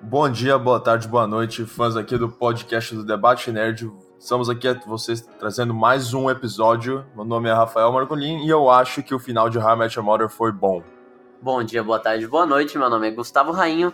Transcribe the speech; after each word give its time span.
Bom 0.00 0.30
dia, 0.30 0.56
boa 0.56 0.78
tarde, 0.78 1.08
boa 1.08 1.26
noite, 1.26 1.64
fãs 1.66 1.96
aqui 1.96 2.16
do 2.16 2.28
podcast 2.28 2.94
do 2.94 3.04
Debate 3.04 3.50
Nerd. 3.50 3.90
Estamos 4.16 4.48
aqui 4.48 4.68
vocês 4.86 5.20
trazendo 5.40 5.74
mais 5.74 6.14
um 6.14 6.30
episódio. 6.30 7.04
Meu 7.16 7.24
nome 7.24 7.48
é 7.48 7.52
Rafael 7.52 7.92
Margolin 7.92 8.46
e 8.46 8.48
eu 8.48 8.70
acho 8.70 9.02
que 9.02 9.12
o 9.12 9.18
final 9.18 9.50
de 9.50 9.58
How 9.58 9.74
I 9.74 9.76
Met 9.76 9.98
Your 9.98 10.06
Mother 10.06 10.28
foi 10.28 10.52
bom. 10.52 10.84
Bom 11.42 11.64
dia, 11.64 11.82
boa 11.82 11.98
tarde, 11.98 12.28
boa 12.28 12.46
noite. 12.46 12.78
Meu 12.78 12.88
nome 12.88 13.08
é 13.08 13.10
Gustavo 13.10 13.50
Rainho 13.50 13.92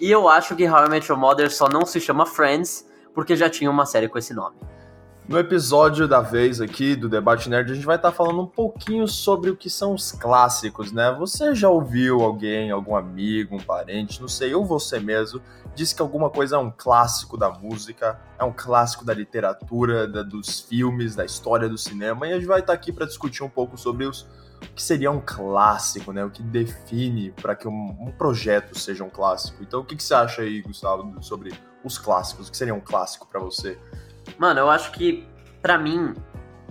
e 0.00 0.10
eu 0.10 0.28
acho 0.28 0.56
que 0.56 0.68
How 0.68 0.86
I 0.86 0.88
Met 0.88 1.08
Your 1.08 1.20
Mother 1.20 1.48
só 1.54 1.68
não 1.68 1.86
se 1.86 2.00
chama 2.00 2.26
Friends 2.26 2.84
porque 3.14 3.36
já 3.36 3.48
tinha 3.48 3.70
uma 3.70 3.86
série 3.86 4.08
com 4.08 4.18
esse 4.18 4.34
nome. 4.34 4.56
No 5.26 5.38
episódio 5.38 6.06
da 6.06 6.20
vez 6.20 6.60
aqui 6.60 6.94
do 6.94 7.08
Debate 7.08 7.48
Nerd, 7.48 7.72
a 7.72 7.74
gente 7.74 7.86
vai 7.86 7.96
estar 7.96 8.12
falando 8.12 8.42
um 8.42 8.46
pouquinho 8.46 9.08
sobre 9.08 9.48
o 9.48 9.56
que 9.56 9.70
são 9.70 9.94
os 9.94 10.12
clássicos, 10.12 10.92
né? 10.92 11.16
Você 11.18 11.54
já 11.54 11.66
ouviu 11.66 12.20
alguém, 12.20 12.70
algum 12.70 12.94
amigo, 12.94 13.56
um 13.56 13.60
parente, 13.60 14.20
não 14.20 14.28
sei, 14.28 14.54
ou 14.54 14.66
você 14.66 15.00
mesmo, 15.00 15.40
disse 15.74 15.94
que 15.94 16.02
alguma 16.02 16.28
coisa 16.28 16.56
é 16.56 16.58
um 16.58 16.70
clássico 16.70 17.38
da 17.38 17.48
música, 17.48 18.20
é 18.38 18.44
um 18.44 18.52
clássico 18.52 19.02
da 19.02 19.14
literatura, 19.14 20.06
da, 20.06 20.22
dos 20.22 20.60
filmes, 20.60 21.16
da 21.16 21.24
história 21.24 21.70
do 21.70 21.78
cinema, 21.78 22.26
e 22.26 22.32
a 22.32 22.34
gente 22.34 22.46
vai 22.46 22.60
estar 22.60 22.74
aqui 22.74 22.92
para 22.92 23.06
discutir 23.06 23.42
um 23.42 23.48
pouco 23.48 23.78
sobre 23.78 24.04
os, 24.04 24.28
o 24.60 24.74
que 24.74 24.82
seria 24.82 25.10
um 25.10 25.22
clássico, 25.24 26.12
né? 26.12 26.22
O 26.22 26.28
que 26.28 26.42
define 26.42 27.30
para 27.30 27.56
que 27.56 27.66
um, 27.66 27.96
um, 27.98 28.12
projeto 28.12 28.78
seja 28.78 29.02
um 29.02 29.10
clássico. 29.10 29.62
Então, 29.62 29.80
o 29.80 29.84
que, 29.86 29.96
que 29.96 30.04
você 30.04 30.12
acha 30.12 30.42
aí, 30.42 30.60
Gustavo, 30.60 31.22
sobre 31.22 31.50
os 31.82 31.96
clássicos? 31.96 32.48
O 32.48 32.50
que 32.50 32.58
seria 32.58 32.74
um 32.74 32.80
clássico 32.80 33.26
para 33.26 33.40
você? 33.40 33.78
Mano, 34.38 34.60
eu 34.60 34.70
acho 34.70 34.92
que, 34.92 35.26
para 35.60 35.78
mim, 35.78 36.14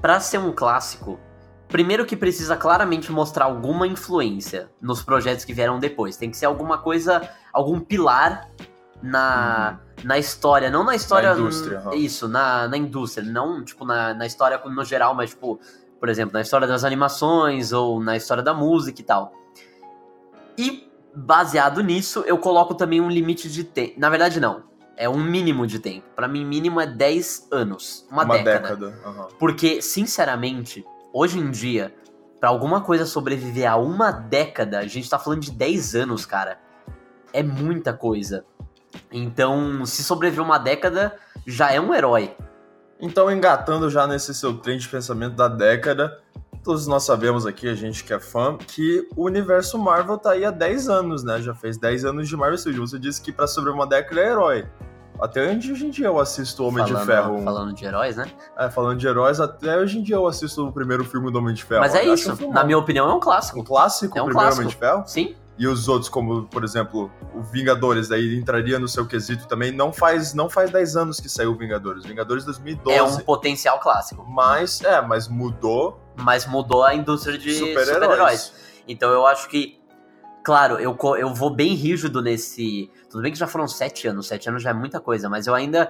para 0.02 0.20
ser 0.20 0.38
um 0.38 0.52
clássico, 0.52 1.20
primeiro 1.67 2.05
que 2.05 2.16
precisa 2.16 2.55
claramente 2.55 3.11
mostrar 3.11 3.45
alguma 3.45 3.88
influência 3.88 4.70
nos 4.81 5.02
projetos 5.02 5.45
que 5.45 5.53
vieram 5.53 5.80
depois. 5.80 6.17
Tem 6.17 6.30
que 6.30 6.38
ser 6.38 6.45
alguma 6.45 6.77
coisa, 6.77 7.27
algum 7.52 7.80
pilar 7.80 8.49
na, 9.02 9.80
uhum. 9.97 10.03
na 10.05 10.17
história, 10.17 10.69
não 10.69 10.83
na 10.83 10.95
história. 10.95 11.33
Na 11.33 11.39
indústria. 11.39 11.81
Uhum. 11.86 11.94
Isso, 11.94 12.28
na, 12.28 12.67
na 12.67 12.78
indústria, 12.78 13.30
não 13.30 13.63
tipo 13.63 13.85
na, 13.85 14.13
na 14.13 14.25
história 14.25 14.61
no 14.63 14.85
geral, 14.85 15.13
mas 15.13 15.31
tipo, 15.31 15.59
por 16.00 16.09
exemplo, 16.09 16.33
na 16.33 16.41
história 16.41 16.67
das 16.67 16.83
animações 16.83 17.73
ou 17.73 18.00
na 18.02 18.16
história 18.16 18.44
da 18.44 18.53
música 18.53 19.02
e 19.02 19.03
tal. 19.03 19.33
E 20.58 20.89
baseado 21.16 21.81
nisso, 21.81 22.23
eu 22.25 22.38
coloco 22.38 22.75
também 22.75 23.02
um 23.02 23.09
limite 23.09 23.50
de 23.50 23.63
tempo. 23.63 24.00
Na 24.00 24.09
verdade, 24.09 24.39
não. 24.39 24.63
É 24.95 25.09
um 25.09 25.23
mínimo 25.23 25.66
de 25.66 25.80
tempo. 25.80 26.05
Para 26.16 26.27
mim, 26.27 26.45
mínimo 26.45 26.80
é 26.80 26.86
10 26.86 27.47
anos. 27.52 28.05
Uma, 28.11 28.23
uma 28.23 28.38
década. 28.38 28.75
década. 28.75 29.09
Uhum. 29.09 29.27
Porque, 29.39 29.81
sinceramente, 29.81 30.85
hoje 31.11 31.39
em 31.39 31.50
dia, 31.50 31.94
para 32.39 32.50
alguma 32.50 32.81
coisa 32.81 33.05
sobreviver 33.05 33.72
a 33.72 33.75
uma 33.77 34.11
década, 34.11 34.80
a 34.80 34.88
gente 34.88 35.09
tá 35.09 35.17
falando 35.17 35.41
de 35.41 35.52
10 35.52 35.95
anos, 35.95 36.25
cara. 36.25 36.59
É 37.31 37.41
muita 37.41 37.94
coisa. 37.94 38.45
Então, 39.11 39.85
se 39.85 40.03
sobreviver 40.03 40.44
uma 40.44 40.58
década, 40.58 41.16
já 41.47 41.72
é 41.72 41.80
um 41.80 41.94
herói. 41.94 42.35
Então, 43.00 43.31
engatando 43.31 43.89
já 43.89 44.05
nesse 44.05 44.33
seu 44.33 44.57
trem 44.57 44.78
de 44.78 44.88
pensamento 44.88 45.35
da 45.35 45.47
década, 45.47 46.22
todos 46.64 46.88
nós 46.88 47.03
sabemos 47.03 47.45
aqui, 47.45 47.67
a 47.67 47.75
gente 47.75 48.03
que 48.03 48.14
é 48.14 48.19
fã, 48.19 48.58
que 48.58 49.08
o 49.16 49.25
universo 49.25 49.78
Marvel 49.78 50.17
tá 50.17 50.31
aí 50.31 50.45
há 50.45 50.52
10 50.52 50.89
anos, 50.89 51.23
né? 51.23 51.42
Já 51.42 51.53
fez 51.53 51.78
10 51.78 52.06
anos 52.06 52.30
de 52.30 52.38
Marvel 52.38 52.58
Studios. 52.58 52.92
Você 52.92 53.00
disse 53.00 53.22
que 53.22 53.31
para 53.31 53.45
sobreviver 53.47 53.83
uma 53.83 53.88
década 53.88 54.22
é 54.22 54.30
herói. 54.30 54.66
Até 55.19 55.52
hoje 55.52 55.86
em 55.86 55.89
dia 55.89 56.08
eu 56.08 56.19
assisto 56.19 56.66
Homem 56.66 56.86
falando, 56.86 57.00
de 57.00 57.06
Ferro. 57.06 57.41
Falando 57.44 57.73
de 57.73 57.86
heróis, 57.86 58.17
né? 58.17 58.31
É, 58.58 58.69
falando 58.69 58.97
de 58.97 59.08
heróis, 59.08 59.39
até 59.39 59.78
hoje 59.78 60.00
em 60.00 60.03
dia 60.03 60.16
eu 60.16 60.25
assisto 60.25 60.67
o 60.67 60.72
primeiro 60.72 61.06
filme 61.06 61.31
do 61.31 61.38
Homem 61.38 61.53
de 61.53 61.64
Ferro. 61.64 61.81
Mas 61.81 61.94
é 61.94 62.03
isso, 62.03 62.36
na 62.50 62.64
minha 62.64 62.78
opinião 62.78 63.09
é 63.09 63.14
um 63.14 63.19
clássico. 63.19 63.59
Um 63.59 63.64
clássico, 63.64 64.17
é 64.17 64.22
um 64.22 64.25
o 64.25 64.28
primeiro 64.28 64.56
clássico. 64.56 64.61
Homem 64.61 64.73
de 64.73 64.75
Ferro? 64.75 65.03
Sim. 65.06 65.36
E 65.58 65.67
os 65.67 65.88
outros, 65.88 66.09
como, 66.09 66.44
por 66.47 66.64
exemplo, 66.64 67.11
o 67.34 67.41
Vingadores, 67.44 68.08
daí 68.08 68.36
entraria 68.36 68.80
no 68.80 68.88
seu 68.88 69.06
quesito 69.06 69.47
também. 69.47 69.72
Não 69.72 69.94
faz, 69.94 70.34
não 70.34 70.50
faz 70.50 70.72
10 70.72 70.95
anos 70.95 71.19
que 71.19 71.30
saiu 71.30 71.52
o 71.52 71.56
Vingadores. 71.56 72.03
Vingadores 72.06 72.44
2012. 72.44 72.97
É 72.97 73.03
um 73.03 73.17
potencial 73.19 73.80
clássico. 73.80 74.25
Mas, 74.28 74.81
é, 74.81 75.00
mas 75.01 75.28
mudou. 75.28 76.03
Mas 76.16 76.46
mudou 76.46 76.84
a 76.84 76.94
indústria 76.94 77.38
de 77.38 77.53
super-heróis. 77.53 78.41
Super 78.41 78.63
então 78.88 79.12
eu 79.12 79.25
acho 79.25 79.47
que 79.50 79.81
Claro, 80.44 80.78
eu, 80.78 80.97
eu 81.18 81.34
vou 81.34 81.50
bem 81.50 81.74
rígido 81.74 82.22
nesse. 82.22 82.91
Tudo 83.09 83.24
bem 83.24 83.31
que 83.31 83.40
já 83.40 83.47
foram 83.47 83.66
sete 83.66 84.07
anos, 84.07 84.28
sete 84.28 84.50
anos 84.50 84.62
já 84.62 84.72
é 84.72 84.74
muita 84.74 85.00
coisa, 85.00 85.29
mas 85.29 85.47
eu 85.47 85.56
ainda. 85.56 85.90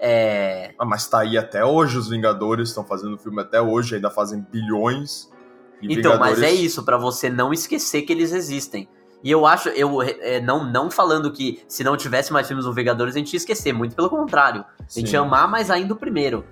É... 0.00 0.74
Ah, 0.76 0.84
mas 0.84 1.06
tá 1.06 1.20
aí 1.20 1.38
até 1.38 1.64
hoje, 1.64 1.96
os 1.96 2.08
Vingadores 2.08 2.70
estão 2.70 2.84
fazendo 2.84 3.16
filme 3.16 3.40
até 3.40 3.60
hoje, 3.60 3.94
ainda 3.94 4.10
fazem 4.10 4.44
bilhões. 4.50 5.30
então, 5.80 6.12
Vingadores... 6.12 6.40
mas 6.40 6.42
é 6.42 6.50
isso, 6.50 6.84
para 6.84 6.96
você 6.96 7.30
não 7.30 7.52
esquecer 7.52 8.02
que 8.02 8.12
eles 8.12 8.32
existem. 8.32 8.88
E 9.22 9.30
eu 9.30 9.46
acho, 9.46 9.68
eu 9.70 10.02
é, 10.02 10.40
não, 10.40 10.64
não 10.64 10.90
falando 10.90 11.30
que 11.32 11.62
se 11.68 11.84
não 11.84 11.96
tivesse 11.96 12.32
mais 12.32 12.46
filmes 12.48 12.64
do 12.64 12.72
Vingadores, 12.72 13.14
a 13.14 13.18
gente 13.18 13.32
ia 13.32 13.36
esquecer, 13.36 13.72
muito 13.72 13.94
pelo 13.94 14.10
contrário. 14.10 14.64
A 14.80 14.98
gente 14.98 15.12
ia 15.12 15.20
amar 15.20 15.48
mais 15.48 15.70
ainda 15.70 15.94
o 15.94 15.96
primeiro. 15.96 16.44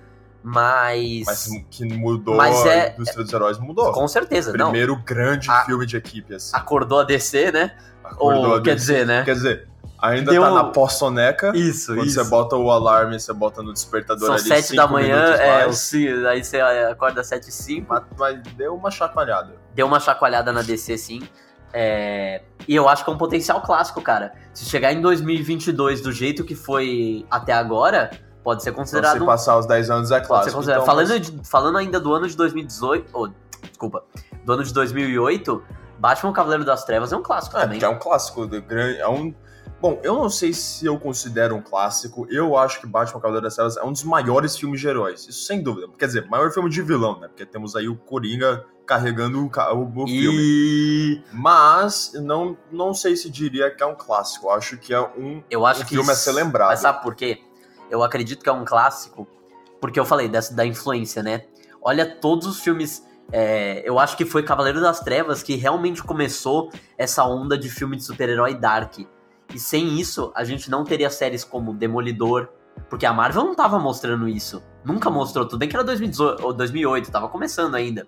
Mas. 0.49 1.25
Mas 1.25 1.49
que 1.69 1.83
mudou 1.83 2.37
mas 2.37 2.65
é, 2.65 2.87
a 2.87 2.93
indústria 2.93 3.21
dos 3.21 3.33
heróis 3.33 3.59
mudou. 3.59 3.91
Com 3.91 4.07
certeza, 4.07 4.51
Primeiro 4.51 4.63
não. 4.63 4.71
Primeiro 4.71 4.95
grande 5.03 5.51
a, 5.51 5.65
filme 5.65 5.85
de 5.85 5.97
equipe, 5.97 6.35
assim. 6.35 6.55
Acordou 6.55 7.01
a 7.01 7.03
DC, 7.03 7.51
né? 7.51 7.75
Acordou 8.01 8.51
Ou, 8.51 8.55
a 8.55 8.59
DC. 8.59 8.63
quer 8.63 8.75
dizer, 8.75 9.05
né? 9.05 9.23
Quer 9.25 9.33
dizer, 9.33 9.67
ainda 9.99 10.31
Deu... 10.31 10.41
tá 10.41 10.51
na 10.51 10.63
pós-soneca. 10.63 11.51
Isso, 11.53 11.93
quando 11.93 12.07
isso. 12.07 12.23
você 12.23 12.29
bota 12.29 12.55
o 12.55 12.71
alarme, 12.71 13.19
você 13.19 13.33
bota 13.33 13.61
no 13.61 13.73
despertador 13.73 14.25
São 14.25 14.35
ali. 14.35 14.43
sete 14.43 14.73
da 14.73 14.87
manhã, 14.87 15.33
é, 15.35 15.67
o, 15.67 16.27
aí 16.29 16.41
você 16.41 16.61
acorda 16.61 17.19
às 17.19 17.27
sete 17.27 17.49
e 17.49 17.51
cinco. 17.51 17.87
Mas, 17.89 18.03
mas 18.17 18.41
deu 18.53 18.73
uma 18.73 18.89
chacoalhada. 18.89 19.53
Deu 19.75 19.85
uma 19.85 19.99
chacoalhada 19.99 20.53
na 20.53 20.61
DC, 20.61 20.97
sim. 20.97 21.27
É... 21.73 22.41
E 22.65 22.73
eu 22.73 22.87
acho 22.87 23.03
que 23.03 23.09
é 23.09 23.13
um 23.13 23.17
potencial 23.17 23.61
clássico, 23.61 24.01
cara. 24.01 24.31
Se 24.53 24.63
chegar 24.63 24.93
em 24.93 25.01
2022 25.01 25.99
do 25.99 26.13
jeito 26.13 26.45
que 26.45 26.55
foi 26.55 27.25
até 27.29 27.51
agora, 27.51 28.11
pode 28.47 28.63
ser 28.63 28.71
considerado. 28.71 29.17
Então, 29.17 29.27
se 29.27 29.33
passar 29.33 29.57
os 29.57 29.65
10 29.65 29.89
anos 29.89 30.09
é 30.09 30.21
clássico. 30.21 30.61
Então, 30.61 30.85
falando, 30.85 31.09
mas... 31.09 31.21
de, 31.21 31.45
falando 31.45 31.77
ainda 31.77 31.99
do 31.99 32.13
ano 32.13 32.29
de 32.29 32.37
2018. 32.37 33.09
Oh, 33.13 33.27
desculpa. 33.61 34.05
Do 34.45 34.53
ano 34.53 34.63
de 34.63 34.73
2008, 34.73 35.61
Batman 35.99 36.31
Cavaleiro 36.31 36.63
das 36.63 36.85
Trevas 36.85 37.11
é 37.11 37.17
um 37.17 37.21
clássico 37.21 37.57
é, 37.57 37.61
também. 37.61 37.83
É 37.83 37.89
um 37.89 37.99
clássico. 37.99 38.49
É 38.71 39.09
um. 39.09 39.35
Bom, 39.81 39.99
eu 40.01 40.15
não 40.15 40.29
sei 40.29 40.53
se 40.53 40.85
eu 40.85 40.97
considero 40.97 41.57
um 41.57 41.61
clássico. 41.61 42.25
Eu 42.29 42.55
acho 42.55 42.79
que 42.79 42.87
Batman 42.87 43.19
Cavaleiro 43.19 43.43
das 43.43 43.55
Trevas 43.55 43.75
é 43.75 43.83
um 43.83 43.91
dos 43.91 44.05
maiores 44.05 44.55
filmes 44.55 44.79
de 44.79 44.87
heróis. 44.87 45.27
Isso 45.27 45.43
sem 45.43 45.61
dúvida. 45.61 45.89
Quer 45.99 46.05
dizer, 46.05 46.29
maior 46.29 46.49
filme 46.49 46.69
de 46.69 46.81
vilão, 46.81 47.19
né? 47.19 47.27
Porque 47.27 47.45
temos 47.45 47.75
aí 47.75 47.89
o 47.89 47.97
Coringa 47.97 48.63
carregando 48.85 49.39
o, 49.43 49.51
o, 49.75 50.03
o 50.03 50.07
e... 50.07 50.21
filme. 50.21 51.23
Mas 51.33 52.13
não, 52.13 52.57
não 52.71 52.93
sei 52.93 53.17
se 53.17 53.29
diria 53.29 53.69
que 53.69 53.83
é 53.83 53.85
um 53.85 53.95
clássico. 53.95 54.47
Eu 54.47 54.51
acho 54.51 54.77
que 54.77 54.93
é 54.93 55.01
um, 55.01 55.43
eu 55.49 55.65
acho 55.65 55.81
um 55.81 55.83
que 55.83 55.95
filme 55.95 56.09
a 56.09 56.15
ser 56.15 56.31
lembrado. 56.31 56.69
Mas 56.69 56.79
sabe 56.79 57.03
por 57.03 57.13
quê? 57.13 57.41
Eu 57.89 58.03
acredito 58.03 58.43
que 58.43 58.49
é 58.49 58.51
um 58.51 58.65
clássico, 58.65 59.27
porque 59.79 59.99
eu 59.99 60.05
falei 60.05 60.27
dessa, 60.27 60.53
da 60.53 60.65
influência, 60.65 61.23
né? 61.23 61.45
Olha 61.81 62.05
todos 62.05 62.47
os 62.47 62.59
filmes. 62.59 63.05
É, 63.31 63.81
eu 63.85 63.99
acho 63.99 64.15
que 64.15 64.25
foi 64.25 64.41
Cavaleiro 64.43 64.79
das 64.79 64.99
Trevas 65.01 65.43
que 65.43 65.55
realmente 65.55 66.01
começou 66.01 66.71
essa 66.97 67.25
onda 67.25 67.57
de 67.57 67.69
filme 67.69 67.97
de 67.97 68.03
super-herói 68.03 68.53
dark. 68.55 68.99
E 69.53 69.59
sem 69.59 69.99
isso, 69.99 70.31
a 70.35 70.43
gente 70.43 70.69
não 70.69 70.83
teria 70.83 71.09
séries 71.09 71.43
como 71.43 71.73
Demolidor, 71.73 72.49
porque 72.89 73.05
a 73.05 73.13
Marvel 73.13 73.43
não 73.43 73.55
tava 73.55 73.79
mostrando 73.79 74.27
isso. 74.27 74.61
Nunca 74.83 75.09
mostrou, 75.09 75.45
tudo 75.45 75.59
bem 75.59 75.69
que 75.69 75.75
era 75.75 75.83
2018, 75.83 76.45
ou 76.45 76.53
2008, 76.53 77.11
tava 77.11 77.27
começando 77.27 77.75
ainda. 77.75 78.07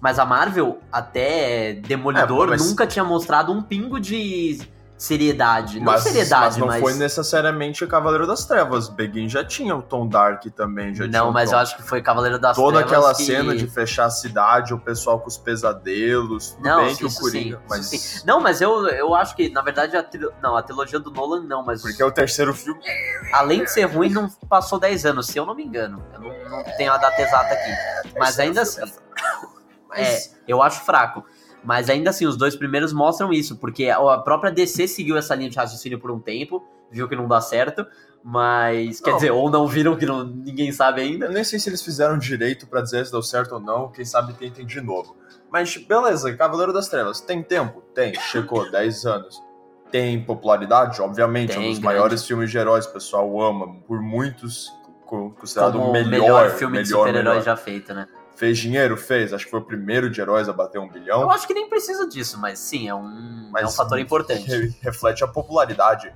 Mas 0.00 0.18
a 0.18 0.24
Marvel, 0.24 0.78
até 0.92 1.74
Demolidor, 1.74 2.46
é, 2.46 2.50
mas... 2.50 2.68
nunca 2.68 2.86
tinha 2.86 3.04
mostrado 3.04 3.52
um 3.52 3.62
pingo 3.62 3.98
de 3.98 4.60
seriedade. 4.98 5.80
Mas, 5.80 6.04
não 6.04 6.12
seriedade, 6.12 6.44
mas 6.44 6.56
não 6.56 6.66
mas... 6.66 6.80
foi 6.80 6.94
necessariamente 6.94 7.86
Cavaleiro 7.86 8.26
das 8.26 8.44
Trevas. 8.44 8.88
Begin 8.88 9.28
já 9.28 9.44
tinha 9.44 9.74
o 9.74 9.80
tom 9.80 10.08
dark 10.08 10.44
também. 10.56 10.92
Já 10.92 11.06
não, 11.06 11.30
mas 11.30 11.52
eu 11.52 11.58
acho 11.58 11.76
que 11.76 11.82
foi 11.82 12.02
Cavaleiro 12.02 12.38
das 12.38 12.56
Toda 12.56 12.78
Trevas 12.78 12.92
aquela 12.92 13.14
que... 13.14 13.24
cena 13.24 13.56
de 13.56 13.66
fechar 13.68 14.06
a 14.06 14.10
cidade, 14.10 14.74
o 14.74 14.78
pessoal 14.78 15.20
com 15.20 15.28
os 15.28 15.38
pesadelos, 15.38 16.50
tudo 16.50 16.64
não, 16.64 16.84
bem 16.84 16.96
que 16.96 17.04
o 17.04 17.14
Coringa, 17.14 17.56
sim, 17.56 17.62
mas... 17.68 17.86
Sim. 17.86 18.26
Não, 18.26 18.40
mas 18.40 18.60
eu, 18.60 18.88
eu 18.88 19.14
acho 19.14 19.36
que, 19.36 19.48
na 19.48 19.62
verdade, 19.62 19.96
a, 19.96 20.02
tri... 20.02 20.28
não, 20.42 20.56
a 20.56 20.62
trilogia 20.62 20.98
do 20.98 21.12
Nolan 21.12 21.44
não, 21.44 21.64
mas... 21.64 21.80
Porque 21.80 22.02
é 22.02 22.04
o 22.04 22.10
terceiro 22.10 22.52
filme... 22.52 22.80
Além 23.32 23.62
de 23.62 23.70
ser 23.70 23.84
ruim, 23.84 24.10
não 24.10 24.28
passou 24.48 24.80
10 24.80 25.06
anos, 25.06 25.26
se 25.26 25.38
eu 25.38 25.46
não 25.46 25.54
me 25.54 25.64
engano. 25.64 26.04
Eu 26.12 26.20
não, 26.20 26.50
não 26.50 26.64
tenho 26.76 26.92
a 26.92 26.96
data 26.96 27.22
exata 27.22 27.54
aqui. 27.54 28.12
Mas 28.18 28.38
ainda 28.40 28.62
assim... 28.62 28.80
Mas... 29.88 29.98
É, 29.98 30.30
eu 30.48 30.60
acho 30.60 30.84
fraco. 30.84 31.24
Mas 31.64 31.90
ainda 31.90 32.10
assim, 32.10 32.26
os 32.26 32.36
dois 32.36 32.54
primeiros 32.56 32.92
mostram 32.92 33.32
isso, 33.32 33.56
porque 33.56 33.88
a 33.90 34.18
própria 34.18 34.50
DC 34.50 34.86
seguiu 34.88 35.16
essa 35.16 35.34
linha 35.34 35.50
de 35.50 35.56
raciocínio 35.56 35.98
por 35.98 36.10
um 36.10 36.18
tempo, 36.20 36.64
viu 36.90 37.08
que 37.08 37.16
não 37.16 37.26
dá 37.28 37.40
certo, 37.40 37.84
mas. 38.22 39.00
Quer 39.00 39.10
Não. 39.10 39.16
dizer, 39.16 39.30
ou 39.32 39.50
não 39.50 39.66
viram 39.66 39.96
que 39.96 40.06
não- 40.06 40.24
ninguém 40.24 40.70
sabe 40.72 41.00
ainda. 41.02 41.26
Eu 41.26 41.32
nem 41.32 41.44
sei 41.44 41.58
se 41.58 41.68
eles 41.68 41.82
fizeram 41.82 42.16
direito 42.18 42.66
pra 42.66 42.80
dizer 42.80 43.04
se 43.06 43.12
deu 43.12 43.22
certo 43.22 43.52
ou 43.56 43.60
não, 43.60 43.88
quem 43.90 44.04
sabe 44.04 44.32
tentem 44.34 44.64
de 44.64 44.80
novo. 44.80 45.16
Mas 45.50 45.76
beleza, 45.76 46.34
Cavaleiro 46.36 46.72
das 46.72 46.88
Trevas, 46.88 47.20
tem 47.20 47.42
tempo? 47.42 47.80
Tem, 47.94 48.14
chegou 48.14 48.68
10 48.70 49.04
anos. 49.06 49.42
Tem 49.90 50.22
popularidade? 50.22 51.00
Obviamente, 51.00 51.52
é 51.52 51.58
um 51.58 51.62
Tem, 51.62 51.70
dos 51.70 51.78
grande. 51.78 51.96
maiores 51.96 52.24
filmes 52.26 52.50
de 52.50 52.58
heróis, 52.58 52.84
o 52.86 52.92
pessoal 52.92 53.40
ama, 53.40 53.74
por 53.86 54.00
muitos 54.02 54.70
co- 55.06 55.30
considerado 55.30 55.78
Como 55.78 55.88
o 55.88 55.92
melhor, 55.92 56.10
melhor 56.10 56.50
filme 56.50 56.82
de 56.82 56.88
melhor, 56.90 56.98
super-herói 57.06 57.30
melhor. 57.32 57.42
já 57.44 57.56
feito, 57.56 57.94
né? 57.94 58.06
Fez 58.38 58.56
dinheiro? 58.58 58.96
Fez, 58.96 59.32
acho 59.32 59.44
que 59.46 59.50
foi 59.50 59.58
o 59.60 59.64
primeiro 59.64 60.08
de 60.08 60.20
heróis 60.20 60.48
a 60.48 60.52
bater 60.52 60.78
um 60.80 60.88
bilhão. 60.88 61.22
Eu 61.22 61.30
acho 61.30 61.46
que 61.46 61.52
nem 61.52 61.68
precisa 61.68 62.06
disso, 62.08 62.38
mas 62.38 62.58
sim, 62.60 62.88
é 62.88 62.94
um, 62.94 63.50
é 63.56 63.66
um 63.66 63.70
fator 63.70 63.98
importante. 63.98 64.48
re- 64.48 64.72
reflete 64.80 65.24
a 65.24 65.26
popularidade. 65.26 66.14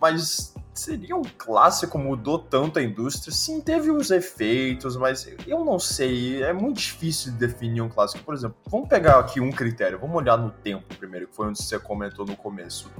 mas 0.00 0.54
seria 0.74 1.16
um 1.16 1.22
clássico, 1.38 1.98
mudou 1.98 2.38
tanto 2.38 2.78
a 2.78 2.82
indústria. 2.82 3.32
Sim, 3.34 3.62
teve 3.62 3.90
uns 3.90 4.10
efeitos, 4.10 4.94
mas 4.94 5.26
eu 5.46 5.64
não 5.64 5.78
sei, 5.78 6.42
é 6.42 6.52
muito 6.52 6.76
difícil 6.80 7.32
de 7.32 7.38
definir 7.38 7.80
um 7.80 7.88
clássico. 7.88 8.22
Por 8.22 8.34
exemplo, 8.34 8.56
vamos 8.66 8.86
pegar 8.86 9.18
aqui 9.18 9.40
um 9.40 9.50
critério, 9.50 9.98
vamos 9.98 10.14
olhar 10.16 10.36
no 10.36 10.50
tempo 10.50 10.94
primeiro, 10.96 11.28
que 11.28 11.34
foi 11.34 11.46
onde 11.46 11.62
você 11.62 11.78
comentou 11.78 12.26
no 12.26 12.36
começo. 12.36 12.90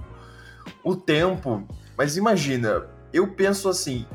O 0.83 0.97
tempo, 0.97 1.69
mas 1.99 2.17
imagina, 2.17 2.87
eu 3.17 3.29
penso 3.29 3.69
assim, 3.69 4.07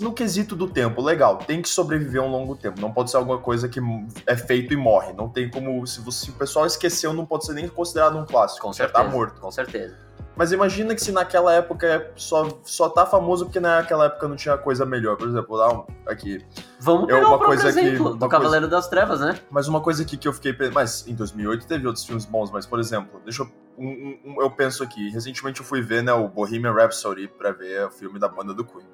no 0.00 0.12
quesito 0.12 0.54
do 0.54 0.68
tempo, 0.68 1.02
legal, 1.02 1.38
tem 1.38 1.60
que 1.60 1.68
sobreviver 1.68 2.22
um 2.22 2.30
longo 2.30 2.54
tempo, 2.56 2.80
não 2.80 2.92
pode 2.92 3.10
ser 3.10 3.16
alguma 3.16 3.38
coisa 3.38 3.68
que 3.68 3.80
é 4.26 4.36
feito 4.36 4.72
e 4.72 4.76
morre, 4.76 5.12
não 5.12 5.28
tem 5.28 5.50
como, 5.50 5.86
se, 5.86 6.00
você, 6.00 6.26
se 6.26 6.30
o 6.30 6.34
pessoal 6.34 6.66
esqueceu, 6.66 7.12
não 7.12 7.26
pode 7.26 7.46
ser 7.46 7.54
nem 7.54 7.68
considerado 7.68 8.16
um 8.16 8.24
clássico, 8.24 8.62
com 8.62 8.68
tá 8.68 8.74
certeza, 8.74 9.04
tá 9.04 9.10
morto. 9.10 9.40
Com 9.40 9.50
certeza. 9.50 10.07
Mas 10.38 10.52
imagina 10.52 10.94
que 10.94 11.02
se 11.02 11.10
naquela 11.10 11.52
época 11.52 12.12
só, 12.14 12.60
só 12.62 12.88
tá 12.88 13.04
famoso 13.04 13.46
porque 13.46 13.58
naquela 13.58 14.04
época 14.04 14.28
não 14.28 14.36
tinha 14.36 14.56
coisa 14.56 14.86
melhor. 14.86 15.16
Por 15.16 15.26
exemplo, 15.26 15.56
lá 15.56 15.84
aqui. 16.06 16.46
Vamos 16.78 17.06
pegar 17.08 17.22
eu, 17.22 17.26
uma 17.26 17.40
coisa 17.40 17.68
exemplo 17.68 18.10
aqui, 18.10 18.18
do 18.20 18.28
Cavaleiro 18.28 18.68
coisa, 18.68 18.76
das 18.76 18.88
Trevas, 18.88 19.18
né? 19.18 19.36
Mas 19.50 19.66
uma 19.66 19.80
coisa 19.80 20.04
aqui 20.04 20.16
que 20.16 20.28
eu 20.28 20.32
fiquei. 20.32 20.54
Mas 20.72 21.04
em 21.08 21.14
2008 21.16 21.66
teve 21.66 21.88
outros 21.88 22.04
filmes 22.04 22.24
bons, 22.24 22.52
mas 22.52 22.64
por 22.64 22.78
exemplo, 22.78 23.20
deixa 23.24 23.42
eu. 23.42 23.50
Um, 23.76 24.16
um, 24.24 24.40
eu 24.40 24.48
penso 24.48 24.84
aqui, 24.84 25.10
recentemente 25.10 25.58
eu 25.58 25.66
fui 25.66 25.82
ver 25.82 26.04
né, 26.04 26.12
o 26.12 26.28
Bohemian 26.28 26.72
Rhapsody 26.72 27.26
pra 27.26 27.50
ver 27.50 27.86
o 27.86 27.90
filme 27.90 28.20
da 28.20 28.28
banda 28.28 28.54
do 28.54 28.64
Queen. 28.64 28.86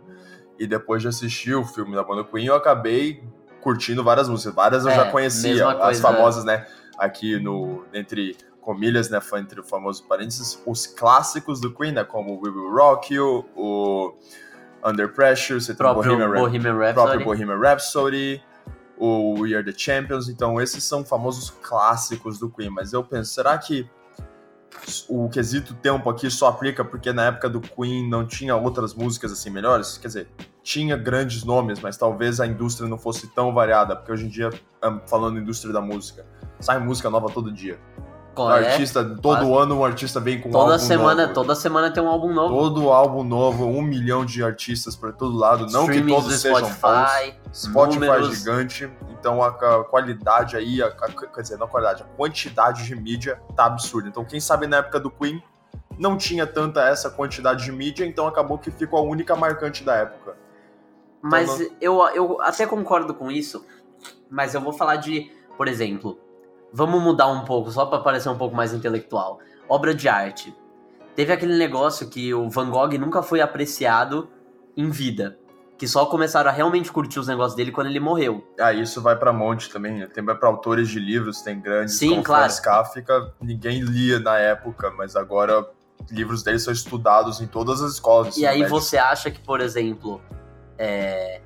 E 0.58 0.66
depois 0.66 1.02
de 1.02 1.08
assistir 1.08 1.54
o 1.54 1.64
filme 1.64 1.94
da 1.94 2.02
banda 2.02 2.22
do 2.22 2.28
Queen, 2.30 2.46
eu 2.46 2.54
acabei 2.54 3.22
curtindo 3.60 4.02
várias 4.02 4.30
músicas. 4.30 4.54
Várias 4.54 4.86
eu 4.86 4.92
é, 4.92 4.94
já 4.94 5.10
conhecia, 5.10 5.68
as 5.68 6.00
famosas, 6.00 6.42
né? 6.42 6.66
Aqui 6.98 7.38
no. 7.38 7.84
Entre 7.92 8.34
comilhas, 8.64 9.10
né, 9.10 9.20
entre 9.36 9.60
o 9.60 9.64
famoso 9.64 10.04
parênteses, 10.08 10.60
os 10.66 10.86
clássicos 10.86 11.60
do 11.60 11.72
Queen, 11.72 11.92
né, 11.92 12.02
como 12.02 12.40
We 12.42 12.50
Will 12.50 12.74
Rock 12.74 13.14
You, 13.14 13.44
o 13.54 14.14
Under 14.84 15.12
Pressure, 15.12 15.60
você 15.60 15.74
tem 15.74 15.86
o 15.86 15.94
Bohemian, 15.94 16.30
Bohemian 16.32 16.76
Rhapsody. 16.76 16.94
próprio 16.94 17.24
Bohemian 17.24 17.58
Rhapsody, 17.58 18.42
o 18.96 19.40
We 19.40 19.54
Are 19.54 19.64
The 19.64 19.76
Champions, 19.76 20.28
então 20.28 20.60
esses 20.60 20.82
são 20.82 21.04
famosos 21.04 21.50
clássicos 21.50 22.38
do 22.38 22.48
Queen, 22.48 22.70
mas 22.70 22.92
eu 22.92 23.04
penso, 23.04 23.34
será 23.34 23.56
que 23.58 23.88
o 25.08 25.28
quesito 25.28 25.74
tempo 25.74 26.10
aqui 26.10 26.30
só 26.30 26.48
aplica 26.48 26.84
porque 26.84 27.12
na 27.12 27.26
época 27.26 27.48
do 27.48 27.60
Queen 27.60 28.08
não 28.08 28.26
tinha 28.26 28.56
outras 28.56 28.94
músicas 28.94 29.32
assim 29.32 29.50
melhores? 29.50 29.98
Quer 29.98 30.08
dizer, 30.08 30.28
tinha 30.62 30.96
grandes 30.96 31.44
nomes, 31.44 31.80
mas 31.80 31.96
talvez 31.96 32.40
a 32.40 32.46
indústria 32.46 32.88
não 32.88 32.98
fosse 32.98 33.28
tão 33.28 33.52
variada, 33.52 33.94
porque 33.94 34.12
hoje 34.12 34.26
em 34.26 34.28
dia, 34.28 34.50
falando 35.06 35.38
indústria 35.38 35.72
da 35.72 35.80
música, 35.80 36.26
sai 36.60 36.78
música 36.78 37.08
nova 37.08 37.28
todo 37.30 37.52
dia. 37.52 37.78
Artista, 38.42 39.04
todo 39.04 39.46
Quase. 39.46 39.52
ano 39.52 39.78
um 39.78 39.84
artista 39.84 40.20
vem 40.20 40.40
com 40.40 40.50
toda 40.50 40.64
um 40.64 40.72
álbum 40.72 40.84
semana, 40.84 41.22
novo. 41.22 41.34
Toda 41.34 41.54
semana 41.54 41.90
tem 41.90 42.02
um 42.02 42.08
álbum 42.08 42.32
novo. 42.32 42.54
Todo 42.54 42.90
álbum 42.90 43.24
novo, 43.24 43.64
um 43.64 43.82
milhão 43.82 44.24
de 44.24 44.42
artistas 44.42 44.96
para 44.96 45.12
todo 45.12 45.36
lado. 45.36 45.66
Não 45.70 45.86
que 45.86 46.02
todos 46.02 46.40
sejam 46.40 46.58
Spotify, 46.58 47.32
bons. 47.32 47.58
Spotify 47.58 48.04
é 48.04 48.06
números. 48.06 48.38
gigante. 48.38 48.90
Então 49.18 49.42
a, 49.42 49.84
qualidade 49.84 50.56
aí, 50.56 50.82
a, 50.82 50.90
quer 50.90 51.42
dizer, 51.42 51.56
não 51.56 51.66
a 51.66 51.68
qualidade, 51.68 52.02
a 52.02 52.06
quantidade 52.16 52.84
de 52.84 52.94
mídia 52.94 53.40
tá 53.56 53.66
absurda. 53.66 54.08
Então 54.08 54.24
quem 54.24 54.40
sabe 54.40 54.66
na 54.66 54.78
época 54.78 55.00
do 55.00 55.10
Queen 55.10 55.42
não 55.98 56.16
tinha 56.16 56.46
tanta 56.46 56.82
essa 56.82 57.10
quantidade 57.10 57.64
de 57.64 57.72
mídia, 57.72 58.04
então 58.04 58.26
acabou 58.26 58.58
que 58.58 58.70
ficou 58.70 58.98
a 58.98 59.02
única 59.02 59.36
marcante 59.36 59.84
da 59.84 59.94
época. 59.94 60.36
Então, 61.18 61.30
mas 61.30 61.58
não... 61.58 61.68
eu, 61.80 62.02
eu 62.08 62.42
até 62.42 62.66
concordo 62.66 63.14
com 63.14 63.30
isso, 63.30 63.64
mas 64.30 64.54
eu 64.54 64.60
vou 64.60 64.72
falar 64.72 64.96
de, 64.96 65.30
por 65.56 65.68
exemplo, 65.68 66.18
Vamos 66.76 67.00
mudar 67.00 67.28
um 67.28 67.44
pouco, 67.44 67.70
só 67.70 67.86
para 67.86 68.00
parecer 68.00 68.28
um 68.28 68.36
pouco 68.36 68.56
mais 68.56 68.74
intelectual. 68.74 69.38
Obra 69.68 69.94
de 69.94 70.08
arte. 70.08 70.52
Teve 71.14 71.32
aquele 71.32 71.56
negócio 71.56 72.08
que 72.08 72.34
o 72.34 72.50
Van 72.50 72.68
Gogh 72.68 72.98
nunca 72.98 73.22
foi 73.22 73.40
apreciado 73.40 74.28
em 74.76 74.90
vida. 74.90 75.38
Que 75.78 75.86
só 75.86 76.04
começaram 76.06 76.50
a 76.50 76.52
realmente 76.52 76.90
curtir 76.90 77.20
os 77.20 77.28
negócios 77.28 77.54
dele 77.54 77.70
quando 77.70 77.86
ele 77.86 78.00
morreu. 78.00 78.44
Ah, 78.58 78.72
isso 78.72 79.00
vai 79.00 79.16
para 79.16 79.32
monte 79.32 79.70
também. 79.70 80.00
Né? 80.00 80.08
Tem 80.08 80.24
para 80.24 80.48
autores 80.48 80.88
de 80.88 80.98
livros, 80.98 81.42
tem 81.42 81.60
grandes 81.60 81.94
Sim, 81.94 82.20
claro. 82.20 82.52
Kafka, 82.60 83.32
ninguém 83.40 83.80
lia 83.80 84.18
na 84.18 84.36
época, 84.36 84.90
mas 84.90 85.14
agora 85.14 85.64
livros 86.10 86.42
dele 86.42 86.58
são 86.58 86.72
estudados 86.72 87.40
em 87.40 87.46
todas 87.46 87.80
as 87.82 87.92
escolas. 87.92 88.36
E 88.36 88.44
aí 88.44 88.62
médio. 88.62 88.74
você 88.74 88.98
acha 88.98 89.30
que, 89.30 89.38
por 89.38 89.60
exemplo, 89.60 90.20
é... 90.76 91.40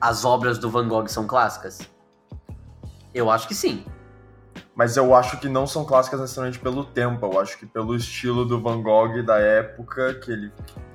as 0.00 0.24
obras 0.24 0.56
do 0.56 0.70
Van 0.70 0.86
Gogh 0.86 1.08
são 1.08 1.26
clássicas? 1.26 1.80
Eu 3.12 3.28
acho 3.28 3.48
que 3.48 3.56
sim 3.56 3.84
mas 4.78 4.96
eu 4.96 5.12
acho 5.12 5.40
que 5.40 5.48
não 5.48 5.66
são 5.66 5.84
clássicas 5.84 6.20
necessariamente 6.20 6.60
pelo 6.60 6.84
tempo, 6.84 7.26
eu 7.26 7.40
acho 7.40 7.58
que 7.58 7.66
pelo 7.66 7.96
estilo 7.96 8.44
do 8.44 8.60
Van 8.60 8.80
Gogh 8.80 9.24
da 9.24 9.36
época, 9.36 10.14
que 10.14 10.30
ele, 10.30 10.52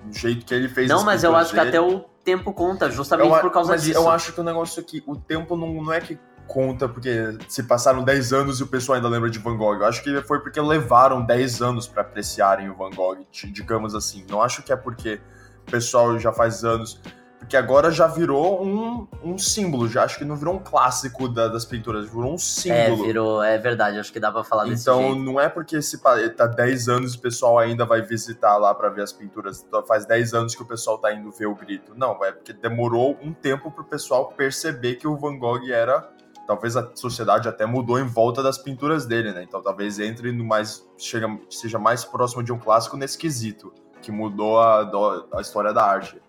o 0.09 0.13
jeito 0.13 0.45
que 0.45 0.53
ele 0.53 0.69
fez 0.69 0.87
Não, 0.87 1.03
mas 1.03 1.21
eu 1.21 1.35
acho 1.35 1.53
dele. 1.53 1.63
que 1.63 1.67
até 1.67 1.81
o 1.81 1.99
tempo 2.23 2.53
conta, 2.53 2.89
justamente 2.89 3.29
eu, 3.29 3.41
por 3.41 3.51
causa 3.51 3.73
mas 3.73 3.83
disso. 3.83 3.99
Eu 3.99 4.09
acho 4.09 4.31
que 4.31 4.39
o 4.39 4.43
negócio 4.43 4.81
aqui, 4.81 5.03
o 5.05 5.17
tempo 5.17 5.57
não, 5.57 5.83
não 5.83 5.91
é 5.91 5.99
que 5.99 6.17
conta 6.47 6.87
porque 6.87 7.37
se 7.49 7.63
passaram 7.63 8.05
10 8.05 8.31
anos 8.31 8.61
e 8.61 8.63
o 8.63 8.67
pessoal 8.67 8.95
ainda 8.95 9.09
lembra 9.09 9.29
de 9.29 9.37
Van 9.39 9.57
Gogh. 9.57 9.75
Eu 9.75 9.85
acho 9.85 10.01
que 10.01 10.21
foi 10.21 10.39
porque 10.39 10.61
levaram 10.61 11.21
10 11.21 11.61
anos 11.61 11.85
para 11.85 12.03
apreciarem 12.03 12.69
o 12.69 12.75
Van 12.75 12.89
Gogh, 12.89 13.17
digamos 13.51 13.93
assim. 13.93 14.25
Não 14.29 14.41
acho 14.41 14.63
que 14.63 14.71
é 14.71 14.77
porque 14.77 15.19
o 15.67 15.71
pessoal 15.71 16.17
já 16.17 16.31
faz 16.31 16.63
anos 16.63 17.01
porque 17.43 17.57
agora 17.57 17.91
já 17.91 18.07
virou 18.07 18.65
um, 18.65 19.05
um 19.21 19.37
símbolo, 19.37 19.89
já 19.89 20.05
acho 20.05 20.17
que 20.17 20.23
não 20.23 20.37
virou 20.37 20.55
um 20.55 20.59
clássico 20.59 21.27
da, 21.27 21.49
das 21.49 21.65
pinturas, 21.65 22.07
virou 22.07 22.33
um 22.33 22.37
símbolo. 22.37 23.03
É, 23.03 23.07
virou, 23.07 23.43
é 23.43 23.57
verdade, 23.57 23.99
acho 23.99 24.13
que 24.13 24.19
dá 24.19 24.31
pra 24.31 24.45
falar 24.45 24.63
desse 24.63 24.83
Então 24.83 25.01
jeito. 25.01 25.19
não 25.19 25.39
é 25.39 25.49
porque 25.49 25.81
se 25.81 26.01
tá 26.01 26.47
10 26.47 26.87
anos 26.87 27.13
e 27.13 27.17
o 27.17 27.19
pessoal 27.19 27.59
ainda 27.59 27.85
vai 27.85 28.01
visitar 28.01 28.55
lá 28.57 28.73
para 28.73 28.87
ver 28.89 29.01
as 29.01 29.11
pinturas, 29.11 29.61
então 29.67 29.85
faz 29.85 30.05
10 30.05 30.33
anos 30.33 30.55
que 30.55 30.61
o 30.61 30.65
pessoal 30.65 30.97
tá 30.97 31.13
indo 31.13 31.29
ver 31.31 31.47
o 31.47 31.53
grito. 31.53 31.93
Não, 31.97 32.23
é 32.23 32.31
porque 32.31 32.53
demorou 32.53 33.19
um 33.21 33.33
tempo 33.33 33.69
pro 33.69 33.83
pessoal 33.83 34.27
perceber 34.29 34.95
que 34.95 35.05
o 35.07 35.17
Van 35.17 35.37
Gogh 35.37 35.69
era 35.69 36.09
talvez 36.47 36.77
a 36.77 36.89
sociedade 36.95 37.47
até 37.49 37.65
mudou 37.65 37.99
em 37.99 38.05
volta 38.07 38.41
das 38.41 38.57
pinturas 38.57 39.05
dele, 39.05 39.33
né? 39.33 39.43
Então 39.43 39.61
talvez 39.61 39.99
entre 39.99 40.31
no 40.31 40.45
mais 40.45 40.87
chega, 40.97 41.27
seja 41.49 41.77
mais 41.77 42.05
próximo 42.05 42.41
de 42.41 42.53
um 42.53 42.57
clássico 42.57 42.95
nesse 42.95 43.17
quesito, 43.17 43.73
que 44.01 44.11
mudou 44.13 44.59
a, 44.59 44.89
a 45.33 45.41
história 45.41 45.73
da 45.73 45.83
arte. 45.83 46.22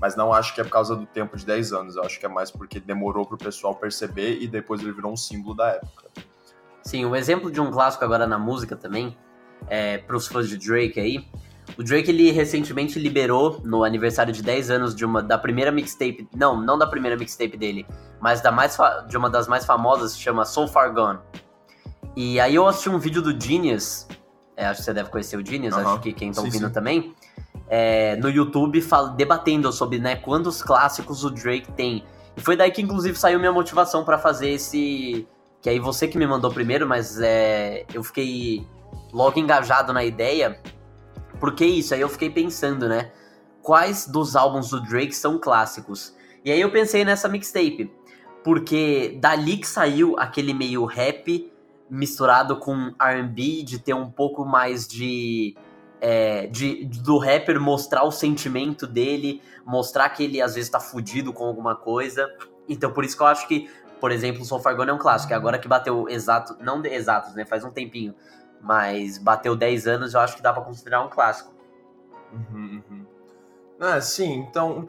Mas 0.00 0.16
não 0.16 0.32
acho 0.32 0.54
que 0.54 0.60
é 0.60 0.64
por 0.64 0.70
causa 0.70 0.94
do 0.94 1.06
tempo 1.06 1.36
de 1.36 1.44
10 1.44 1.72
anos, 1.72 1.96
eu 1.96 2.02
acho 2.02 2.18
que 2.18 2.26
é 2.26 2.28
mais 2.28 2.50
porque 2.50 2.78
demorou 2.78 3.26
pro 3.26 3.36
pessoal 3.36 3.74
perceber 3.74 4.38
e 4.40 4.46
depois 4.46 4.80
ele 4.80 4.92
virou 4.92 5.12
um 5.12 5.16
símbolo 5.16 5.54
da 5.54 5.68
época. 5.70 6.06
Sim, 6.82 7.04
um 7.04 7.14
exemplo 7.14 7.50
de 7.50 7.60
um 7.60 7.70
clássico 7.70 8.04
agora 8.04 8.26
na 8.26 8.38
música 8.38 8.76
também, 8.76 9.16
é, 9.68 9.98
pros 9.98 10.28
fãs 10.28 10.48
de 10.48 10.56
Drake 10.56 10.98
aí, 11.00 11.26
o 11.76 11.82
Drake 11.82 12.10
ele 12.10 12.30
recentemente 12.30 12.98
liberou 12.98 13.60
no 13.64 13.84
aniversário 13.84 14.32
de 14.32 14.42
10 14.42 14.70
anos 14.70 14.94
de 14.94 15.04
uma 15.04 15.22
da 15.22 15.36
primeira 15.36 15.70
mixtape, 15.70 16.28
não, 16.34 16.60
não 16.60 16.78
da 16.78 16.86
primeira 16.86 17.16
mixtape 17.16 17.56
dele, 17.56 17.86
mas 18.20 18.40
da 18.40 18.50
mais 18.50 18.78
de 19.06 19.16
uma 19.16 19.28
das 19.28 19.46
mais 19.48 19.66
famosas, 19.66 20.12
se 20.12 20.20
chama 20.20 20.44
So 20.44 20.66
Far 20.66 20.94
Gone. 20.94 21.18
E 22.16 22.40
aí 22.40 22.54
eu 22.54 22.66
assisti 22.66 22.88
um 22.88 22.98
vídeo 22.98 23.20
do 23.20 23.38
Genius, 23.38 24.06
é, 24.56 24.66
acho 24.66 24.80
que 24.80 24.86
você 24.86 24.94
deve 24.94 25.10
conhecer 25.10 25.36
o 25.36 25.44
Genius, 25.44 25.76
acho 25.76 26.00
que 26.00 26.12
quem 26.12 26.32
tá 26.32 26.40
sim, 26.40 26.46
ouvindo 26.46 26.68
sim. 26.68 26.72
também 26.72 27.14
é, 27.68 28.16
no 28.16 28.28
YouTube 28.28 28.82
debatendo 29.16 29.70
sobre 29.72 29.98
né, 29.98 30.16
quantos 30.16 30.62
clássicos 30.62 31.24
o 31.24 31.30
Drake 31.30 31.70
tem. 31.72 32.04
E 32.36 32.40
foi 32.40 32.56
daí 32.56 32.70
que 32.70 32.82
inclusive 32.82 33.18
saiu 33.18 33.38
minha 33.38 33.52
motivação 33.52 34.04
para 34.04 34.18
fazer 34.18 34.50
esse. 34.50 35.26
Que 35.60 35.68
aí 35.68 35.78
você 35.78 36.06
que 36.06 36.16
me 36.16 36.26
mandou 36.26 36.52
primeiro, 36.52 36.86
mas 36.86 37.20
é, 37.20 37.84
eu 37.92 38.02
fiquei 38.02 38.66
logo 39.12 39.38
engajado 39.38 39.92
na 39.92 40.04
ideia. 40.04 40.60
Porque 41.40 41.64
isso, 41.64 41.94
aí 41.94 42.00
eu 42.00 42.08
fiquei 42.08 42.30
pensando, 42.30 42.88
né? 42.88 43.10
Quais 43.62 44.06
dos 44.06 44.34
álbuns 44.36 44.70
do 44.70 44.80
Drake 44.80 45.14
são 45.14 45.38
clássicos? 45.38 46.14
E 46.44 46.50
aí 46.50 46.60
eu 46.60 46.70
pensei 46.70 47.04
nessa 47.04 47.28
mixtape. 47.28 47.92
Porque 48.44 49.18
dali 49.20 49.58
que 49.58 49.66
saiu 49.66 50.16
aquele 50.18 50.54
meio 50.54 50.84
rap 50.84 51.52
misturado 51.90 52.56
com 52.56 52.94
RB, 53.00 53.62
de 53.62 53.78
ter 53.78 53.94
um 53.94 54.10
pouco 54.10 54.44
mais 54.44 54.86
de 54.86 55.56
é, 56.00 56.46
de, 56.46 56.84
do 56.84 57.18
rapper 57.18 57.60
mostrar 57.60 58.04
o 58.04 58.10
sentimento 58.10 58.86
dele, 58.86 59.42
mostrar 59.64 60.08
que 60.10 60.24
ele 60.24 60.40
às 60.40 60.54
vezes 60.54 60.70
tá 60.70 60.80
fudido 60.80 61.32
com 61.32 61.44
alguma 61.44 61.74
coisa. 61.74 62.28
Então 62.68 62.92
por 62.92 63.04
isso 63.04 63.16
que 63.16 63.22
eu 63.22 63.26
acho 63.26 63.48
que, 63.48 63.70
por 64.00 64.10
exemplo, 64.10 64.42
o 64.42 64.44
So 64.44 64.58
Far 64.58 64.76
Gone 64.76 64.90
é 64.90 64.94
um 64.94 64.98
clássico. 64.98 65.34
Agora 65.34 65.58
que 65.58 65.68
bateu 65.68 66.08
exato, 66.08 66.56
não 66.60 66.84
exatos, 66.84 67.34
né? 67.34 67.44
Faz 67.44 67.64
um 67.64 67.70
tempinho, 67.70 68.14
mas 68.60 69.18
bateu 69.18 69.56
10 69.56 69.86
anos, 69.86 70.14
eu 70.14 70.20
acho 70.20 70.36
que 70.36 70.42
dá 70.42 70.52
para 70.52 70.62
considerar 70.62 71.04
um 71.04 71.08
clássico. 71.08 71.52
Uhum, 72.32 72.82
uhum. 72.90 73.06
É, 73.80 74.00
sim, 74.00 74.34
então. 74.48 74.86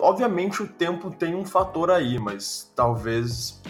Obviamente 0.00 0.62
o 0.62 0.66
tempo 0.66 1.10
tem 1.10 1.34
um 1.34 1.44
fator 1.44 1.90
aí, 1.90 2.18
mas 2.18 2.72
talvez 2.74 3.60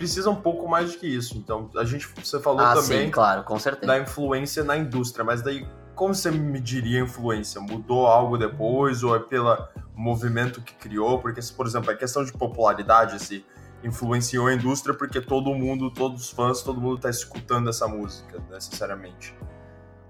precisa 0.00 0.30
um 0.30 0.36
pouco 0.36 0.66
mais 0.66 0.92
do 0.92 0.98
que 0.98 1.06
isso. 1.06 1.36
Então, 1.36 1.68
a 1.76 1.84
gente, 1.84 2.08
você 2.24 2.40
falou 2.40 2.60
ah, 2.60 2.74
também 2.74 3.04
sim, 3.04 3.10
claro, 3.10 3.44
com 3.44 3.58
certeza. 3.58 3.86
da 3.86 3.98
influência 3.98 4.64
na 4.64 4.74
indústria, 4.74 5.22
mas 5.22 5.42
daí 5.42 5.66
como 5.94 6.14
você 6.14 6.30
mediria 6.30 7.02
a 7.02 7.04
influência? 7.04 7.60
Mudou 7.60 8.06
algo 8.06 8.38
depois 8.38 9.04
ou 9.04 9.14
é 9.14 9.18
pelo 9.18 9.54
movimento 9.94 10.62
que 10.62 10.72
criou? 10.72 11.18
Porque, 11.18 11.42
por 11.54 11.66
exemplo, 11.66 11.90
a 11.90 11.94
questão 11.94 12.24
de 12.24 12.32
popularidade, 12.32 13.22
se 13.22 13.44
influenciou 13.84 14.46
a 14.46 14.54
indústria 14.54 14.94
porque 14.94 15.20
todo 15.20 15.54
mundo, 15.54 15.90
todos 15.90 16.22
os 16.22 16.30
fãs, 16.30 16.62
todo 16.62 16.80
mundo 16.80 16.96
está 16.96 17.10
escutando 17.10 17.68
essa 17.68 17.86
música, 17.86 18.42
necessariamente. 18.50 19.36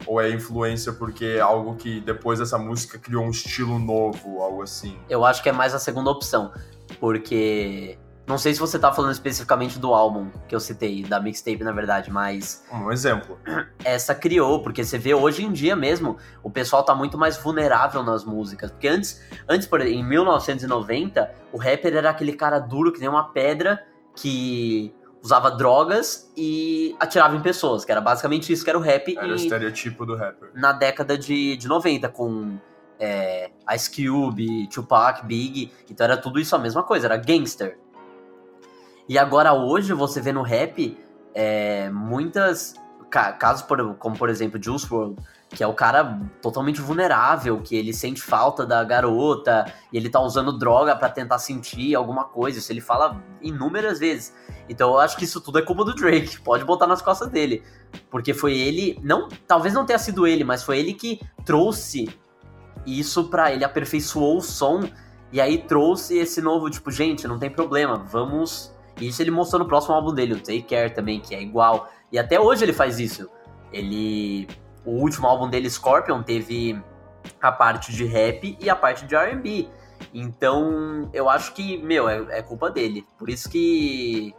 Ou 0.06 0.20
é 0.20 0.30
influência 0.30 0.92
porque 0.92 1.24
é 1.24 1.40
algo 1.40 1.74
que 1.74 2.00
depois 2.00 2.38
dessa 2.38 2.56
música 2.56 2.96
criou 2.96 3.24
um 3.24 3.30
estilo 3.30 3.76
novo, 3.76 4.40
algo 4.40 4.62
assim? 4.62 4.96
Eu 5.08 5.24
acho 5.24 5.42
que 5.42 5.48
é 5.48 5.52
mais 5.52 5.74
a 5.74 5.80
segunda 5.80 6.08
opção. 6.08 6.52
Porque. 7.00 7.98
Não 8.30 8.38
sei 8.38 8.54
se 8.54 8.60
você 8.60 8.78
tá 8.78 8.92
falando 8.92 9.10
especificamente 9.10 9.76
do 9.76 9.92
álbum 9.92 10.30
que 10.46 10.54
eu 10.54 10.60
citei, 10.60 11.02
da 11.02 11.18
mixtape, 11.18 11.64
na 11.64 11.72
verdade, 11.72 12.12
mas. 12.12 12.64
Um 12.72 12.92
exemplo. 12.92 13.36
Essa 13.84 14.14
criou, 14.14 14.62
porque 14.62 14.84
você 14.84 14.96
vê 14.96 15.12
hoje 15.12 15.44
em 15.44 15.50
dia 15.50 15.74
mesmo, 15.74 16.16
o 16.40 16.48
pessoal 16.48 16.84
tá 16.84 16.94
muito 16.94 17.18
mais 17.18 17.36
vulnerável 17.36 18.04
nas 18.04 18.24
músicas. 18.24 18.70
Porque 18.70 18.86
antes, 18.86 19.20
antes 19.48 19.66
por, 19.66 19.80
em 19.80 20.04
1990, 20.04 21.28
o 21.52 21.58
rapper 21.58 21.96
era 21.96 22.10
aquele 22.10 22.32
cara 22.32 22.60
duro 22.60 22.92
que 22.92 23.00
nem 23.00 23.08
uma 23.08 23.32
pedra 23.32 23.84
que 24.14 24.94
usava 25.20 25.50
drogas 25.50 26.32
e 26.36 26.94
atirava 27.00 27.34
em 27.34 27.42
pessoas, 27.42 27.84
que 27.84 27.90
era 27.90 28.00
basicamente 28.00 28.52
isso 28.52 28.62
que 28.62 28.70
era 28.70 28.78
o 28.78 28.82
rap. 28.82 29.12
Era 29.18 29.26
o 29.26 29.34
estereotipo 29.34 30.06
do 30.06 30.14
rapper. 30.14 30.50
Na 30.54 30.70
década 30.70 31.18
de, 31.18 31.56
de 31.56 31.66
90, 31.66 32.08
com 32.10 32.60
é, 33.00 33.50
Ice 33.74 33.90
Cube, 33.90 34.68
Tupac, 34.68 35.26
Big. 35.26 35.72
Então 35.90 36.04
era 36.04 36.16
tudo 36.16 36.38
isso 36.38 36.54
a 36.54 36.58
mesma 36.60 36.84
coisa, 36.84 37.08
era 37.08 37.16
gangster. 37.16 37.76
E 39.10 39.18
agora 39.18 39.52
hoje 39.52 39.92
você 39.92 40.20
vê 40.20 40.32
no 40.32 40.40
rap 40.40 40.96
é, 41.34 41.90
muitas. 41.90 42.74
Casos 43.10 43.62
por, 43.62 43.96
como 43.96 44.16
por 44.16 44.28
exemplo 44.28 44.62
Juice 44.62 44.86
WRLD, 44.88 45.20
que 45.48 45.64
é 45.64 45.66
o 45.66 45.74
cara 45.74 46.20
totalmente 46.40 46.80
vulnerável, 46.80 47.60
que 47.60 47.74
ele 47.74 47.92
sente 47.92 48.22
falta 48.22 48.64
da 48.64 48.84
garota 48.84 49.64
e 49.92 49.96
ele 49.96 50.08
tá 50.08 50.20
usando 50.20 50.56
droga 50.56 50.94
para 50.94 51.08
tentar 51.08 51.40
sentir 51.40 51.92
alguma 51.96 52.22
coisa. 52.22 52.60
Isso 52.60 52.70
ele 52.70 52.80
fala 52.80 53.20
inúmeras 53.42 53.98
vezes. 53.98 54.32
Então 54.68 54.90
eu 54.90 55.00
acho 55.00 55.16
que 55.16 55.24
isso 55.24 55.40
tudo 55.40 55.58
é 55.58 55.62
culpa 55.62 55.84
do 55.84 55.92
Drake, 55.92 56.40
pode 56.40 56.64
botar 56.64 56.86
nas 56.86 57.02
costas 57.02 57.26
dele, 57.26 57.64
porque 58.12 58.32
foi 58.32 58.56
ele, 58.56 58.96
não, 59.02 59.28
talvez 59.44 59.74
não 59.74 59.84
tenha 59.84 59.98
sido 59.98 60.24
ele, 60.24 60.44
mas 60.44 60.62
foi 60.62 60.78
ele 60.78 60.94
que 60.94 61.20
trouxe 61.44 62.08
isso 62.86 63.24
para 63.24 63.52
ele 63.52 63.64
aperfeiçoou 63.64 64.38
o 64.38 64.40
som 64.40 64.88
e 65.32 65.40
aí 65.40 65.58
trouxe 65.58 66.16
esse 66.16 66.40
novo 66.40 66.70
tipo, 66.70 66.92
gente, 66.92 67.26
não 67.26 67.40
tem 67.40 67.50
problema, 67.50 67.96
vamos. 67.96 68.72
E 69.00 69.08
isso 69.08 69.22
ele 69.22 69.30
mostrou 69.30 69.60
no 69.60 69.66
próximo 69.66 69.94
álbum 69.94 70.14
dele, 70.14 70.34
o 70.34 70.36
Take 70.36 70.62
Care 70.62 70.94
também, 70.94 71.20
que 71.20 71.34
é 71.34 71.42
igual. 71.42 71.90
E 72.12 72.18
até 72.18 72.38
hoje 72.38 72.64
ele 72.64 72.72
faz 72.72 73.00
isso. 73.00 73.28
Ele 73.72 74.46
o 74.84 74.92
último 74.92 75.26
álbum 75.26 75.48
dele, 75.48 75.68
Scorpion, 75.68 76.22
teve 76.22 76.80
a 77.40 77.52
parte 77.52 77.92
de 77.92 78.04
rap 78.04 78.56
e 78.60 78.70
a 78.70 78.76
parte 78.76 79.06
de 79.06 79.14
R&B. 79.14 79.68
Então, 80.14 81.10
eu 81.12 81.28
acho 81.28 81.52
que, 81.52 81.78
meu, 81.78 82.08
é, 82.08 82.38
é, 82.38 82.42
culpa 82.42 82.70
dele. 82.70 83.06
Por 83.18 83.28
isso 83.28 83.48
que 83.48 84.34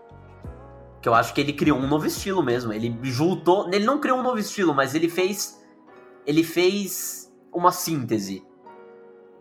que 1.01 1.09
eu 1.09 1.15
acho 1.15 1.33
que 1.33 1.41
ele 1.41 1.53
criou 1.53 1.79
um 1.79 1.87
novo 1.87 2.05
estilo 2.05 2.43
mesmo. 2.43 2.71
Ele 2.71 2.95
juntou, 3.01 3.67
ele 3.73 3.83
não 3.83 3.99
criou 3.99 4.19
um 4.19 4.23
novo 4.23 4.37
estilo, 4.37 4.71
mas 4.71 4.93
ele 4.93 5.09
fez 5.09 5.59
ele 6.27 6.43
fez 6.43 7.33
uma 7.51 7.71
síntese 7.71 8.45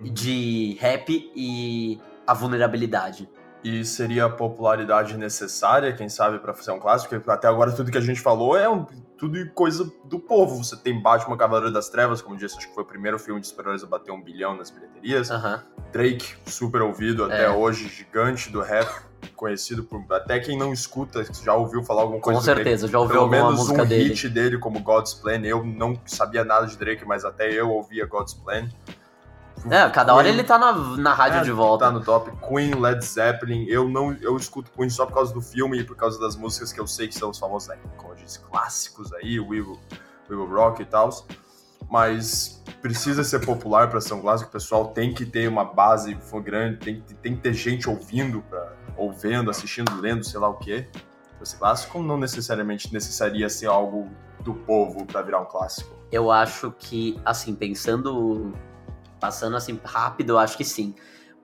de 0.00 0.78
rap 0.80 1.30
e 1.36 2.00
a 2.26 2.32
vulnerabilidade. 2.32 3.28
E 3.62 3.84
seria 3.84 4.24
a 4.24 4.28
popularidade 4.28 5.16
necessária, 5.16 5.92
quem 5.92 6.08
sabe, 6.08 6.38
para 6.38 6.54
fazer 6.54 6.70
um 6.70 6.78
clássico? 6.78 7.14
Porque 7.14 7.30
até 7.30 7.46
agora 7.46 7.72
tudo 7.72 7.90
que 7.90 7.98
a 7.98 8.00
gente 8.00 8.20
falou 8.20 8.56
é 8.56 8.68
um, 8.68 8.86
tudo 9.18 9.38
coisa 9.50 9.84
do 10.04 10.18
povo. 10.18 10.64
Você 10.64 10.74
tem 10.76 10.98
Batman 10.98 11.36
Cavaleiro 11.36 11.70
das 11.70 11.90
Trevas, 11.90 12.22
como 12.22 12.36
disse, 12.38 12.56
acho 12.56 12.68
que 12.68 12.74
foi 12.74 12.82
o 12.82 12.86
primeiro 12.86 13.18
filme 13.18 13.38
de 13.38 13.48
super-heróis 13.48 13.84
a 13.84 13.86
bater 13.86 14.10
um 14.10 14.22
bilhão 14.22 14.56
nas 14.56 14.70
bilheterias. 14.70 15.28
Uhum. 15.28 15.58
Drake, 15.92 16.34
super 16.46 16.80
ouvido 16.80 17.24
até 17.24 17.44
é. 17.44 17.50
hoje, 17.50 17.86
gigante 17.88 18.50
do 18.50 18.62
rap, 18.62 18.88
conhecido 19.36 19.84
por 19.84 20.02
até 20.10 20.40
quem 20.40 20.56
não 20.56 20.72
escuta, 20.72 21.22
já 21.44 21.52
ouviu 21.54 21.82
falar 21.82 22.02
alguma 22.02 22.20
coisa 22.20 22.40
Com 22.40 22.44
certeza, 22.44 22.88
já 22.88 22.98
ouviu 22.98 23.14
Pelo 23.14 23.24
alguma 23.24 23.52
música 23.52 23.82
um 23.82 23.86
dele. 23.86 24.08
hit 24.08 24.26
dele 24.30 24.56
como 24.56 24.80
God's 24.80 25.12
Plan. 25.12 25.42
Eu 25.44 25.62
não 25.62 26.00
sabia 26.06 26.42
nada 26.42 26.66
de 26.66 26.78
Drake, 26.78 27.04
mas 27.04 27.22
até 27.22 27.52
eu 27.52 27.70
ouvia 27.70 28.06
God's 28.06 28.32
Plan. 28.32 28.70
É, 29.68 29.88
cada 29.90 30.14
hora 30.14 30.28
ele 30.28 30.44
tá 30.44 30.58
na, 30.58 30.72
na 30.96 31.12
rádio 31.12 31.40
É, 31.40 31.42
de 31.42 31.50
volta. 31.50 31.86
Tá 31.86 31.90
no 31.90 32.00
top. 32.02 32.30
Queen, 32.48 32.74
Led 32.80 33.04
Zeppelin. 33.04 33.64
Eu 33.68 33.88
não 33.88 34.12
eu 34.20 34.36
escuto 34.36 34.70
Queen 34.70 34.88
só 34.88 35.04
por 35.06 35.14
causa 35.14 35.34
do 35.34 35.40
filme 35.42 35.80
e 35.80 35.84
por 35.84 35.96
causa 35.96 36.18
das 36.20 36.36
músicas 36.36 36.72
que 36.72 36.80
eu 36.80 36.86
sei 36.86 37.08
que 37.08 37.14
são 37.14 37.30
os 37.30 37.38
famosos, 37.38 37.68
né, 37.68 37.76
como 37.96 38.12
eu 38.12 38.16
disse, 38.16 38.38
clássicos 38.40 39.12
aí, 39.12 39.38
We 39.40 39.60
Will, 39.60 39.78
We 40.30 40.36
Will 40.36 40.48
Rock 40.48 40.82
e 40.82 40.84
tal. 40.86 41.10
Mas 41.90 42.62
precisa 42.80 43.24
ser 43.24 43.44
popular 43.44 43.90
para 43.90 44.00
ser 44.00 44.14
um 44.14 44.20
clássico. 44.20 44.48
O 44.48 44.52
pessoal 44.52 44.88
tem 44.88 45.12
que 45.12 45.26
ter 45.26 45.48
uma 45.48 45.64
base 45.64 46.16
grande, 46.44 46.76
tem, 46.78 47.00
que- 47.00 47.14
tem 47.14 47.34
que 47.34 47.42
ter 47.42 47.52
gente 47.52 47.88
ouvindo, 47.88 48.42
pra, 48.48 48.72
ouvindo, 48.96 49.50
assistindo, 49.50 50.00
lendo, 50.00 50.24
sei 50.24 50.38
lá 50.38 50.48
o 50.48 50.54
quê. 50.54 50.88
Ser 51.42 51.56
clássico, 51.56 52.02
não 52.02 52.18
necessariamente 52.18 52.92
necessaria 52.92 53.48
ser 53.48 53.66
algo 53.66 54.10
do 54.40 54.52
povo 54.52 55.06
para 55.06 55.22
virar 55.22 55.40
um 55.40 55.46
clássico. 55.46 55.90
Eu 56.12 56.30
acho 56.30 56.70
que, 56.78 57.18
assim, 57.24 57.54
pensando. 57.54 58.52
Passando 59.20 59.56
assim 59.56 59.78
rápido, 59.84 60.30
eu 60.30 60.38
acho 60.38 60.56
que 60.56 60.64
sim. 60.64 60.94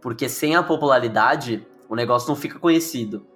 Porque 0.01 0.29
sem 0.29 0.57
a 0.57 0.63
popularidade, 0.63 1.67
o 1.89 1.95
negócio 1.95 2.29
não 2.29 2.37
fica 2.37 2.59
conhecido. 2.59 3.27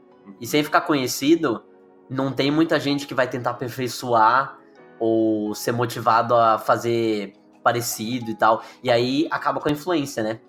E 0.41 0.47
sem 0.47 0.63
ficar 0.65 0.81
conhecido, 0.83 1.63
não 2.09 2.33
tem 2.33 2.51
muita 2.51 2.79
gente 2.81 3.07
que 3.07 3.15
vai 3.15 3.29
tentar 3.29 3.51
aperfeiçoar 3.51 4.59
ou 4.99 5.55
ser 5.55 5.73
motivado 5.73 6.35
a 6.35 6.59
fazer 6.59 7.35
parecido 7.63 8.31
e 8.31 8.35
tal. 8.35 8.63
E 8.83 8.91
aí 8.91 9.29
acaba 9.31 9.61
com 9.61 9.69
a 9.69 9.73
influência, 9.73 10.23
né? 10.23 10.41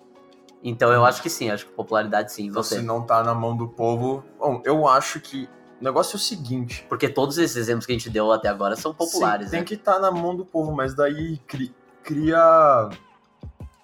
Então 0.62 0.92
eu 0.92 1.04
acho 1.04 1.20
que 1.22 1.28
sim, 1.28 1.50
acho 1.50 1.66
que 1.66 1.72
popularidade 1.72 2.32
sim, 2.32 2.46
Então, 2.46 2.62
você. 2.62 2.76
se 2.76 2.82
não 2.82 3.02
tá 3.04 3.22
na 3.22 3.34
mão 3.34 3.56
do 3.56 3.68
povo. 3.68 4.24
Bom, 4.38 4.62
eu 4.64 4.86
acho 4.86 5.20
que 5.20 5.48
o 5.80 5.84
negócio 5.84 6.14
é 6.14 6.16
o 6.16 6.20
seguinte. 6.20 6.86
Porque 6.88 7.08
todos 7.08 7.36
esses 7.36 7.56
exemplos 7.56 7.84
que 7.84 7.92
a 7.92 7.96
gente 7.96 8.08
deu 8.08 8.30
até 8.30 8.48
agora 8.48 8.76
são 8.76 8.94
populares, 8.94 9.46
Sim, 9.46 9.50
tem 9.50 9.60
né? 9.60 9.66
que 9.66 9.74
estar 9.74 9.98
na 9.98 10.10
mão 10.10 10.36
do 10.36 10.44
povo, 10.46 10.70
mas 10.72 10.94
daí 10.94 11.38
cri- 11.46 11.74
cria. 12.04 12.88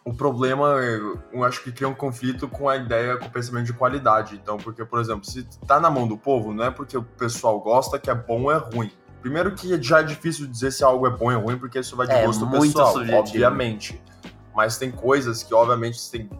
O 0.08 0.14
problema, 0.14 0.68
eu 1.30 1.44
acho 1.44 1.62
que 1.62 1.70
cria 1.70 1.86
um 1.86 1.94
conflito 1.94 2.48
com 2.48 2.66
a 2.66 2.76
ideia, 2.76 3.18
com 3.18 3.26
o 3.26 3.30
pensamento 3.30 3.66
de 3.66 3.74
qualidade. 3.74 4.40
Então, 4.42 4.56
porque, 4.56 4.82
por 4.82 4.98
exemplo, 5.00 5.26
se 5.26 5.42
tá 5.66 5.78
na 5.78 5.90
mão 5.90 6.08
do 6.08 6.16
povo, 6.16 6.50
não 6.54 6.64
é 6.64 6.70
porque 6.70 6.96
o 6.96 7.02
pessoal 7.02 7.60
gosta 7.60 7.98
que 7.98 8.08
é 8.08 8.14
bom 8.14 8.44
ou 8.44 8.50
é 8.50 8.56
ruim. 8.56 8.90
Primeiro 9.20 9.54
que 9.54 9.82
já 9.82 10.00
é 10.00 10.02
difícil 10.02 10.46
dizer 10.46 10.72
se 10.72 10.82
algo 10.82 11.06
é 11.06 11.10
bom 11.10 11.26
ou 11.26 11.32
é 11.32 11.34
ruim, 11.34 11.58
porque 11.58 11.78
isso 11.78 11.94
vai 11.94 12.06
de 12.06 12.14
É, 12.14 12.24
gosto 12.24 12.48
pessoal, 12.48 12.92
subjetivo. 12.94 13.18
obviamente. 13.18 14.00
Mas 14.56 14.78
tem 14.78 14.90
coisas 14.90 15.42
que, 15.42 15.52
obviamente, 15.52 16.10
tem 16.10 16.30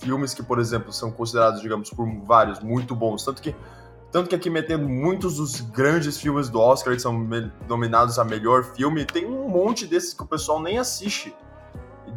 filmes 0.00 0.32
que, 0.32 0.42
por 0.44 0.60
exemplo, 0.60 0.92
são 0.92 1.10
considerados, 1.10 1.60
digamos, 1.60 1.90
por 1.90 2.06
vários 2.24 2.60
muito 2.60 2.94
bons. 2.94 3.24
Tanto 3.24 3.42
que 3.42 3.52
tanto 4.12 4.28
que 4.28 4.36
aqui 4.36 4.48
metendo 4.48 4.88
muitos 4.88 5.36
dos 5.36 5.60
grandes 5.60 6.16
filmes 6.16 6.48
do 6.48 6.60
Oscar 6.60 6.94
que 6.94 7.02
são 7.02 7.28
nominados 7.68 8.20
a 8.20 8.24
melhor 8.24 8.62
filme, 8.62 9.04
tem 9.04 9.26
um 9.26 9.48
monte 9.48 9.84
desses 9.84 10.14
que 10.14 10.22
o 10.22 10.26
pessoal 10.26 10.60
nem 10.62 10.78
assiste. 10.78 11.34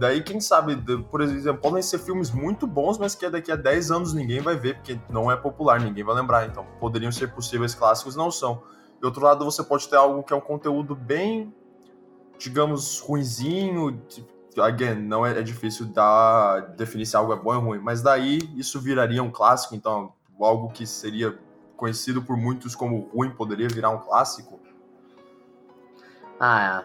Daí, 0.03 0.21
quem 0.21 0.41
sabe, 0.41 0.75
por 1.09 1.21
exemplo, 1.21 1.61
podem 1.61 1.81
ser 1.81 1.97
filmes 1.97 2.29
muito 2.29 2.67
bons, 2.67 2.97
mas 2.97 3.15
que 3.15 3.29
daqui 3.29 3.49
a 3.49 3.55
10 3.55 3.89
anos 3.89 4.13
ninguém 4.13 4.41
vai 4.41 4.57
ver, 4.57 4.75
porque 4.75 4.99
não 5.09 5.31
é 5.31 5.37
popular, 5.37 5.79
ninguém 5.79 6.03
vai 6.03 6.13
lembrar. 6.13 6.45
Então, 6.45 6.65
poderiam 6.77 7.09
ser 7.09 7.33
possíveis 7.33 7.73
clássicos, 7.73 8.13
não 8.13 8.29
são. 8.29 8.61
De 8.99 9.05
outro 9.05 9.23
lado, 9.23 9.45
você 9.45 9.63
pode 9.63 9.87
ter 9.87 9.95
algo 9.95 10.21
que 10.21 10.33
é 10.33 10.35
um 10.35 10.41
conteúdo 10.41 10.93
bem, 10.93 11.55
digamos, 12.37 12.99
ruinzinho. 12.99 13.97
Again, 14.59 14.95
não 14.95 15.25
é, 15.25 15.39
é 15.39 15.41
difícil 15.41 15.85
dar, 15.85 16.73
definir 16.75 17.05
se 17.05 17.15
algo 17.15 17.31
é 17.31 17.37
bom 17.37 17.55
ou 17.55 17.61
ruim, 17.61 17.79
mas 17.79 18.01
daí 18.01 18.39
isso 18.57 18.81
viraria 18.81 19.23
um 19.23 19.31
clássico, 19.31 19.73
então 19.73 20.11
algo 20.37 20.67
que 20.67 20.85
seria 20.85 21.39
conhecido 21.77 22.21
por 22.21 22.35
muitos 22.35 22.75
como 22.75 23.09
ruim 23.15 23.29
poderia 23.29 23.69
virar 23.69 23.91
um 23.91 23.99
clássico. 23.99 24.59
Ah, 26.37 26.83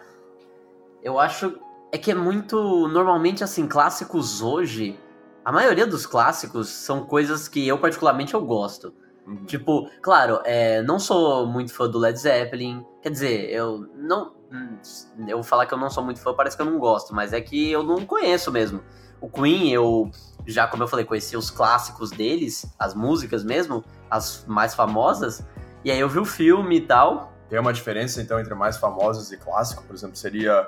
eu 1.02 1.18
acho 1.18 1.66
é 1.92 1.98
que 1.98 2.10
é 2.10 2.14
muito 2.14 2.88
normalmente 2.88 3.42
assim 3.42 3.66
clássicos 3.66 4.42
hoje. 4.42 4.98
A 5.44 5.52
maioria 5.52 5.86
dos 5.86 6.04
clássicos 6.04 6.68
são 6.68 7.04
coisas 7.04 7.48
que 7.48 7.66
eu 7.66 7.78
particularmente 7.78 8.34
eu 8.34 8.44
gosto. 8.44 8.92
Uhum. 9.26 9.44
Tipo, 9.44 9.90
claro, 10.02 10.40
é, 10.44 10.82
não 10.82 10.98
sou 10.98 11.46
muito 11.46 11.72
fã 11.72 11.88
do 11.88 11.98
Led 11.98 12.18
Zeppelin. 12.18 12.84
Quer 13.02 13.10
dizer, 13.10 13.50
eu 13.50 13.86
não. 13.94 14.32
hum, 14.52 14.78
Eu 15.26 15.42
falar 15.42 15.66
que 15.66 15.74
eu 15.74 15.78
não 15.78 15.90
sou 15.90 16.02
muito 16.04 16.20
fã 16.20 16.34
parece 16.34 16.56
que 16.56 16.62
eu 16.62 16.66
não 16.66 16.78
gosto, 16.78 17.14
mas 17.14 17.32
é 17.32 17.40
que 17.40 17.70
eu 17.70 17.82
não 17.82 18.04
conheço 18.04 18.50
mesmo. 18.52 18.82
O 19.20 19.28
Queen, 19.28 19.70
eu 19.72 20.10
já, 20.46 20.66
como 20.66 20.82
eu 20.82 20.88
falei, 20.88 21.04
conheci 21.04 21.36
os 21.36 21.50
clássicos 21.50 22.10
deles, 22.10 22.72
as 22.78 22.94
músicas 22.94 23.44
mesmo, 23.44 23.84
as 24.10 24.44
mais 24.46 24.74
famosas. 24.74 25.44
E 25.84 25.90
aí 25.90 25.98
eu 26.00 26.08
vi 26.08 26.18
o 26.18 26.24
filme 26.24 26.76
e 26.76 26.80
tal. 26.82 27.32
Tem 27.48 27.58
uma 27.58 27.72
diferença, 27.72 28.20
então, 28.20 28.38
entre 28.38 28.54
mais 28.54 28.76
famosos 28.76 29.32
e 29.32 29.36
clássico? 29.36 29.82
Por 29.84 29.94
exemplo, 29.94 30.16
seria 30.16 30.66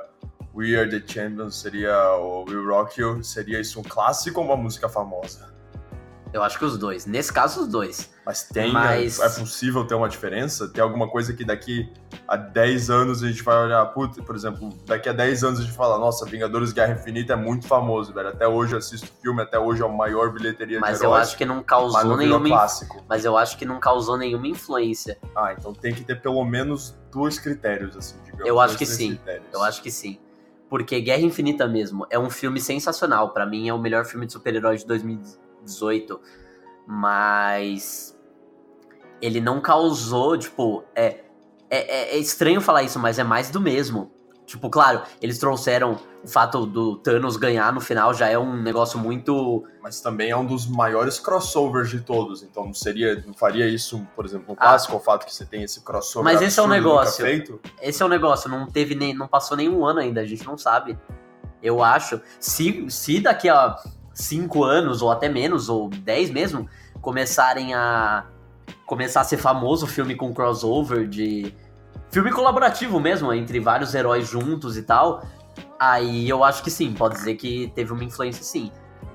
We 0.55 0.77
Are 0.77 0.89
The 0.89 1.03
Champions, 1.07 1.57
seria 1.57 1.97
o 2.17 2.45
Will 2.45 2.67
Rock 2.67 3.01
You, 3.01 3.23
seria 3.23 3.61
isso 3.61 3.79
um 3.79 3.83
clássico 3.83 4.41
ou 4.41 4.47
uma 4.47 4.57
música 4.57 4.89
famosa? 4.89 5.51
Eu 6.33 6.45
acho 6.45 6.59
que 6.61 6.65
os 6.65 6.79
dois. 6.79 7.07
Nesse 7.07 7.33
caso, 7.33 7.63
os 7.63 7.67
dois. 7.69 8.09
Mas 8.25 8.45
tem, 8.45 8.73
Mas- 8.73 9.19
é, 9.19 9.27
é 9.27 9.29
possível 9.31 9.85
ter 9.85 9.95
uma 9.97 10.09
diferença? 10.09 10.69
Tem 10.69 10.81
alguma 10.81 11.09
coisa 11.09 11.33
que 11.33 11.45
daqui 11.45 11.93
a 12.29 12.37
10 12.37 12.89
anos 12.89 13.21
a 13.25 13.27
gente 13.27 13.43
vai 13.43 13.57
olhar, 13.65 13.85
puta, 13.87 14.23
por 14.23 14.37
exemplo, 14.37 14.71
daqui 14.87 15.09
a 15.09 15.13
10 15.13 15.43
anos 15.43 15.59
a 15.59 15.63
gente 15.65 15.75
fala, 15.75 15.99
nossa, 15.99 16.25
Vingadores 16.27 16.73
Guerra 16.73 16.93
Infinita 16.93 17.33
é 17.33 17.37
muito 17.37 17.67
famoso, 17.67 18.13
velho. 18.13 18.29
Até 18.29 18.47
hoje 18.47 18.75
eu 18.75 18.79
assisto 18.79 19.09
o 19.09 19.21
filme, 19.23 19.43
até 19.43 19.59
hoje 19.59 19.83
é 19.83 19.85
a 19.85 19.89
maior 19.89 20.33
bilheteria 20.33 20.79
Mas 20.79 20.99
de 20.99 21.05
eu 21.05 21.11
heróis, 21.11 21.29
acho 21.29 21.37
que 21.37 21.45
não 21.45 21.57
mas 21.57 21.67
causou 21.67 22.05
não 22.05 22.17
nenhuma. 22.17 22.49
clássico. 22.49 23.05
Mas 23.09 23.25
eu 23.25 23.37
acho 23.37 23.59
que 23.59 23.65
não 23.65 23.81
causou 23.81 24.17
nenhuma 24.17 24.47
influência. 24.47 25.19
Ah, 25.35 25.53
então 25.59 25.73
tem 25.73 25.93
que 25.93 26.05
ter 26.05 26.21
pelo 26.23 26.45
menos 26.45 26.97
dois 27.11 27.41
critérios, 27.41 27.97
assim, 27.97 28.17
digamos. 28.25 28.47
Eu 28.47 28.61
acho 28.61 28.79
que 28.79 28.87
sim. 28.87 29.17
critérios. 29.17 29.47
Eu 29.53 29.65
acho 29.65 29.83
que 29.83 29.91
sim. 29.91 30.17
Porque 30.71 31.01
Guerra 31.01 31.23
Infinita 31.23 31.67
mesmo 31.67 32.07
é 32.09 32.19
um 32.19 32.31
filme 32.31 32.61
sensacional. 32.61 33.33
Para 33.33 33.45
mim 33.45 33.69
é 33.69 33.75
o 33.75 33.79
melhor 33.79 34.07
filme 34.07 34.25
de 34.25 34.33
super-herói 34.33 34.77
de 34.77 34.87
2018. 34.87 36.19
Mas 36.87 38.19
ele 39.21 39.41
não 39.41 39.61
causou, 39.61 40.39
tipo, 40.39 40.85
é, 40.95 41.25
é, 41.69 42.15
é 42.15 42.19
estranho 42.19 42.61
falar 42.61 42.85
isso, 42.85 42.99
mas 42.99 43.19
é 43.19 43.25
mais 43.25 43.51
do 43.51 43.61
mesmo. 43.61 44.13
Tipo, 44.51 44.69
claro, 44.69 45.03
eles 45.23 45.39
trouxeram 45.39 45.97
o 46.25 46.27
fato 46.27 46.67
do 46.67 46.97
Thanos 46.97 47.37
ganhar 47.37 47.73
no 47.73 47.81
final 47.81 48.13
já 48.13 48.29
é 48.29 48.37
um 48.37 48.61
negócio 48.61 48.99
muito. 48.99 49.65
Mas 49.81 50.01
também 50.01 50.31
é 50.31 50.37
um 50.37 50.45
dos 50.45 50.67
maiores 50.67 51.21
crossovers 51.21 51.89
de 51.89 52.01
todos. 52.01 52.43
Então 52.43 52.65
não 52.65 52.75
seria. 52.75 53.23
Não 53.25 53.33
faria 53.33 53.69
isso, 53.69 54.05
por 54.17 54.27
exemplo, 54.27 54.47
no 54.49 54.57
clássico, 54.57 54.95
ah, 54.95 54.97
o 54.97 55.01
fato 55.01 55.25
que 55.25 55.33
você 55.33 55.45
tem 55.45 55.63
esse 55.63 55.83
crossover. 55.83 56.25
Mas 56.25 56.43
esse 56.43 56.59
é 56.59 56.63
o 56.65 56.67
negócio. 56.67 57.25
Esse 57.81 58.03
é 58.03 58.05
o 58.05 58.09
negócio. 58.09 58.51
Não 58.51 58.67
teve 58.67 58.97
nem. 58.97 59.15
Não 59.15 59.29
passou 59.29 59.57
nenhum 59.57 59.87
ano 59.87 60.01
ainda, 60.01 60.21
a 60.21 60.27
gente 60.27 60.45
não 60.45 60.59
sabe. 60.59 60.99
Eu 61.63 61.81
acho. 61.81 62.21
Se, 62.41 62.87
se 62.91 63.21
daqui 63.21 63.49
a 63.49 63.77
cinco 64.13 64.65
anos, 64.65 65.01
ou 65.01 65.13
até 65.13 65.29
menos, 65.29 65.69
ou 65.69 65.89
dez 65.89 66.29
mesmo, 66.29 66.69
começarem 67.01 67.73
a. 67.73 68.27
Começar 68.85 69.21
a 69.21 69.25
ser 69.25 69.37
famoso 69.37 69.87
o 69.87 69.89
filme 69.89 70.17
com 70.17 70.35
crossover 70.35 71.07
de 71.07 71.55
filme 72.11 72.31
colaborativo 72.31 72.99
mesmo, 73.01 73.33
entre 73.33 73.61
vários 73.61 73.95
heróis 73.95 74.29
juntos 74.29 74.77
e 74.77 74.83
tal. 74.83 75.23
Aí 75.79 76.29
eu 76.29 76.45
acho 76.45 76.63
que 76.63 76.71
sim, 76.71 76.93
pode 76.93 77.15
dizer 77.15 77.37
que 77.37 77.73
teve 77.75 77.93
uma 77.93 78.05
influência 78.05 78.43
sim. 78.43 78.71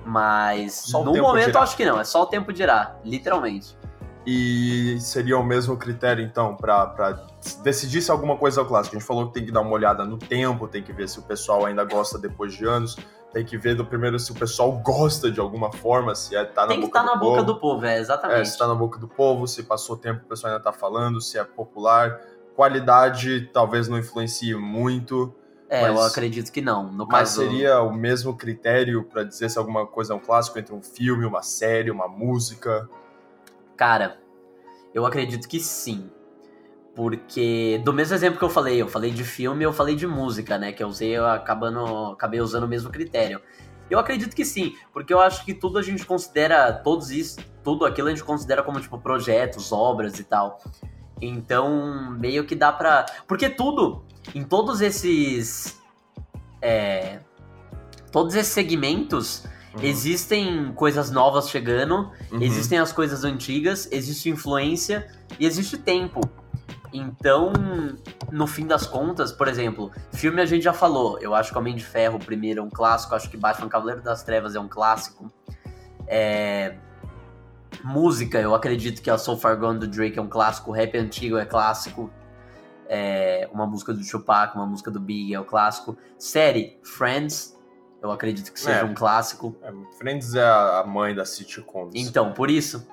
Mas 0.05 0.91
no 0.91 1.15
momento 1.15 1.55
eu 1.55 1.61
acho 1.61 1.75
que 1.75 1.85
não, 1.85 1.99
é 1.99 2.03
só 2.03 2.23
o 2.23 2.25
tempo 2.25 2.53
dirá, 2.53 2.95
literalmente. 3.03 3.77
E 4.25 4.97
seria 4.99 5.37
o 5.37 5.43
mesmo 5.43 5.77
critério, 5.77 6.23
então, 6.23 6.55
para 6.55 7.23
decidir 7.61 8.01
se 8.01 8.09
alguma 8.09 8.35
coisa 8.37 8.59
é 8.59 8.63
o 8.63 8.65
clássico. 8.65 8.95
A 8.95 8.99
gente 8.99 9.07
falou 9.07 9.27
que 9.27 9.33
tem 9.33 9.45
que 9.45 9.51
dar 9.51 9.61
uma 9.61 9.71
olhada 9.71 10.03
no 10.03 10.17
tempo, 10.17 10.67
tem 10.67 10.81
que 10.81 10.91
ver 10.91 11.07
se 11.07 11.19
o 11.19 11.21
pessoal 11.21 11.65
ainda 11.65 11.83
gosta 11.83 12.17
depois 12.17 12.53
de 12.53 12.65
anos, 12.65 12.97
tem 13.31 13.45
que 13.45 13.57
ver 13.57 13.75
do 13.75 13.85
primeiro 13.85 14.17
se 14.17 14.31
o 14.31 14.35
pessoal 14.35 14.71
gosta 14.71 15.29
de 15.29 15.39
alguma 15.39 15.71
forma, 15.71 16.15
se 16.15 16.35
é, 16.35 16.43
tá 16.43 16.61
na 16.61 16.67
tem 16.69 16.81
boca 16.81 16.87
que 16.87 17.05
tá 17.05 17.13
na 17.13 17.19
boca 17.19 17.43
do 17.43 17.59
povo, 17.59 17.85
é, 17.85 17.99
exatamente. 17.99 18.41
É, 18.41 18.45
se 18.45 18.57
tá 18.57 18.67
na 18.67 18.73
boca 18.73 18.97
do 18.97 19.07
povo, 19.07 19.47
se 19.47 19.61
passou 19.61 19.95
tempo 19.95 20.23
o 20.25 20.27
pessoal 20.27 20.53
ainda 20.53 20.63
tá 20.63 20.71
falando, 20.71 21.21
se 21.21 21.37
é 21.37 21.43
popular 21.43 22.19
qualidade 22.55 23.49
talvez 23.53 23.87
não 23.87 23.97
influencie 23.97 24.55
muito. 24.55 25.33
É, 25.67 25.81
mas, 25.81 25.95
eu 25.95 26.03
acredito 26.03 26.51
que 26.51 26.61
não. 26.61 26.91
No 26.91 27.05
mas 27.05 27.29
caso... 27.29 27.41
seria 27.41 27.81
o 27.81 27.93
mesmo 27.93 28.35
critério 28.35 29.03
para 29.03 29.23
dizer 29.23 29.49
se 29.49 29.57
alguma 29.57 29.85
coisa 29.85 30.13
é 30.13 30.15
um 30.15 30.19
clássico 30.19 30.57
entre 30.57 30.73
um 30.73 30.81
filme, 30.81 31.25
uma 31.25 31.41
série, 31.41 31.91
uma 31.91 32.07
música? 32.07 32.89
Cara, 33.75 34.19
eu 34.93 35.05
acredito 35.05 35.47
que 35.47 35.59
sim. 35.59 36.09
Porque, 36.95 37.81
do 37.83 37.91
mesmo 37.91 38.15
exemplo 38.15 38.39
que 38.39 38.45
eu 38.45 38.49
falei, 38.49 38.81
eu 38.81 38.87
falei 38.87 39.11
de 39.11 39.25
filme 39.25 39.65
eu 39.65 39.73
falei 39.73 39.95
de 39.95 40.07
música, 40.07 40.57
né? 40.57 40.71
Que 40.71 40.81
eu 40.81 40.87
usei, 40.87 41.17
eu 41.17 41.25
acabando, 41.25 42.13
acabei 42.13 42.39
usando 42.39 42.63
o 42.63 42.67
mesmo 42.67 42.89
critério. 42.89 43.41
Eu 43.89 43.99
acredito 43.99 44.35
que 44.35 44.45
sim, 44.45 44.75
porque 44.93 45.13
eu 45.13 45.19
acho 45.19 45.43
que 45.45 45.53
tudo 45.53 45.77
a 45.77 45.81
gente 45.81 46.05
considera, 46.05 46.71
todos 46.71 47.11
isso, 47.11 47.39
tudo 47.63 47.85
aquilo 47.85 48.07
a 48.07 48.11
gente 48.11 48.23
considera 48.23 48.63
como, 48.63 48.79
tipo, 48.79 48.97
projetos, 48.97 49.71
obras 49.71 50.17
e 50.17 50.23
tal. 50.23 50.59
Então, 51.21 52.11
meio 52.11 52.45
que 52.45 52.55
dá 52.55 52.71
pra. 52.71 53.05
Porque 53.27 53.49
tudo, 53.49 54.03
em 54.33 54.43
todos 54.43 54.81
esses. 54.81 55.81
É, 56.61 57.19
todos 58.11 58.35
esses 58.35 58.53
segmentos, 58.53 59.45
uhum. 59.75 59.83
existem 59.83 60.71
coisas 60.73 61.11
novas 61.11 61.49
chegando, 61.49 62.11
uhum. 62.31 62.41
existem 62.41 62.79
as 62.79 62.91
coisas 62.91 63.23
antigas, 63.23 63.87
existe 63.91 64.29
influência 64.29 65.07
e 65.39 65.45
existe 65.45 65.77
tempo. 65.77 66.21
Então, 66.93 67.51
no 68.31 68.47
fim 68.47 68.65
das 68.65 68.87
contas, 68.87 69.31
por 69.33 69.49
exemplo, 69.49 69.91
filme 70.13 70.41
a 70.41 70.45
gente 70.45 70.63
já 70.63 70.71
falou. 70.71 71.19
Eu 71.19 71.35
acho 71.35 71.51
que 71.51 71.57
Homem 71.57 71.75
de 71.75 71.83
Ferro, 71.83 72.17
primeiro, 72.17 72.61
é 72.61 72.63
um 72.63 72.69
clássico. 72.69 73.13
Acho 73.13 73.29
que 73.29 73.35
Batman 73.35 73.67
Cavaleiro 73.67 74.01
das 74.01 74.23
Trevas 74.23 74.55
é 74.55 74.59
um 74.59 74.67
clássico. 74.69 75.29
É, 76.07 76.77
Música, 77.83 78.39
eu 78.39 78.53
acredito 78.53 79.01
que 79.01 79.09
a 79.09 79.17
So 79.17 79.37
Far 79.37 79.57
Gone 79.57 79.79
do 79.79 79.87
Drake 79.87 80.17
é 80.17 80.21
um 80.21 80.27
clássico, 80.27 80.71
o 80.71 80.73
rap 80.73 80.97
antigo 80.97 81.37
é 81.37 81.45
clássico. 81.45 82.11
É, 82.87 83.49
uma 83.51 83.65
música 83.65 83.93
do 83.93 84.05
Tupac, 84.05 84.55
uma 84.55 84.65
música 84.65 84.91
do 84.91 84.99
Big 84.99 85.33
é 85.33 85.39
o 85.39 85.45
clássico. 85.45 85.97
Série, 86.17 86.77
Friends, 86.83 87.57
eu 88.01 88.11
acredito 88.11 88.53
que 88.53 88.59
seja 88.59 88.79
é, 88.79 88.83
um 88.83 88.93
clássico. 88.93 89.55
É, 89.63 89.73
Friends 89.97 90.35
é 90.35 90.45
a 90.45 90.83
mãe 90.85 91.15
da 91.15 91.25
sitcom. 91.25 91.89
Então, 91.93 92.31
por 92.33 92.51
isso. 92.51 92.87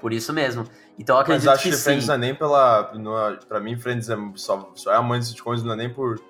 Por 0.00 0.12
isso 0.12 0.32
mesmo. 0.32 0.64
Então 0.98 1.16
eu 1.16 1.22
acredito 1.22 1.46
Mas 1.46 1.54
acho 1.54 1.62
que, 1.62 1.70
que 1.70 1.76
Friends 1.76 2.08
não 2.08 2.14
é 2.14 2.18
nem 2.18 2.34
pela. 2.34 2.92
Não 2.94 3.28
é, 3.28 3.36
pra 3.36 3.60
mim, 3.60 3.78
Friends 3.78 4.10
é 4.10 4.16
só, 4.34 4.72
só 4.74 4.92
é 4.92 4.96
a 4.96 5.02
mãe 5.02 5.20
das 5.20 5.28
sitcoms, 5.28 5.62
não 5.62 5.74
é 5.74 5.76
nem 5.76 5.92
por 5.92 6.20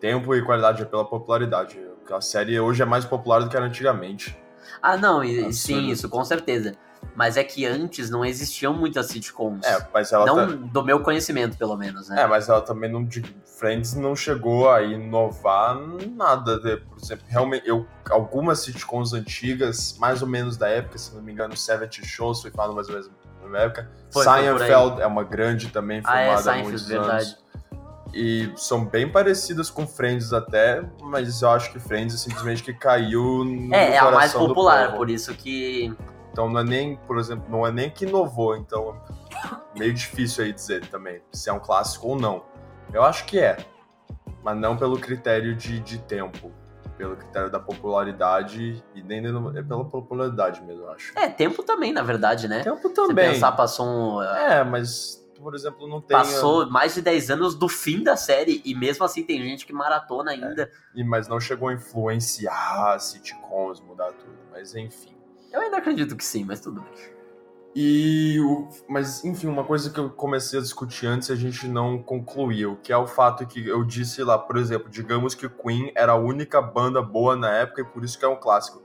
tempo 0.00 0.34
e 0.34 0.42
qualidade, 0.44 0.82
é 0.82 0.84
pela 0.84 1.04
popularidade. 1.04 1.78
A 2.10 2.20
série 2.20 2.58
hoje 2.58 2.82
é 2.82 2.84
mais 2.84 3.04
popular 3.04 3.40
do 3.40 3.48
que 3.48 3.56
era 3.56 3.66
antigamente. 3.66 4.36
Ah, 4.82 4.96
não, 4.96 5.22
e, 5.22 5.52
sim, 5.52 5.90
isso, 5.90 6.08
com 6.08 6.24
certeza. 6.24 6.76
Mas 7.14 7.36
é 7.36 7.44
que 7.44 7.66
antes 7.66 8.08
não 8.08 8.24
existiam 8.24 8.72
muitas 8.72 9.06
sitcoms. 9.06 9.66
É, 9.66 9.86
mas 9.92 10.12
ela 10.12 10.24
não 10.24 10.36
tá... 10.36 10.44
do 10.46 10.84
meu 10.84 11.00
conhecimento, 11.00 11.56
pelo 11.56 11.76
menos, 11.76 12.08
né? 12.08 12.22
É, 12.22 12.26
mas 12.26 12.48
ela 12.48 12.60
também 12.60 12.90
não 12.90 13.06
Friends 13.44 13.94
não 13.94 14.16
chegou 14.16 14.70
a 14.70 14.82
inovar 14.82 15.78
nada, 16.16 16.58
de, 16.60 16.78
por 16.78 16.96
exemplo, 16.96 17.26
realmente 17.28 17.68
eu 17.68 17.86
algumas 18.08 18.60
sitcoms 18.60 19.12
antigas, 19.12 19.96
mais 19.98 20.22
ou 20.22 20.28
menos 20.28 20.56
da 20.56 20.68
época, 20.68 20.96
se 20.96 21.14
não 21.14 21.22
me 21.22 21.32
engano, 21.32 21.56
Seventh 21.56 22.02
Show 22.04 22.34
foi 22.34 22.50
falado 22.50 22.74
mais 22.74 22.88
ou 22.88 22.94
menos 22.94 23.10
na 23.50 23.58
época. 23.58 23.90
Foi, 24.10 24.24
Seinfeld 24.24 25.00
é 25.02 25.06
uma 25.06 25.24
grande 25.24 25.68
também 25.68 26.02
formada 26.02 26.50
ah, 26.52 26.56
é, 26.56 26.60
há 26.60 26.62
muitos 26.62 26.86
verdade. 26.86 27.24
anos. 27.24 27.40
E 28.12 28.52
são 28.56 28.84
bem 28.84 29.10
parecidas 29.10 29.70
com 29.70 29.86
Friends 29.86 30.32
até, 30.32 30.82
mas 31.00 31.42
eu 31.42 31.50
acho 31.50 31.72
que 31.72 31.78
Friends 31.78 32.14
é 32.14 32.18
simplesmente 32.18 32.62
que 32.62 32.72
caiu 32.74 33.44
no 33.44 33.72
É, 33.74 33.92
é 33.92 33.98
a 33.98 34.10
mais 34.10 34.32
popular, 34.32 34.96
por 34.96 35.08
isso 35.08 35.32
que 35.34 35.94
então 36.30 36.48
não 36.48 36.60
é 36.60 36.64
nem, 36.64 36.96
por 36.96 37.18
exemplo, 37.18 37.44
não 37.48 37.66
é 37.66 37.72
nem 37.72 37.90
que 37.90 38.04
inovou, 38.04 38.56
então 38.56 39.00
meio 39.76 39.92
difícil 39.92 40.44
aí 40.44 40.52
dizer 40.52 40.86
também 40.86 41.22
se 41.32 41.48
é 41.48 41.52
um 41.52 41.60
clássico 41.60 42.08
ou 42.08 42.18
não. 42.18 42.44
Eu 42.92 43.02
acho 43.02 43.24
que 43.24 43.38
é, 43.38 43.56
mas 44.42 44.58
não 44.58 44.76
pelo 44.76 44.98
critério 44.98 45.54
de, 45.54 45.80
de 45.80 45.98
tempo, 45.98 46.52
pelo 46.96 47.16
critério 47.16 47.50
da 47.50 47.60
popularidade 47.60 48.82
e 48.94 49.02
nem 49.02 49.20
é 49.56 49.62
pela 49.62 49.84
popularidade 49.84 50.62
mesmo, 50.62 50.82
eu 50.82 50.90
acho. 50.92 51.18
É, 51.18 51.28
tempo 51.28 51.62
também, 51.62 51.92
na 51.92 52.02
verdade, 52.02 52.48
né? 52.48 52.62
Tempo 52.62 52.88
também. 52.90 53.28
Se 53.28 53.34
pensar, 53.34 53.52
passou 53.52 53.86
um... 53.86 54.22
É, 54.22 54.64
mas 54.64 55.20
por 55.40 55.54
exemplo, 55.54 55.88
não 55.88 56.00
tem. 56.00 56.16
Passou 56.16 56.68
mais 56.70 56.94
de 56.94 57.02
10 57.02 57.30
anos 57.30 57.54
do 57.54 57.68
fim 57.68 58.02
da 58.02 58.16
série 58.16 58.60
e 58.64 58.74
mesmo 58.74 59.04
assim 59.04 59.24
tem 59.24 59.42
gente 59.42 59.64
que 59.64 59.72
maratona 59.72 60.32
ainda. 60.32 60.64
É, 60.64 60.70
e, 61.00 61.02
mas 61.02 61.28
não 61.28 61.40
chegou 61.40 61.68
a 61.68 61.72
influenciar 61.72 62.98
sitcoms, 63.00 63.80
mudar 63.80 64.12
tudo. 64.12 64.38
Mas 64.52 64.74
enfim. 64.74 65.16
Eu 65.52 65.60
ainda 65.60 65.78
acredito 65.78 66.16
que 66.16 66.24
sim, 66.24 66.44
mas 66.44 66.60
tudo 66.60 66.80
bem. 66.80 67.20
E 67.74 68.40
o, 68.40 68.68
mas 68.88 69.24
enfim, 69.24 69.46
uma 69.46 69.62
coisa 69.62 69.90
que 69.90 69.98
eu 69.98 70.10
comecei 70.10 70.58
a 70.58 70.62
discutir 70.62 71.06
antes 71.06 71.28
e 71.28 71.32
a 71.32 71.36
gente 71.36 71.68
não 71.68 72.02
concluiu, 72.02 72.76
que 72.82 72.92
é 72.92 72.96
o 72.96 73.06
fato 73.06 73.46
que 73.46 73.68
eu 73.68 73.84
disse 73.84 74.24
lá, 74.24 74.36
por 74.36 74.56
exemplo, 74.56 74.90
digamos 74.90 75.34
que 75.34 75.48
Queen 75.48 75.92
era 75.94 76.12
a 76.12 76.16
única 76.16 76.60
banda 76.60 77.00
boa 77.00 77.36
na 77.36 77.50
época 77.50 77.82
e 77.82 77.84
por 77.84 78.04
isso 78.04 78.18
que 78.18 78.24
é 78.24 78.28
um 78.28 78.36
clássico. 78.36 78.82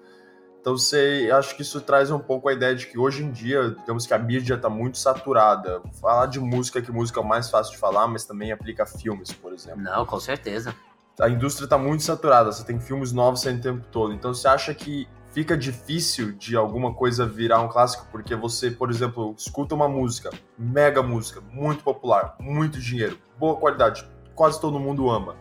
Então 0.61 0.77
você 0.77 1.29
acho 1.31 1.55
que 1.55 1.61
isso 1.63 1.81
traz 1.81 2.09
um 2.11 2.19
pouco 2.19 2.49
a 2.49 2.53
ideia 2.53 2.75
de 2.75 2.87
que 2.87 2.97
hoje 2.97 3.23
em 3.23 3.31
dia, 3.31 3.75
digamos 3.79 4.05
que 4.05 4.13
a 4.13 4.19
mídia 4.19 4.55
está 4.55 4.69
muito 4.69 4.97
saturada. 4.97 5.81
Falar 6.01 6.27
de 6.27 6.39
música, 6.39 6.81
que 6.81 6.91
música 6.91 7.19
é 7.19 7.23
o 7.23 7.25
mais 7.25 7.49
fácil 7.49 7.73
de 7.73 7.79
falar, 7.79 8.07
mas 8.07 8.25
também 8.25 8.51
aplica 8.51 8.83
a 8.83 8.85
filmes, 8.85 9.31
por 9.31 9.53
exemplo. 9.53 9.81
Não, 9.81 10.05
com 10.05 10.19
certeza. 10.19 10.75
A 11.19 11.29
indústria 11.29 11.65
está 11.65 11.77
muito 11.77 12.03
saturada, 12.03 12.51
você 12.51 12.63
tem 12.63 12.79
filmes 12.79 13.11
novos 13.11 13.41
saindo 13.41 13.59
o 13.59 13.61
tempo 13.61 13.87
todo. 13.91 14.13
Então 14.13 14.33
você 14.33 14.47
acha 14.47 14.73
que 14.73 15.07
fica 15.35 15.57
difícil 15.57 16.31
de 16.31 16.55
alguma 16.55 16.93
coisa 16.93 17.25
virar 17.25 17.59
um 17.59 17.67
clássico, 17.67 18.07
porque 18.09 18.33
você, 18.33 18.71
por 18.71 18.89
exemplo, 18.89 19.35
escuta 19.37 19.75
uma 19.75 19.89
música, 19.89 20.29
mega 20.57 21.03
música, 21.03 21.41
muito 21.51 21.83
popular, 21.83 22.37
muito 22.39 22.79
dinheiro, 22.79 23.19
boa 23.37 23.57
qualidade, 23.57 24.09
quase 24.33 24.61
todo 24.61 24.79
mundo 24.79 25.09
ama. 25.09 25.35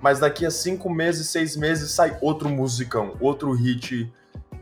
Mas 0.00 0.20
daqui 0.20 0.46
a 0.46 0.50
cinco 0.50 0.88
meses, 0.88 1.28
seis 1.28 1.54
meses, 1.54 1.90
sai 1.90 2.16
outro 2.22 2.48
musicão, 2.48 3.14
outro 3.20 3.52
hit. 3.52 4.10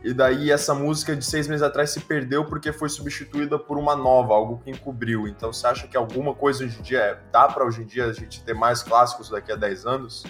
E 0.02 0.12
daí 0.12 0.50
essa 0.50 0.74
música 0.74 1.14
de 1.14 1.24
seis 1.24 1.46
meses 1.46 1.62
atrás 1.62 1.90
se 1.90 2.00
perdeu 2.00 2.44
porque 2.44 2.72
foi 2.72 2.88
substituída 2.88 3.60
por 3.60 3.78
uma 3.78 3.94
nova, 3.94 4.34
algo 4.34 4.58
que 4.64 4.72
encobriu. 4.72 5.28
Então 5.28 5.52
você 5.52 5.68
acha 5.68 5.86
que 5.86 5.96
alguma 5.96 6.34
coisa 6.34 6.64
hoje 6.64 6.80
em 6.80 6.82
dia, 6.82 6.98
é, 6.98 7.18
dá 7.30 7.46
para 7.46 7.64
hoje 7.64 7.82
em 7.82 7.86
dia 7.86 8.06
a 8.06 8.12
gente 8.12 8.42
ter 8.42 8.54
mais 8.54 8.82
clássicos 8.82 9.30
daqui 9.30 9.52
a 9.52 9.56
dez 9.56 9.86
anos? 9.86 10.24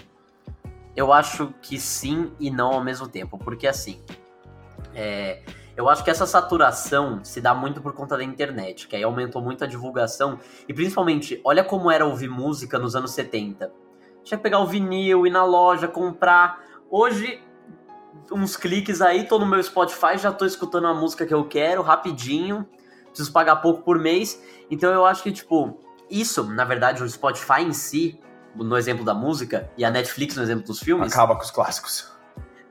Eu 0.95 1.13
acho 1.13 1.53
que 1.61 1.79
sim 1.79 2.31
e 2.39 2.49
não 2.49 2.73
ao 2.73 2.83
mesmo 2.83 3.07
tempo, 3.07 3.37
porque 3.37 3.67
assim, 3.67 4.01
é, 4.93 5.41
eu 5.79 5.87
acho 5.87 6.03
que 6.03 6.09
essa 6.09 6.25
saturação 6.25 7.23
se 7.23 7.39
dá 7.39 7.53
muito 7.53 7.81
por 7.81 7.93
conta 7.93 8.17
da 8.17 8.23
internet, 8.23 8.85
que 8.85 8.97
aí 8.97 9.03
aumentou 9.03 9.41
muito 9.41 9.63
a 9.63 9.67
divulgação. 9.67 10.37
E 10.67 10.73
principalmente, 10.73 11.39
olha 11.41 11.63
como 11.63 11.89
era 11.89 12.05
ouvir 12.05 12.29
música 12.29 12.77
nos 12.77 12.97
anos 12.97 13.11
70. 13.11 13.71
Tinha 14.23 14.37
que 14.37 14.43
pegar 14.43 14.59
o 14.59 14.67
vinil, 14.67 15.25
ir 15.25 15.29
na 15.29 15.45
loja, 15.45 15.87
comprar. 15.87 16.61
Hoje, 16.89 17.41
uns 18.29 18.57
cliques 18.57 19.01
aí, 19.01 19.25
tô 19.25 19.39
no 19.39 19.45
meu 19.45 19.63
Spotify, 19.63 20.17
já 20.17 20.33
tô 20.33 20.45
escutando 20.45 20.87
a 20.87 20.93
música 20.93 21.25
que 21.25 21.33
eu 21.33 21.45
quero, 21.45 21.81
rapidinho. 21.81 22.67
Preciso 23.07 23.31
pagar 23.31 23.55
pouco 23.57 23.81
por 23.81 23.97
mês. 23.97 24.43
Então 24.69 24.91
eu 24.91 25.05
acho 25.05 25.23
que, 25.23 25.31
tipo, 25.31 25.79
isso, 26.09 26.43
na 26.43 26.65
verdade, 26.65 27.01
o 27.01 27.09
Spotify 27.09 27.61
em 27.61 27.71
si, 27.71 28.19
no 28.55 28.77
exemplo 28.77 29.03
da 29.05 29.13
música 29.13 29.69
e 29.77 29.85
a 29.85 29.89
Netflix 29.91 30.35
no 30.35 30.43
exemplo 30.43 30.65
dos 30.65 30.79
filmes. 30.79 31.11
Acaba 31.11 31.35
com 31.35 31.41
os 31.43 31.51
clássicos. 31.51 32.11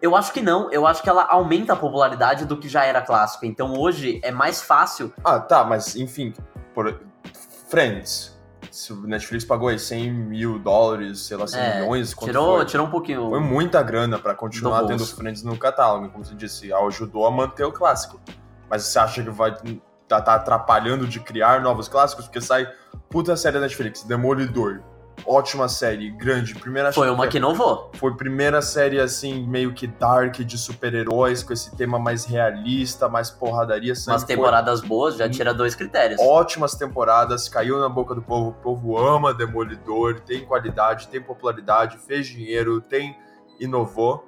Eu 0.01 0.15
acho 0.15 0.33
que 0.33 0.41
não, 0.41 0.71
eu 0.71 0.87
acho 0.87 1.03
que 1.03 1.09
ela 1.09 1.27
aumenta 1.29 1.73
a 1.73 1.77
popularidade 1.77 2.45
do 2.45 2.57
que 2.57 2.69
já 2.69 2.85
era 2.85 3.01
clássico. 3.01 3.45
Então 3.45 3.75
hoje 3.77 4.21
é 4.23 4.31
mais 4.31 4.63
fácil. 4.63 5.13
Ah, 5.25 5.41
tá, 5.41 5.65
mas 5.65 5.97
enfim, 5.97 6.33
por... 6.73 7.01
Friends. 7.69 8.39
Se 8.71 8.93
o 8.93 9.07
Netflix 9.07 9.45
pagou 9.45 9.69
aí 9.69 9.79
100 9.79 10.13
mil 10.13 10.59
dólares, 10.59 11.21
sei 11.21 11.37
lá, 11.37 11.47
100 11.47 11.61
É, 11.61 11.81
milhões, 11.81 12.15
quanto 12.15 12.31
Tirou, 12.31 12.57
foi? 12.57 12.65
tirou 12.67 12.87
um 12.87 12.91
pouquinho. 12.91 13.29
Foi 13.29 13.41
muita 13.41 13.83
grana 13.83 14.19
pra 14.19 14.35
continuar 14.35 14.83
Do 14.83 14.89
tendo. 14.89 15.05
Friends 15.07 15.43
no 15.43 15.57
catálogo, 15.57 16.09
como 16.11 16.25
você 16.25 16.35
disse, 16.35 16.73
ajudou 16.73 17.27
a 17.27 17.31
manter 17.31 17.65
o 17.65 17.73
clássico. 17.73 18.21
Mas 18.71 18.85
você 18.85 18.99
acha 18.99 19.23
que 19.23 19.31
vai 19.31 19.55
tá, 20.07 20.21
tá 20.21 20.35
atrapalhando 20.35 21.07
de 21.07 21.19
criar 21.21 21.61
novos 21.61 21.89
clássicos? 21.89 22.27
Porque 22.27 22.41
sai 22.41 22.69
puta 23.11 23.37
série 23.37 23.55
da 23.55 23.61
Netflix, 23.63 24.03
Demolidor. 24.05 24.83
Ótima 25.27 25.69
série, 25.69 26.11
grande. 26.11 26.55
Primeira 26.55 26.93
Foi 26.93 27.11
uma 27.11 27.27
que 27.29 27.37
inovou. 27.37 27.91
foi 27.95 28.15
primeira 28.15 28.63
série 28.63 29.01
assim, 29.01 29.47
meio 29.47 29.73
que 29.73 29.87
dark 29.87 30.37
de 30.39 30.57
super-heróis, 30.59 31.43
com 31.43 31.53
esse 31.53 31.75
tema 31.77 31.99
mais 31.99 32.25
realista, 32.25 33.09
mais 33.09 33.31
porradaria. 33.31 33.93
Umas 33.93 34.03
sangue. 34.03 34.19
Foi 34.21 34.27
temporadas 34.27 34.81
boas, 34.81 35.17
já 35.17 35.29
tira 35.29 35.53
dois 35.53 35.75
critérios. 35.75 36.21
Ótimas 36.21 36.75
temporadas, 36.75 37.49
caiu 37.49 37.79
na 37.79 37.89
boca 37.89 38.15
do 38.15 38.23
povo. 38.23 38.51
O 38.51 38.55
povo 38.55 38.99
ama 38.99 39.35
Demolidor, 39.35 40.21
tem 40.21 40.45
qualidade, 40.45 41.09
tem 41.09 41.21
popularidade, 41.21 41.99
fez 41.99 42.27
dinheiro, 42.27 42.81
tem 42.81 43.17
inovou. 43.61 44.27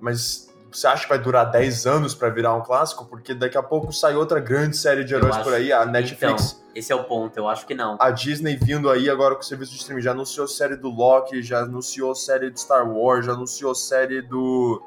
Mas 0.00 0.51
você 0.72 0.86
acha 0.86 1.02
que 1.04 1.08
vai 1.08 1.18
durar 1.18 1.50
10 1.50 1.86
anos 1.86 2.14
pra 2.14 2.28
virar 2.30 2.54
um 2.54 2.62
clássico? 2.62 3.04
Porque 3.06 3.34
daqui 3.34 3.56
a 3.58 3.62
pouco 3.62 3.92
sai 3.92 4.14
outra 4.16 4.40
grande 4.40 4.76
série 4.76 5.04
de 5.04 5.14
heróis 5.14 5.34
acho- 5.34 5.44
por 5.44 5.54
aí, 5.54 5.72
a 5.72 5.84
Netflix. 5.86 6.52
Então, 6.52 6.72
esse 6.74 6.92
é 6.92 6.96
o 6.96 7.04
ponto, 7.04 7.36
eu 7.36 7.48
acho 7.48 7.66
que 7.66 7.74
não. 7.74 7.96
A 8.00 8.10
Disney 8.10 8.56
vindo 8.56 8.88
aí 8.90 9.08
agora 9.10 9.34
com 9.34 9.40
o 9.42 9.44
serviço 9.44 9.72
de 9.72 9.78
streaming, 9.78 10.02
já 10.02 10.12
anunciou 10.12 10.48
série 10.48 10.76
do 10.76 10.88
Loki, 10.88 11.42
já 11.42 11.60
anunciou 11.60 12.14
série 12.14 12.50
de 12.50 12.60
Star 12.60 12.88
Wars, 12.90 13.26
já 13.26 13.32
anunciou 13.32 13.74
série 13.74 14.22
do, 14.22 14.82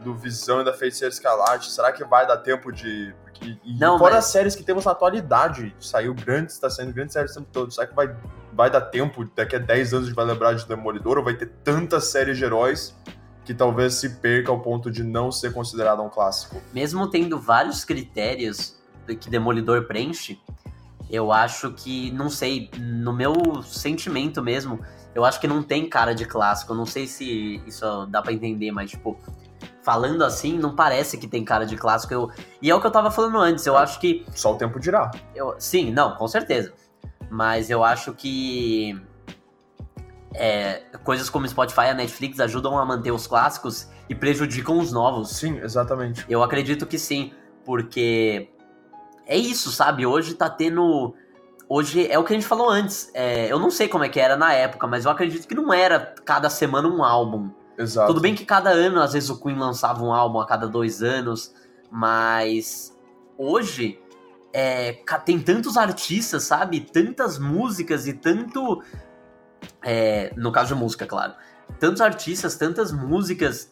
do 0.00 0.14
Visão 0.14 0.60
e 0.60 0.64
da 0.64 0.72
Feiticeira 0.72 1.12
Escarlate. 1.12 1.70
Será 1.70 1.92
que 1.92 2.04
vai 2.04 2.26
dar 2.26 2.38
tempo 2.38 2.72
de. 2.72 3.14
Porque, 3.24 3.56
Não, 3.78 3.98
fora 3.98 4.16
mas- 4.16 4.24
as 4.24 4.30
séries 4.32 4.56
que 4.56 4.64
temos 4.64 4.84
na 4.84 4.90
atualidade, 4.92 5.74
saiu 5.78 6.12
grandes, 6.12 6.58
tá 6.58 6.68
saindo 6.68 6.92
grandes 6.92 7.12
séries 7.12 7.30
o 7.32 7.34
tempo 7.36 7.48
todo. 7.52 7.72
Será 7.72 7.86
que 7.86 7.94
vai, 7.94 8.12
vai 8.52 8.68
dar 8.68 8.80
tempo, 8.80 9.24
daqui 9.36 9.54
a 9.54 9.60
10 9.60 9.92
anos 9.92 10.06
a 10.06 10.08
gente 10.08 10.16
vai 10.16 10.24
lembrar 10.24 10.54
de 10.54 10.66
Demolidor, 10.66 11.18
ou 11.18 11.24
vai 11.24 11.34
ter 11.34 11.46
tantas 11.62 12.06
séries 12.06 12.36
de 12.36 12.44
heróis 12.44 12.96
que 13.48 13.54
talvez 13.54 13.94
se 13.94 14.10
perca 14.16 14.50
ao 14.50 14.60
ponto 14.60 14.90
de 14.90 15.02
não 15.02 15.32
ser 15.32 15.54
considerado 15.54 16.02
um 16.02 16.10
clássico? 16.10 16.60
Mesmo 16.70 17.08
tendo 17.08 17.40
vários 17.40 17.82
critérios 17.82 18.76
que 19.06 19.30
Demolidor 19.30 19.86
preenche, 19.86 20.38
eu 21.08 21.32
acho 21.32 21.72
que, 21.72 22.10
não 22.10 22.28
sei, 22.28 22.70
no 22.78 23.10
meu 23.10 23.62
sentimento 23.62 24.42
mesmo, 24.42 24.80
eu 25.14 25.24
acho 25.24 25.40
que 25.40 25.48
não 25.48 25.62
tem 25.62 25.88
cara 25.88 26.14
de 26.14 26.26
clássico. 26.26 26.74
Eu 26.74 26.76
não 26.76 26.84
sei 26.84 27.06
se 27.06 27.62
isso 27.66 28.04
dá 28.10 28.20
pra 28.20 28.34
entender, 28.34 28.70
mas, 28.70 28.90
tipo, 28.90 29.18
falando 29.82 30.22
assim, 30.24 30.58
não 30.58 30.76
parece 30.76 31.16
que 31.16 31.26
tem 31.26 31.42
cara 31.42 31.64
de 31.64 31.74
clássico. 31.74 32.12
Eu, 32.12 32.30
e 32.60 32.70
é 32.70 32.74
o 32.74 32.80
que 32.82 32.86
eu 32.86 32.90
tava 32.90 33.10
falando 33.10 33.38
antes, 33.38 33.64
eu 33.64 33.78
acho 33.78 33.98
que 33.98 34.26
Só 34.34 34.52
o 34.52 34.58
tempo 34.58 34.78
dirá. 34.78 35.10
Eu, 35.34 35.54
sim, 35.58 35.90
não, 35.90 36.14
com 36.16 36.28
certeza. 36.28 36.74
Mas 37.30 37.70
eu 37.70 37.82
acho 37.82 38.12
que 38.12 38.94
é, 40.34 40.82
coisas 41.04 41.30
como 41.30 41.48
Spotify 41.48 41.82
e 41.82 41.90
a 41.90 41.94
Netflix 41.94 42.40
ajudam 42.40 42.78
a 42.78 42.84
manter 42.84 43.10
os 43.10 43.26
clássicos 43.26 43.88
e 44.08 44.14
prejudicam 44.14 44.78
os 44.78 44.92
novos. 44.92 45.30
Sim, 45.30 45.58
exatamente. 45.58 46.24
Eu 46.28 46.42
acredito 46.42 46.86
que 46.86 46.98
sim, 46.98 47.32
porque 47.64 48.50
é 49.26 49.36
isso, 49.36 49.70
sabe? 49.70 50.06
Hoje 50.06 50.34
tá 50.34 50.48
tendo. 50.48 51.14
Hoje 51.68 52.10
é 52.10 52.18
o 52.18 52.24
que 52.24 52.32
a 52.32 52.36
gente 52.36 52.46
falou 52.46 52.70
antes. 52.70 53.10
É, 53.12 53.52
eu 53.52 53.58
não 53.58 53.70
sei 53.70 53.88
como 53.88 54.04
é 54.04 54.08
que 54.08 54.18
era 54.18 54.36
na 54.36 54.52
época, 54.52 54.86
mas 54.86 55.04
eu 55.04 55.10
acredito 55.10 55.46
que 55.46 55.54
não 55.54 55.72
era 55.72 56.14
cada 56.24 56.48
semana 56.48 56.88
um 56.88 57.04
álbum. 57.04 57.50
Exato. 57.76 58.08
Tudo 58.08 58.20
bem 58.20 58.34
que 58.34 58.44
cada 58.44 58.70
ano, 58.70 59.00
às 59.00 59.12
vezes, 59.12 59.28
o 59.30 59.38
Queen 59.40 59.56
lançava 59.56 60.02
um 60.02 60.12
álbum 60.12 60.40
a 60.40 60.46
cada 60.46 60.66
dois 60.66 61.02
anos, 61.02 61.54
mas 61.90 62.96
hoje 63.36 64.00
é, 64.52 64.92
tem 65.24 65.38
tantos 65.38 65.76
artistas, 65.76 66.44
sabe? 66.44 66.80
Tantas 66.80 67.38
músicas 67.38 68.06
e 68.06 68.14
tanto. 68.14 68.82
É, 69.82 70.32
no 70.36 70.52
caso 70.52 70.74
de 70.74 70.80
música, 70.80 71.06
claro. 71.06 71.34
Tantos 71.78 72.00
artistas, 72.00 72.56
tantas 72.56 72.92
músicas, 72.92 73.70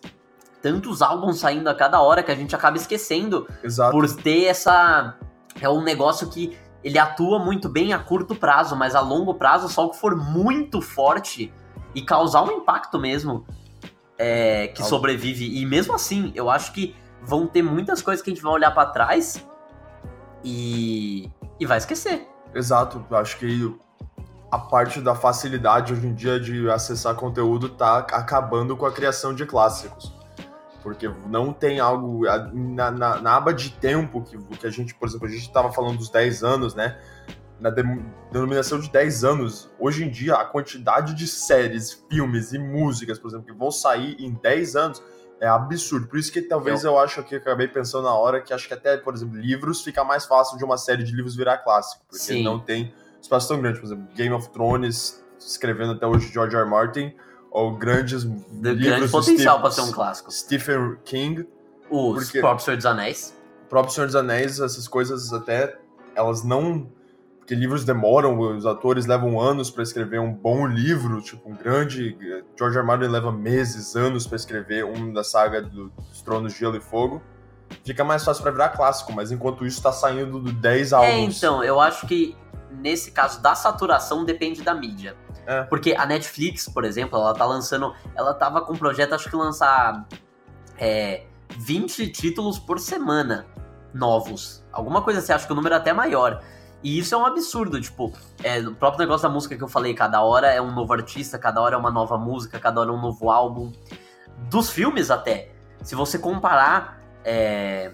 tantos 0.63 1.03
álbuns 1.03 1.39
saindo 1.39 1.69
a 1.69 1.75
cada 1.75 2.01
hora 2.01 2.23
que 2.23 2.31
a 2.31 2.35
gente 2.35 2.55
acaba 2.55 2.77
esquecendo 2.77 3.49
Exato. 3.63 3.93
por 3.93 4.11
ter 4.17 4.45
essa. 4.45 5.15
É 5.61 5.69
um 5.69 5.83
negócio 5.83 6.29
que 6.29 6.57
ele 6.85 6.99
atua 6.99 7.39
muito 7.39 7.69
bem 7.69 7.93
a 7.93 7.99
curto 7.99 8.35
prazo, 8.35 8.77
mas 8.77 8.95
a 8.95 9.01
longo 9.01 9.35
prazo, 9.35 9.69
só 9.69 9.87
o 9.87 9.91
que 9.91 9.97
for 9.97 10.15
muito 10.15 10.81
forte 10.81 11.53
e 11.95 12.03
causar 12.03 12.43
um 12.43 12.53
impacto 12.59 12.99
mesmo 12.99 13.47
é, 14.19 14.69
que 14.69 14.83
sobrevive. 14.83 15.61
E 15.61 15.65
mesmo 15.67 15.95
assim, 15.95 16.31
eu 16.35 16.51
acho 16.51 16.73
que 16.73 16.95
vão 17.23 17.47
ter 17.47 17.63
muitas 17.63 18.03
coisas 18.03 18.23
que 18.23 18.31
a 18.31 18.35
gente 18.35 18.43
vai 18.43 18.53
olhar 18.53 18.71
pra 18.71 18.87
trás 18.87 19.45
e, 20.45 21.31
e 21.59 21.67
vai 21.67 21.79
esquecer. 21.79 22.29
Exato, 22.55 23.05
eu 23.11 23.17
acho 23.17 23.39
que 23.39 23.75
a 24.57 24.59
parte 24.61 25.01
da 25.01 25.15
facilidade 25.15 25.93
hoje 25.93 26.07
em 26.07 26.15
dia 26.15 26.41
de 26.41 26.69
acessar 26.71 27.15
conteúdo 27.15 27.69
tá 27.69 27.99
acabando 27.99 28.77
com 28.77 28.87
a 28.87 28.93
criação 28.93 29.35
de 29.35 29.45
clássicos. 29.47 30.13
Porque 30.83 31.09
não 31.29 31.53
tem 31.53 31.81
algo. 31.81 32.23
Na, 32.53 32.91
na- 32.91 33.21
na 33.21 33.37
aba 33.37 33.53
de 33.53 33.71
tempo 33.71 34.23
que, 34.23 34.39
que 34.57 34.67
a 34.67 34.71
gente, 34.71 34.95
por 34.95 35.09
exemplo, 35.09 35.27
a 35.27 35.31
gente 35.31 35.43
estava 35.43 35.73
falando 35.73 35.99
dos 35.99 36.09
10 36.11 36.45
anos, 36.45 36.75
né? 36.75 36.97
Na 37.59 37.71
dem- 37.71 38.05
denominação 38.31 38.79
de 38.79 38.89
10 38.91 39.25
anos, 39.25 39.69
hoje 39.81 40.05
em 40.05 40.11
dia, 40.11 40.35
a 40.37 40.45
quantidade 40.45 41.15
de 41.15 41.27
séries, 41.27 42.05
filmes 42.09 42.53
e 42.53 42.59
músicas, 42.59 43.19
por 43.19 43.29
exemplo, 43.29 43.47
que 43.47 43.53
vão 43.53 43.71
sair 43.71 44.17
em 44.21 44.33
10 44.35 44.77
anos 44.77 45.03
é 45.41 45.49
absurdo. 45.49 46.07
Por 46.07 46.19
isso 46.19 46.33
que 46.33 46.41
talvez 46.41 46.85
eu, 46.85 46.99
acho 46.99 47.23
que 47.25 47.35
eu 47.35 47.39
acabei 47.41 47.67
pensando 47.69 48.05
na 48.05 48.15
hora 48.15 48.41
que 48.41 48.53
acho 48.55 48.69
que 48.69 48.75
até, 48.75 48.97
por 48.97 49.13
exemplo, 49.13 49.37
livros 49.37 49.83
fica 49.83 50.05
mais 50.05 50.25
fácil 50.25 50.57
de 50.57 50.65
uma 50.65 50.79
série 50.79 51.03
de 51.03 51.15
livros 51.15 51.35
virar 51.35 51.59
clássico. 51.59 52.05
Porque 52.09 52.23
Sim. 52.25 52.45
não 52.45 52.59
tem 52.61 52.95
espaço 53.27 53.49
tão 53.49 53.61
grande. 53.61 53.79
Por 53.81 53.87
exemplo, 53.87 54.07
Game 54.15 54.33
of 54.35 54.49
Thrones, 54.51 55.23
escrevendo 55.39 55.93
até 55.93 56.07
hoje 56.07 56.33
George 56.33 56.57
R. 56.57 56.63
R. 56.63 56.71
Martin, 56.71 57.15
ou 57.51 57.73
grandes 57.77 58.25
De 58.25 58.75
grande 58.75 59.09
potencial 59.09 59.61
pra 59.61 59.71
ser 59.71 59.83
um 59.83 59.93
clássico. 59.93 60.31
Stephen 60.33 60.97
King, 61.05 61.47
Os 61.89 62.25
Porque- 62.25 62.41
próprios 62.41 62.65
Senhor 62.65 62.77
dos 62.77 62.87
Anéis. 62.87 63.37
o 63.65 63.69
próprio 63.69 63.95
Senhor 63.95 64.07
dos 64.07 64.17
Anéis, 64.17 64.59
essas 64.59 64.89
coisas 64.89 65.33
até 65.33 65.79
elas 66.17 66.43
não 66.43 66.89
porque 67.39 67.55
livros 67.55 67.85
demoram, 67.85 68.37
os 68.41 68.67
autores 68.67 69.07
levam 69.07 69.41
anos 69.41 69.71
para 69.71 69.85
escrever 69.85 70.19
um 70.19 70.33
bom 70.35 70.67
livro, 70.67 71.21
tipo 71.23 71.49
um 71.49 71.55
grande 71.55 72.17
George 72.59 72.77
R. 72.77 72.81
R. 72.81 72.83
Martin 72.87 73.07
leva 73.07 73.31
meses, 73.31 73.95
anos 73.95 74.27
para 74.27 74.35
escrever 74.35 74.85
um 74.85 75.13
da 75.13 75.23
saga 75.23 75.63
do- 75.63 75.91
dos 75.91 76.21
Tronos 76.23 76.53
de 76.55 76.59
Gelo 76.59 76.77
e 76.77 76.81
Fogo. 76.81 77.23
Fica 77.85 78.03
mais 78.03 78.25
fácil 78.25 78.43
para 78.43 78.51
virar 78.51 78.71
clássico, 78.71 79.13
mas 79.13 79.31
enquanto 79.31 79.65
isso 79.65 79.81
tá 79.81 79.93
saindo 79.93 80.41
do 80.41 80.53
10 80.53 80.91
É, 80.91 80.97
álbuns. 80.97 81.37
então, 81.37 81.63
eu 81.63 81.79
acho 81.81 82.05
que 82.09 82.37
nesse 82.81 83.11
caso 83.11 83.41
da 83.41 83.55
saturação 83.55 84.25
depende 84.25 84.63
da 84.63 84.75
mídia. 84.75 85.17
É. 85.47 85.63
Porque 85.63 85.95
a 85.95 86.05
Netflix, 86.05 86.69
por 86.69 86.85
exemplo, 86.85 87.19
ela 87.19 87.33
tá 87.35 87.45
lançando. 87.45 87.95
Ela 88.15 88.35
tava 88.35 88.61
com 88.63 88.73
um 88.73 88.77
projeto, 88.77 89.15
acho 89.15 89.31
que 89.31 89.37
lançar 89.37 90.07
é, 90.79 91.25
20 91.59 92.09
títulos 92.09 92.59
por 92.59 92.79
semana 92.79 93.47
novos. 93.95 94.65
Alguma 94.73 95.03
coisa 95.03 95.21
assim, 95.21 95.33
acho 95.33 95.47
que 95.47 95.53
o 95.53 95.57
número 95.57 95.75
é 95.75 95.79
até 95.79 95.93
maior. 95.93 96.43
E 96.83 96.99
isso 96.99 97.15
é 97.15 97.19
um 97.19 97.25
absurdo, 97.25 97.81
tipo, 97.81 98.13
é, 98.45 98.59
o 98.61 98.75
próprio 98.75 99.01
negócio 99.01 99.27
da 99.27 99.33
música 99.33 99.57
que 99.57 99.65
eu 99.65 99.69
falei, 99.69 99.95
cada 99.95 100.23
hora 100.23 100.53
é 100.53 100.61
um 100.61 100.73
novo 100.73 100.93
artista, 100.93 101.39
cada 101.39 101.61
hora 101.61 101.75
é 101.75 101.79
uma 101.79 101.91
nova 101.91 102.19
música, 102.19 102.59
cada 102.59 102.81
hora 102.81 102.91
é 102.91 102.93
um 102.93 103.01
novo 103.01 103.31
álbum. 103.31 103.73
Dos 104.51 104.71
filmes 104.71 105.11
até. 105.11 105.53
Se 105.83 105.95
você 105.95 106.19
comparar 106.19 107.01
é, 107.25 107.93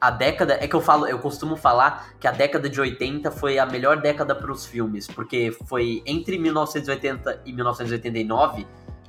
a 0.00 0.10
década. 0.10 0.58
É 0.60 0.66
que 0.66 0.74
eu 0.74 0.80
falo, 0.80 1.06
eu 1.06 1.18
costumo 1.18 1.56
falar 1.56 2.10
que 2.18 2.26
a 2.26 2.32
década 2.32 2.68
de 2.68 2.80
80 2.80 3.30
foi 3.30 3.58
a 3.58 3.66
melhor 3.66 4.00
década 4.00 4.34
para 4.34 4.50
os 4.50 4.66
filmes, 4.66 5.06
porque 5.06 5.50
foi 5.66 6.02
entre 6.06 6.38
1980 6.38 7.42
e 7.44 7.52
1989, 7.52 8.66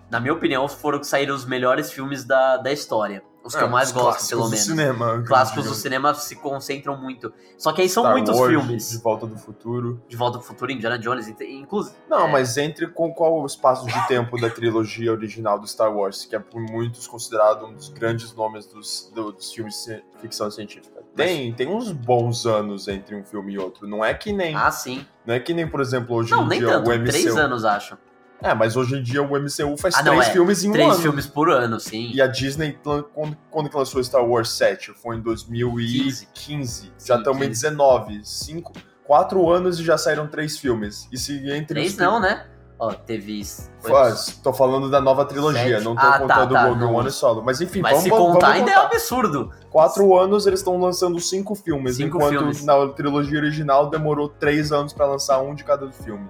na 0.10 0.20
minha 0.20 0.34
opinião, 0.34 0.68
foram 0.68 1.00
que 1.00 1.08
saíram 1.08 1.36
os 1.36 1.46
melhores 1.46 1.92
filmes 1.92 2.24
da, 2.24 2.58
da 2.58 2.72
história. 2.72 3.24
Os 3.42 3.56
que 3.56 3.62
É, 3.62 3.64
eu 3.64 3.70
mais 3.70 3.88
os 3.88 3.94
gosto, 3.96 4.28
pelo 4.30 4.44
do 4.44 4.50
menos. 4.50 4.66
cinema. 4.66 5.24
Clássicos 5.26 5.64
do 5.66 5.74
cinema 5.74 6.14
se 6.14 6.36
concentram 6.36 6.98
muito. 7.02 7.32
Só 7.58 7.72
que 7.72 7.82
aí 7.82 7.88
são 7.90 8.04
Star 8.04 8.14
muitos 8.14 8.38
Wars, 8.38 8.50
filmes. 8.52 8.90
De 8.92 8.98
Volta 8.98 9.26
do 9.26 9.38
Futuro. 9.38 10.04
De 10.10 10.18
Volta 10.18 10.38
ao 10.38 10.44
Futuro, 10.44 10.72
Indiana 10.74 11.00
Jones, 11.00 11.26
inclusive. 11.30 11.96
Não, 12.10 12.28
É. 12.28 12.32
mas 12.32 12.58
entre 12.58 12.88
com 12.88 13.14
qual 13.14 13.42
o 13.42 13.46
espaço 13.46 13.86
de 13.88 14.08
tempo 14.10 14.40
da 14.40 14.50
trilogia 14.50 15.12
original 15.14 15.58
do 15.58 15.66
Star 15.66 15.92
Wars, 15.96 16.26
que 16.26 16.36
é 16.36 16.40
por 16.40 16.60
muitos 16.62 17.08
considerado 17.08 17.66
um 17.66 17.74
dos 17.74 17.88
grandes 17.88 18.34
nomes 18.34 18.66
dos, 18.68 19.10
do- 19.16 19.32
dos 19.32 19.54
filmes 19.54 19.86
de 19.86 20.04
ficção 20.20 20.52
científica. 20.52 21.00
Tem, 21.16 21.54
tem 21.54 21.68
uns 21.68 21.92
bons 21.94 22.46
anos 22.46 22.90
entre 22.90 23.16
um 23.16 23.24
filme 23.24 23.54
e 23.54 23.58
outro. 23.58 23.88
Não 23.88 24.04
é 24.04 24.14
que 24.14 24.34
nem, 24.34 24.54
Ah, 24.54 24.70
sim. 24.70 25.06
não 25.26 25.34
é 25.34 25.40
que 25.40 25.54
nem 25.54 25.66
por 25.68 25.80
exemplo, 25.80 26.14
hoje 26.18 26.32
Não, 26.32 26.44
em 26.44 26.50
nem 26.50 26.60
dia 26.60 26.68
tanto. 26.70 26.90
o 26.90 26.94
MCU. 26.94 27.06
Três 27.10 27.38
anos, 27.38 27.64
acho. 27.64 27.98
É, 28.42 28.54
mas 28.54 28.78
hoje 28.78 28.96
em 28.96 29.04
dia 29.04 29.22
o 29.22 29.28
MCU 29.38 29.76
faz 29.78 29.96
Ah, 29.96 30.04
não, 30.04 30.14
três 30.14 30.28
é. 30.30 30.32
filmes 30.32 30.64
em 30.64 30.70
um 30.70 30.72
Três 30.72 30.94
ano. 30.94 31.02
filmes 31.02 31.28
por 31.28 31.50
ano, 31.50 31.80
sim. 31.80 32.10
E 32.14 32.22
a 32.22 32.28
Disney, 32.28 32.78
quando, 32.84 33.36
quando 33.52 33.70
que 33.70 33.76
lançou 33.76 34.02
Star 34.04 34.24
Wars 34.26 34.50
7? 34.52 34.94
Foi 34.94 35.18
em 35.18 35.22
2015. 35.22 36.92
Já 36.98 37.16
Sim, 37.16 37.20
estamos 37.20 37.42
em 37.42 37.50
15. 37.50 37.62
19. 37.62 38.22
Cinco, 38.24 38.74
quatro 39.06 39.50
anos 39.50 39.80
e 39.80 39.84
já 39.84 39.98
saíram 39.98 40.28
três 40.28 40.58
filmes. 40.58 41.08
E 41.12 41.18
se 41.18 41.34
entre 41.52 41.76
Três 41.76 41.98
não, 41.98 42.20
né? 42.20 42.46
Ó, 42.82 42.94
teve. 42.94 43.44
Faz, 43.82 44.40
tô 44.42 44.54
falando 44.54 44.90
da 44.90 45.02
nova 45.02 45.26
trilogia, 45.26 45.62
Sete. 45.80 45.84
não 45.84 45.96
tô 45.96 46.02
Ah, 46.02 46.12
tá, 46.14 46.20
contando 46.20 46.54
tá, 46.54 46.66
o 46.66 46.70
Rogue 46.70 46.80
não. 46.80 46.96
One 46.96 47.10
e 47.10 47.12
Solo. 47.12 47.44
Mas 47.44 47.60
enfim, 47.60 47.82
Mas 47.82 47.92
vamos, 47.92 48.04
se 48.06 48.10
vamos 48.10 48.34
contar 48.36 48.52
ainda 48.52 48.72
é 48.72 48.80
um 48.80 48.84
absurdo. 48.84 49.52
Quatro 49.70 50.18
anos 50.18 50.48
eles 50.48 50.62
estão 50.62 50.80
lançando 50.80 51.20
cinco 51.20 51.56
filmes, 51.56 51.98
Cinco 51.98 52.16
enquanto 52.16 52.38
filmes. 52.38 52.64
na 52.64 52.88
trilogia 52.88 53.38
original 53.38 53.90
demorou 53.90 54.30
três 54.30 54.72
anos 54.72 54.94
pra 54.94 55.06
lançar 55.06 55.42
um 55.42 55.54
de 55.54 55.66
cada 55.66 55.92
filme. 55.92 56.26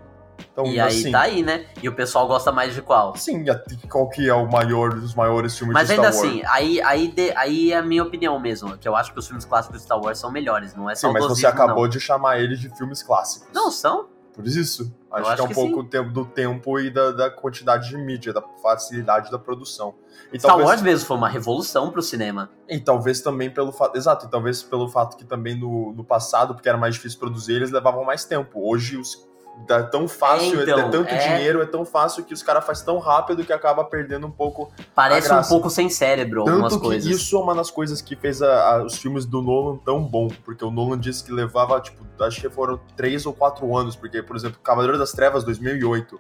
Então, 0.52 0.66
E 0.66 0.80
aí 0.80 0.88
assim, 0.88 1.12
tá 1.12 1.22
aí, 1.22 1.44
né? 1.44 1.66
E 1.82 1.88
o 1.90 1.96
pessoal 1.96 2.28
gosta 2.28 2.52
mais 2.52 2.74
de 2.74 2.82
qual? 2.82 3.16
sim, 3.16 3.44
qual 3.90 4.10
que 4.10 4.28
é 4.30 4.34
o 4.34 4.50
maior 4.50 4.94
dos 4.94 5.14
maiores 5.16 5.58
filmes 5.58 5.74
Mas 5.74 5.88
de 5.88 5.94
ainda 5.94 6.12
Star 6.12 6.26
Wars? 6.26 6.36
assim, 6.38 6.44
aí, 6.50 6.82
aí, 6.82 7.08
de- 7.08 7.32
aí 7.36 7.72
é 7.72 7.78
a 7.78 7.82
minha 7.82 8.04
opinião 8.04 8.40
mesmo, 8.40 8.78
que 8.78 8.88
eu 8.88 8.96
acho 8.96 9.12
que 9.14 9.20
os 9.20 9.28
filmes 9.28 9.46
clássicos 9.46 9.78
de 9.80 9.84
Star 9.84 10.00
Wars 10.02 10.18
são 10.18 10.32
melhores, 10.32 10.76
não 10.76 10.90
é 10.90 10.96
Sim, 10.96 11.12
mas 11.12 11.26
você 11.26 11.46
acabou 11.46 11.84
não. 11.84 11.90
de 11.90 12.00
chamar 12.00 12.40
eles 12.40 12.60
de 12.60 12.70
filmes 12.78 13.02
clássicos. 13.04 13.48
Não, 13.54 13.70
são. 13.72 14.08
Por 14.34 14.46
isso. 14.48 14.96
Acho, 15.12 15.26
acho 15.26 15.36
que 15.36 15.42
é 15.42 15.44
um 15.44 15.48
que 15.50 15.54
pouco 15.54 15.84
tempo 15.84 16.12
do 16.12 16.24
tempo 16.24 16.80
e 16.80 16.90
da, 16.90 17.12
da 17.12 17.30
quantidade 17.30 17.90
de 17.90 17.98
mídia, 17.98 18.32
da 18.32 18.42
facilidade 18.62 19.30
da 19.30 19.38
produção. 19.40 19.96
E 20.32 20.40
Star 20.40 20.52
talvez, 20.52 20.70
Wars 20.70 20.82
mesmo 20.82 21.06
foi 21.08 21.18
uma 21.18 21.28
revolução 21.28 21.92
pro 21.92 22.02
cinema. 22.02 22.50
e 22.70 22.80
talvez 22.80 23.20
também 23.20 23.50
pelo 23.50 23.72
fato. 23.74 23.98
Exato, 23.98 24.28
e 24.28 24.30
talvez 24.30 24.64
pelo 24.64 24.88
fato 24.88 25.18
que 25.18 25.26
também 25.26 25.60
no, 25.60 25.92
no 25.94 26.04
passado, 26.06 26.54
porque 26.54 26.70
era 26.70 26.78
mais 26.78 26.96
difícil 26.96 27.20
produzir, 27.20 27.54
eles 27.54 27.72
levavam 27.72 28.06
mais 28.06 28.24
tempo. 28.24 28.62
Hoje 28.66 28.96
os. 28.98 29.28
É 29.68 29.84
tão 29.84 30.08
fácil, 30.08 30.60
É, 30.60 30.64
então, 30.64 30.80
é 30.80 30.90
tanto 30.90 31.14
é. 31.14 31.18
dinheiro, 31.36 31.62
é 31.62 31.66
tão 31.66 31.86
fácil 31.86 32.24
que 32.24 32.34
os 32.34 32.42
caras 32.42 32.66
fazem 32.66 32.86
tão 32.86 32.98
rápido 32.98 33.44
que 33.44 33.54
acaba 33.54 33.84
perdendo 33.84 34.26
um 34.26 34.32
pouco. 34.32 34.72
Parece 34.96 35.32
um 35.34 35.44
pouco 35.44 35.70
sem 35.70 35.90
cérebro 35.90 36.42
algumas 36.42 36.74
Tanto 36.74 36.82
que 36.82 36.88
coisas. 36.88 37.06
isso 37.12 37.36
é 37.36 37.40
uma 37.40 37.54
das 37.54 37.70
coisas 37.70 38.02
que 38.02 38.16
fez 38.16 38.42
a- 38.42 38.76
a- 38.78 38.84
os 38.84 38.98
filmes 38.98 39.26
do 39.26 39.42
Nolan 39.42 39.78
tão 39.78 40.02
bom, 40.02 40.28
porque 40.44 40.64
o 40.66 40.72
Nolan 40.72 40.98
disse 41.00 41.24
que 41.24 41.32
levava, 41.32 41.80
tipo, 41.82 42.04
acho 42.24 42.42
que 42.42 42.50
foram 42.50 42.80
três 42.96 43.26
ou 43.26 43.34
quatro 43.34 43.76
anos, 43.78 43.96
porque, 43.96 44.24
por 44.24 44.36
exemplo, 44.36 44.60
Cavaleiro 44.64 44.98
das 44.98 45.12
Trevas 45.12 45.44
2008, 45.44 46.20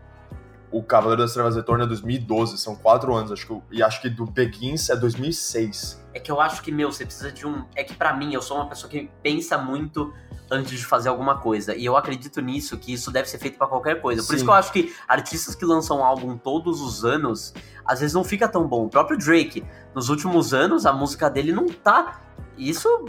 o 0.72 0.84
Cavaleiro 0.84 1.22
das 1.22 1.34
Trevas 1.34 1.56
Retorno 1.56 1.84
é 1.84 1.88
2012, 1.88 2.58
são 2.58 2.76
quatro 2.76 3.14
anos, 3.16 3.32
acho 3.32 3.48
que, 3.48 3.62
e 3.72 3.82
acho 3.82 4.02
que 4.02 4.10
do 4.10 4.26
Begins 4.26 4.90
é 4.90 4.96
2006. 4.96 6.06
É 6.14 6.20
que 6.20 6.32
eu 6.32 6.40
acho 6.40 6.62
que, 6.62 6.72
meu, 6.72 6.92
você 6.92 7.06
precisa 7.06 7.32
de 7.32 7.46
um. 7.46 7.66
É 7.76 7.84
que 7.84 7.94
pra 7.94 8.14
mim, 8.14 8.34
eu 8.34 8.42
sou 8.42 8.58
uma 8.58 8.68
pessoa 8.68 8.90
que 8.90 9.10
pensa 9.22 9.58
muito 9.58 10.14
antes 10.50 10.78
de 10.78 10.86
fazer 10.86 11.10
alguma 11.10 11.38
coisa. 11.40 11.76
E 11.76 11.86
eu 11.86 11.96
acredito 11.96 12.42
nisso, 12.42 12.78
que 12.78 12.94
isso 12.94 13.12
deve 13.12 13.30
ser 13.30 13.38
feito 13.38 13.58
pra 13.58 13.68
qualquer 13.68 14.02
coisa. 14.02 14.22
Por 14.22 14.30
Sim. 14.30 14.36
isso 14.36 14.46
que 14.46 14.50
eu 14.50 14.56
acho 14.56 14.72
que 14.72 14.96
artistas 15.08 15.56
que 15.56 15.66
lançam 15.66 16.00
um 16.00 16.04
álbum 16.04 16.38
todos 16.38 16.82
os 16.82 17.06
anos, 17.06 17.54
às 17.86 18.00
vezes 18.00 18.14
não 18.14 18.24
fica 18.24 18.48
tão 18.48 18.68
bom. 18.68 18.86
O 18.86 18.90
próprio 18.90 19.18
Drake, 19.18 19.64
nos 19.94 20.10
últimos 20.10 20.54
anos, 20.54 20.86
a 20.86 20.94
música 20.94 21.30
dele 21.30 21.52
não 21.52 21.68
tá. 21.68 22.22
Isso. 22.58 23.06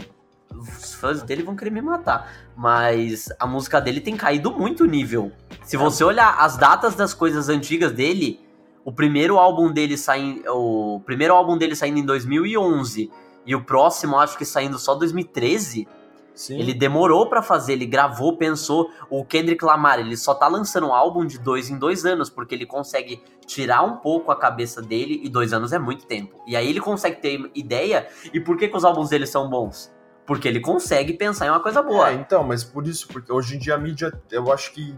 Os 0.53 0.93
fãs 0.93 1.23
dele 1.23 1.43
vão 1.43 1.55
querer 1.55 1.71
me 1.71 1.81
matar. 1.81 2.31
Mas 2.55 3.29
a 3.39 3.47
música 3.47 3.79
dele 3.81 4.01
tem 4.01 4.15
caído 4.15 4.51
muito 4.51 4.83
o 4.83 4.87
nível. 4.87 5.31
Se 5.63 5.77
você 5.77 6.03
olhar 6.03 6.35
as 6.39 6.57
datas 6.57 6.95
das 6.95 7.13
coisas 7.13 7.47
antigas 7.47 7.91
dele, 7.91 8.39
o 8.83 8.91
primeiro 8.91 9.37
álbum 9.37 9.71
dele 9.71 9.97
saindo, 9.97 10.43
o 10.49 10.99
primeiro 11.01 11.33
álbum 11.33 11.57
dele 11.57 11.75
saindo 11.75 11.99
em 11.99 12.05
2011 12.05 13.11
e 13.45 13.55
o 13.55 13.63
próximo 13.63 14.17
acho 14.17 14.37
que 14.37 14.45
saindo 14.45 14.77
só 14.77 14.95
2013, 14.95 15.87
Sim. 16.33 16.59
ele 16.59 16.73
demorou 16.73 17.27
pra 17.29 17.41
fazer, 17.41 17.73
ele 17.73 17.85
gravou, 17.85 18.37
pensou. 18.37 18.89
O 19.09 19.23
Kendrick 19.23 19.63
Lamar, 19.63 19.99
ele 19.99 20.17
só 20.17 20.33
tá 20.33 20.47
lançando 20.47 20.87
um 20.87 20.93
álbum 20.93 21.25
de 21.25 21.37
dois 21.37 21.69
em 21.69 21.77
dois 21.77 22.05
anos 22.05 22.29
porque 22.29 22.55
ele 22.55 22.65
consegue 22.65 23.21
tirar 23.45 23.83
um 23.83 23.97
pouco 23.97 24.31
a 24.31 24.35
cabeça 24.35 24.81
dele 24.81 25.21
e 25.23 25.29
dois 25.29 25.53
anos 25.53 25.73
é 25.73 25.79
muito 25.79 26.05
tempo. 26.05 26.41
E 26.47 26.55
aí 26.55 26.67
ele 26.67 26.79
consegue 26.79 27.17
ter 27.17 27.51
ideia. 27.53 28.07
E 28.33 28.39
por 28.39 28.57
que, 28.57 28.67
que 28.67 28.77
os 28.77 28.83
álbuns 28.83 29.09
dele 29.09 29.27
são 29.27 29.49
bons? 29.49 29.91
Porque 30.25 30.47
ele 30.47 30.59
consegue 30.59 31.13
pensar 31.13 31.47
em 31.47 31.49
uma 31.49 31.59
coisa 31.59 31.81
boa. 31.81 32.09
É, 32.09 32.13
então, 32.13 32.43
mas 32.43 32.63
por 32.63 32.87
isso, 32.87 33.07
porque 33.07 33.31
hoje 33.31 33.55
em 33.55 33.59
dia 33.59 33.75
a 33.75 33.77
mídia, 33.77 34.11
eu 34.31 34.51
acho 34.51 34.71
que. 34.71 34.95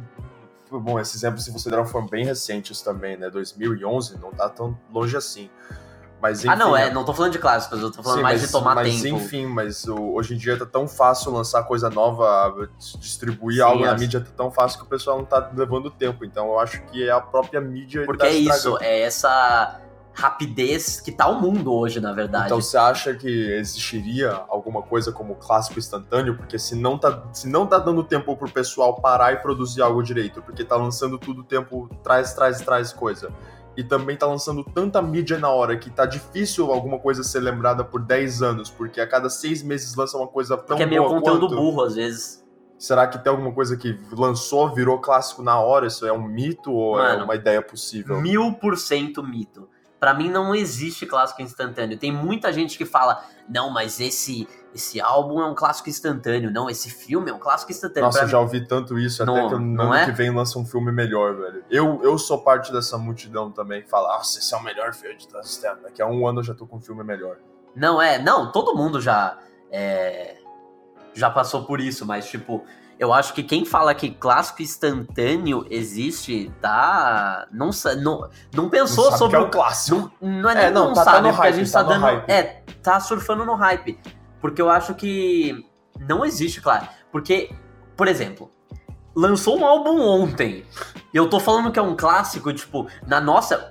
Bom, 0.79 0.99
esse 0.99 1.15
exemplo, 1.17 1.39
se 1.39 1.51
você 1.51 1.69
deram, 1.69 1.85
foram 1.85 2.07
bem 2.07 2.25
recentes 2.25 2.81
também, 2.81 3.17
né? 3.17 3.29
2011, 3.29 4.17
não 4.19 4.31
tá 4.31 4.49
tão 4.49 4.77
longe 4.91 5.15
assim. 5.17 5.49
Mas, 6.21 6.39
enfim, 6.39 6.53
ah, 6.53 6.55
não, 6.55 6.77
é, 6.77 6.89
não 6.89 7.03
tô 7.03 7.13
falando 7.13 7.33
de 7.33 7.39
clássicos, 7.39 7.81
eu 7.81 7.91
tô 7.91 8.01
falando 8.01 8.19
Sim, 8.19 8.23
mais 8.23 8.39
mas, 8.39 8.47
de 8.49 8.51
tomar 8.53 8.75
mas 8.75 9.01
tempo. 9.01 9.17
enfim, 9.17 9.45
mas 9.45 9.85
o- 9.85 10.13
hoje 10.13 10.33
em 10.33 10.37
dia 10.37 10.57
tá 10.57 10.65
tão 10.65 10.87
fácil 10.87 11.33
lançar 11.33 11.63
coisa 11.63 11.89
nova, 11.89 12.69
distribuir 12.97 13.57
Sim, 13.57 13.61
algo 13.61 13.83
na 13.85 13.91
as- 13.93 13.99
mídia 13.99 14.21
tá 14.21 14.31
tão 14.37 14.49
fácil 14.49 14.79
que 14.79 14.85
o 14.85 14.87
pessoal 14.87 15.17
não 15.17 15.25
tá 15.25 15.51
levando 15.53 15.91
tempo. 15.91 16.23
Então 16.23 16.47
eu 16.47 16.59
acho 16.59 16.81
que 16.83 17.03
é 17.05 17.11
a 17.11 17.19
própria 17.19 17.59
mídia 17.59 18.01
que 18.01 18.05
Porque 18.05 18.23
tá 18.25 18.29
é 18.29 18.33
isso, 18.35 18.77
é 18.79 19.01
essa 19.01 19.81
rapidez 20.13 21.01
que 21.01 21.11
tá 21.11 21.27
o 21.27 21.41
mundo 21.41 21.73
hoje, 21.73 21.99
na 21.99 22.13
verdade. 22.13 22.45
Então 22.45 22.61
você 22.61 22.77
acha 22.77 23.13
que 23.13 23.27
existiria 23.53 24.43
alguma 24.47 24.81
coisa 24.81 25.11
como 25.11 25.35
clássico 25.35 25.79
instantâneo? 25.79 26.37
Porque 26.37 26.57
se 26.59 26.75
não 26.75 26.97
tá, 26.97 27.23
se 27.33 27.47
não 27.47 27.65
tá 27.65 27.79
dando 27.79 28.03
tempo 28.03 28.35
pro 28.37 28.49
pessoal 28.49 28.95
parar 29.01 29.33
e 29.33 29.37
produzir 29.37 29.81
algo 29.81 30.01
direito, 30.03 30.41
porque 30.41 30.63
tá 30.63 30.75
lançando 30.75 31.17
tudo 31.17 31.41
o 31.41 31.43
tempo, 31.43 31.89
traz, 32.03 32.33
traz, 32.33 32.61
traz 32.61 32.93
coisa. 32.93 33.31
E 33.75 33.83
também 33.83 34.15
tá 34.15 34.27
lançando 34.27 34.63
tanta 34.63 35.01
mídia 35.01 35.39
na 35.39 35.49
hora 35.49 35.75
que 35.75 35.89
tá 35.89 36.05
difícil 36.05 36.71
alguma 36.71 36.99
coisa 36.99 37.23
ser 37.23 37.39
lembrada 37.39 37.83
por 37.83 37.99
10 38.01 38.43
anos, 38.43 38.69
porque 38.69 39.01
a 39.01 39.07
cada 39.07 39.31
seis 39.31 39.63
meses 39.63 39.95
lança 39.95 40.15
uma 40.15 40.27
coisa 40.27 40.55
tão 40.55 40.77
Porque 40.77 40.83
é 40.83 40.85
meio 40.85 41.05
conteúdo 41.05 41.47
quanto. 41.47 41.55
burro, 41.55 41.81
às 41.81 41.95
vezes. 41.95 42.43
Será 42.77 43.07
que 43.07 43.17
tem 43.17 43.31
alguma 43.31 43.51
coisa 43.51 43.75
que 43.75 43.97
lançou, 44.11 44.69
virou 44.75 44.99
clássico 44.99 45.41
na 45.41 45.57
hora? 45.59 45.87
Isso 45.87 46.05
é 46.05 46.13
um 46.13 46.21
mito 46.27 46.71
ou 46.71 46.99
é 46.99 47.13
Mano, 47.13 47.23
uma 47.23 47.35
ideia 47.35 47.61
possível? 47.61 48.21
Mil 48.21 48.53
por 48.53 48.77
cento 48.77 49.23
mito. 49.23 49.67
Pra 50.03 50.13
mim 50.13 50.29
não 50.29 50.53
existe 50.53 51.05
clássico 51.05 51.41
instantâneo. 51.41 51.97
Tem 51.97 52.11
muita 52.11 52.51
gente 52.51 52.77
que 52.77 52.83
fala, 52.83 53.23
não, 53.47 53.69
mas 53.69 54.01
esse 54.01 54.45
esse 54.75 54.99
álbum 54.99 55.39
é 55.39 55.45
um 55.45 55.55
clássico 55.55 55.87
instantâneo. 55.87 56.51
Não, 56.51 56.69
esse 56.69 56.89
filme 56.89 57.31
é 57.31 57.33
um 57.33 57.39
clássico 57.39 57.71
instantâneo. 57.71 58.07
Nossa, 58.07 58.17
Pra 58.19 58.27
eu 58.27 58.31
já 58.31 58.39
ouvi 58.39 58.67
tanto 58.67 58.99
isso, 58.99 59.23
Não- 59.25 59.33
até 59.47 59.55
que 59.55 59.61
no 59.61 59.81
ano 59.83 59.93
é? 59.93 60.03
que 60.05 60.11
vem 60.11 60.29
lança 60.35 60.59
um 60.59 60.65
filme 60.65 60.91
melhor, 60.91 61.37
velho. 61.37 61.63
Eu, 61.69 62.01
eu 62.03 62.17
sou 62.17 62.39
parte 62.43 62.69
dessa 62.73 62.97
multidão 62.97 63.49
também, 63.49 63.81
que 63.81 63.89
fala, 63.89 64.09
nossa, 64.17 64.39
esse 64.39 64.53
é 64.53 64.57
o 64.57 64.63
melhor 64.63 64.93
filme 64.93 65.15
de 65.15 65.25
tempos. 65.27 65.61
Daqui 65.81 66.01
a 66.01 66.05
um 66.07 66.27
ano 66.27 66.39
eu 66.39 66.43
já 66.43 66.53
tô 66.53 66.67
com 66.67 66.75
um 66.77 66.81
filme 66.81 67.01
melhor. 67.01 67.37
Não, 67.73 68.01
é. 68.01 68.19
Não, 68.19 68.51
todo 68.51 68.75
mundo 68.75 68.99
já. 68.99 69.37
é, 69.71 70.35
já 71.13 71.29
passou 71.29 71.63
por 71.65 71.79
isso, 71.79 72.05
mas, 72.05 72.27
tipo, 72.29 72.63
eu 72.99 73.11
acho 73.13 73.33
que 73.33 73.43
quem 73.43 73.65
fala 73.65 73.93
que 73.93 74.09
clássico 74.11 74.61
instantâneo 74.61 75.65
existe, 75.69 76.51
tá. 76.61 77.47
Não, 77.51 77.69
não, 78.01 78.29
não 78.53 78.69
pensou 78.69 79.05
Não 79.05 79.11
sabe 79.11 79.17
sobre 79.19 79.37
que 79.37 79.43
é 79.43 79.45
o 79.45 79.47
um 79.47 79.51
clássico. 79.51 80.11
Não, 80.21 80.29
não 80.41 80.49
é, 80.49 80.53
É, 80.53 80.55
nem 80.65 80.71
não, 80.73 80.87
não, 80.87 80.93
tá- 80.93 81.05
tá 81.05 81.11
sabe, 81.11 81.23
no 81.23 81.27
é 81.29 81.31
porque 81.31 81.47
a 81.47 81.51
hype, 81.51 81.55
gente 81.59 81.71
tá 81.71 81.83
tá, 81.83 81.89
dando. 81.89 82.01
hype. 82.01 82.29
É, 82.31 82.43
tá 82.81 82.99
surfando 82.99 83.45
no 83.45 83.55
hype. 83.55 83.99
Porque 84.39 84.61
eu 84.61 84.69
acho 84.69 84.93
que 84.95 85.65
não 86.07 86.25
existe, 86.25 86.61
claro. 86.61 86.87
Porque, 87.11 87.51
por 87.95 88.07
exemplo, 88.07 88.49
lançou 89.15 89.57
um 89.57 89.65
álbum 89.65 90.01
ontem. 90.01 90.65
E 91.13 91.17
eu 91.17 91.29
tô 91.29 91.39
falando 91.39 91.71
que 91.71 91.79
é 91.79 91.81
um 91.81 91.95
clássico, 91.95 92.51
tipo, 92.53 92.87
na 93.07 93.21
nossa. 93.21 93.69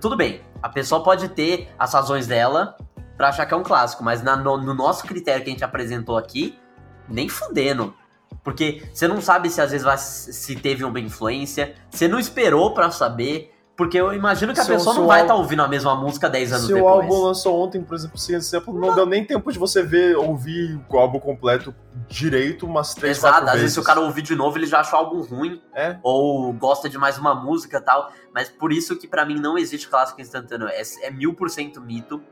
Tudo 0.00 0.16
bem, 0.16 0.40
a 0.62 0.68
pessoa 0.68 1.02
pode 1.02 1.28
ter 1.28 1.68
as 1.78 1.92
razões 1.92 2.26
dela 2.26 2.76
pra 3.16 3.28
achar 3.28 3.46
que 3.46 3.54
é 3.54 3.56
um 3.56 3.62
clássico, 3.62 4.02
mas 4.02 4.22
na- 4.22 4.36
no, 4.36 4.56
no 4.56 4.74
nosso 4.74 5.04
critério 5.04 5.42
que 5.44 5.50
a 5.50 5.52
gente 5.52 5.64
apresentou 5.64 6.16
aqui, 6.16 6.58
nem 7.08 7.28
fudendo. 7.28 7.94
Porque 8.42 8.82
você 8.92 9.08
não 9.08 9.20
sabe 9.20 9.48
se 9.48 9.60
às 9.60 9.70
vezes 9.70 9.84
vai, 9.84 9.96
se 9.96 10.56
teve 10.56 10.84
uma 10.84 11.00
influência, 11.00 11.74
você 11.90 12.06
não 12.08 12.18
esperou 12.18 12.74
pra 12.74 12.90
saber. 12.90 13.50
Porque 13.76 13.98
eu 13.98 14.12
imagino 14.14 14.52
que 14.54 14.60
a 14.60 14.62
Se 14.62 14.70
o- 14.70 14.74
pessoa 14.76 14.92
se 14.94 14.98
não 15.00 15.06
o 15.06 15.08
vai 15.08 15.22
estar 15.22 15.34
ouvindo 15.34 15.60
a 15.60 15.66
mesma 15.66 15.96
música 15.96 16.30
10 16.30 16.52
anos 16.52 16.66
Se 16.66 16.72
o 16.72 16.76
depois. 16.76 16.92
álbum 16.94 17.22
lançou 17.24 17.60
ontem, 17.60 17.82
por 17.82 17.96
exemplo, 17.96 18.16
por 18.16 18.32
exemplo, 18.34 18.78
não, 18.78 18.94
deu 18.94 19.04
nem 19.04 19.24
tempo 19.24 19.50
de 19.50 19.58
você 19.58 19.82
ver, 19.82 20.16
ouvir 20.16 20.80
o 20.88 20.96
álbum 20.96 21.18
completo 21.18 21.74
direito 22.06 22.66
umas 22.66 22.94
três, 22.94 23.18
Exato, 23.18 23.38
às 23.38 23.44
vezes. 23.46 23.60
vezes 23.62 23.74
se 23.74 23.80
o 23.80 23.82
cara 23.82 23.98
ouvir 24.00 24.22
de 24.22 24.36
novo, 24.36 24.56
ele 24.58 24.66
já 24.66 24.78
acha 24.78 24.94
o 24.94 24.98
álbum 25.00 25.22
ruim, 25.22 25.60
É, 25.74 25.96
ou 26.04 26.52
gosta 26.52 26.88
de 26.88 26.96
mais 26.96 27.18
uma 27.18 27.34
música 27.34 27.78
e 27.78 27.80
tal. 27.80 28.12
Mas 28.32 28.48
por 28.48 28.72
isso 28.72 28.94
que 28.96 29.08
pra 29.08 29.24
mim 29.26 29.40
não 29.40 29.58
existe 29.58 29.88
clássico 29.88 30.20
instantâneo. 30.20 30.68
É, 30.68 30.80
é 31.02 31.10
mil 31.10 31.34
por 31.34 31.50
cento 31.50 31.80
mito. 31.80 32.22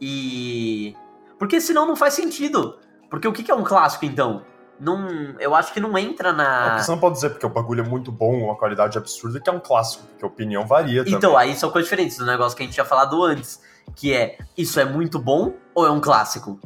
E. 0.00 0.94
Porque 1.38 1.60
senão 1.60 1.86
não 1.86 1.96
faz 1.96 2.14
sentido. 2.14 2.78
Porque 3.10 3.26
o 3.26 3.32
que 3.32 3.50
é 3.50 3.54
um 3.54 3.64
clássico 3.64 4.04
então? 4.04 4.42
Não, 4.80 5.08
eu 5.40 5.54
acho 5.54 5.72
que 5.72 5.80
não 5.80 5.98
entra 5.98 6.28
É, 6.28 6.32
na. 6.32 6.64
porque 6.68 6.84
você 6.84 6.90
não 6.92 6.98
pode 6.98 7.16
dizer 7.16 7.30
porque 7.30 7.44
o 7.44 7.48
bagulho 7.48 7.84
é 7.84 7.88
muito 7.88 8.12
bom, 8.12 8.44
uma 8.44 8.54
qualidade 8.56 8.96
absurda, 8.96 9.40
que 9.40 9.50
é 9.50 9.52
um 9.52 9.58
clássico, 9.58 10.06
porque 10.06 10.24
a 10.24 10.28
opinião 10.28 10.66
varia 10.66 11.02
também. 11.02 11.18
Então, 11.18 11.36
aí 11.36 11.54
são 11.56 11.70
coisas 11.70 11.90
diferentes 11.90 12.16
do 12.16 12.24
negócio 12.24 12.56
que 12.56 12.62
a 12.62 12.66
gente 12.66 12.74
tinha 12.74 12.86
falado 12.86 13.22
antes. 13.22 13.60
Que 13.96 14.12
é, 14.12 14.38
isso 14.56 14.78
é 14.78 14.84
muito 14.84 15.18
bom 15.18 15.54
ou 15.74 15.86
é 15.86 15.90
um 15.90 16.00
clássico? 16.00 16.60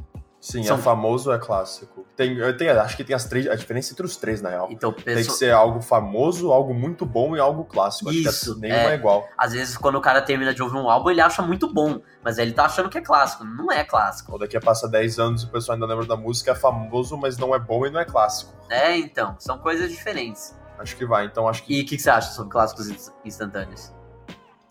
Sim, 0.44 0.64
são- 0.64 0.76
é 0.76 0.80
famoso 0.80 1.30
ou 1.30 1.36
é 1.36 1.38
clássico? 1.38 2.04
Tem, 2.16 2.36
eu 2.36 2.56
tenho- 2.56 2.80
acho 2.80 2.96
que 2.96 3.04
tem 3.04 3.14
as 3.14 3.24
três, 3.26 3.46
a 3.46 3.54
diferença 3.54 3.92
entre 3.92 4.04
os 4.04 4.16
três, 4.16 4.42
na 4.42 4.50
real. 4.50 4.66
Então, 4.72 4.92
Tem 4.92 5.14
que 5.14 5.30
ser 5.30 5.52
algo 5.52 5.80
famoso, 5.80 6.50
algo 6.50 6.74
muito 6.74 7.06
bom 7.06 7.36
e 7.36 7.38
algo 7.40 7.64
clássico. 7.64 8.10
Acho 8.10 8.18
Isso, 8.18 8.54
que 8.56 8.60
nenhuma 8.62 8.90
é. 8.90 8.92
é. 8.92 8.94
igual. 8.96 9.24
às 9.38 9.52
vezes 9.52 9.76
quando 9.76 9.94
o 9.96 10.00
cara 10.00 10.20
termina 10.20 10.52
de 10.52 10.60
ouvir 10.60 10.76
um 10.78 10.90
álbum, 10.90 11.10
ele 11.10 11.20
acha 11.20 11.40
muito 11.42 11.72
bom. 11.72 12.00
Mas 12.24 12.40
aí 12.40 12.46
ele 12.46 12.52
tá 12.54 12.64
achando 12.64 12.88
que 12.90 12.98
é 12.98 13.00
clássico. 13.00 13.44
Não 13.44 13.70
é 13.70 13.84
clássico. 13.84 14.32
Ou 14.32 14.38
daqui 14.40 14.56
a 14.56 14.60
passa 14.60 14.88
10 14.88 15.20
anos 15.20 15.42
e 15.44 15.46
o 15.46 15.48
pessoal 15.48 15.74
ainda 15.74 15.86
lembra 15.86 16.06
da 16.06 16.16
música, 16.16 16.50
é 16.50 16.54
famoso, 16.56 17.16
mas 17.16 17.38
não 17.38 17.54
é 17.54 17.58
bom 17.60 17.86
e 17.86 17.90
não 17.90 18.00
é 18.00 18.04
clássico. 18.04 18.52
É, 18.68 18.96
então, 18.98 19.36
são 19.38 19.58
coisas 19.58 19.88
diferentes. 19.90 20.54
Acho 20.76 20.96
que 20.96 21.06
vai, 21.06 21.26
então 21.26 21.46
acho 21.46 21.62
que. 21.62 21.78
E 21.78 21.82
o 21.82 21.86
que, 21.86 21.96
que 21.96 22.02
você 22.02 22.10
acha 22.10 22.32
sobre 22.32 22.50
clássicos 22.50 22.88
inst- 22.88 23.12
instantâneos? 23.24 23.92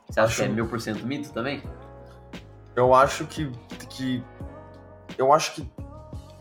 Você 0.09 0.19
acha 0.19 0.27
Acho- 0.27 0.35
que 0.35 0.43
é 0.43 0.47
mil 0.49 0.67
por 0.67 0.81
cento 0.81 1.05
mito 1.07 1.31
também? 1.31 1.63
Eu 2.75 2.93
acho 2.93 3.25
que. 3.25 3.49
que 3.89 4.21
eu 5.17 5.31
acho 5.33 5.55
que. 5.55 5.71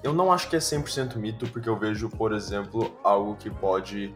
Eu 0.03 0.15
não 0.15 0.33
acho 0.33 0.49
que 0.49 0.57
é 0.57 0.59
100% 0.59 1.17
mito, 1.17 1.47
porque 1.51 1.69
eu 1.69 1.77
vejo, 1.77 2.09
por 2.09 2.33
exemplo, 2.33 2.97
algo 3.05 3.37
que 3.37 3.51
pode 3.51 4.15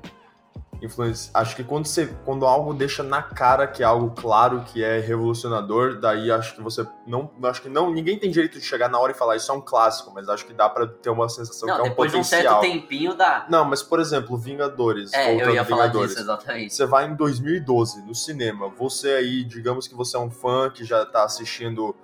influência. 0.85 1.31
Acho 1.35 1.57
que 1.57 1.65
quando 1.65 1.87
você, 1.87 2.07
quando 2.25 2.47
algo 2.47 2.73
deixa 2.75 3.03
na 3.03 3.23
cara 3.23 3.67
que 3.67 3.83
é 3.83 3.87
algo 3.87 4.11
claro, 4.11 4.63
que 4.63 4.83
é 4.83 4.99
revolucionador, 4.99 5.99
daí 5.99 6.31
acho 6.31 6.55
que 6.55 6.63
você 6.63 6.87
não, 7.07 7.31
acho 7.45 7.63
que 7.63 7.69
não, 7.69 7.91
ninguém 7.91 8.19
tem 8.19 8.31
direito 8.31 8.59
de 8.59 8.65
chegar 8.65 8.89
na 8.89 8.99
hora 8.99 9.13
e 9.13 9.15
falar 9.15 9.37
isso 9.37 9.51
é 9.51 9.55
um 9.55 9.61
clássico, 9.61 10.13
mas 10.15 10.29
acho 10.29 10.47
que 10.47 10.53
dá 10.53 10.69
para 10.69 10.87
ter 10.87 11.11
uma 11.11 11.29
sensação 11.29 11.69
não, 11.69 11.77
que 11.77 11.81
é 11.81 11.85
um 11.85 11.89
depois 11.89 12.13
potencial. 12.13 12.41
de 12.41 12.47
um 12.47 12.61
certo 12.61 12.73
tempinho 12.73 13.15
dá. 13.15 13.47
Não, 13.49 13.65
mas 13.65 13.83
por 13.83 14.01
exemplo, 14.01 14.37
Vingadores. 14.37 15.13
É, 15.13 15.35
eu 15.35 15.55
ia 15.55 15.65
falar 15.65 15.85
Vingadores. 15.85 16.11
disso 16.11 16.23
exatamente. 16.23 16.75
Você 16.75 16.87
vai 16.87 17.07
em 17.07 17.15
2012 17.15 18.03
no 18.03 18.15
cinema, 18.15 18.69
você 18.69 19.13
aí, 19.13 19.45
digamos 19.45 19.89
que 19.89 19.95
você 19.95 20.17
é 20.17 20.21
um 20.21 20.31
fã 20.31 20.71
que 20.71 20.85
já 20.85 21.05
tá 21.07 21.25
assistindo, 21.25 21.95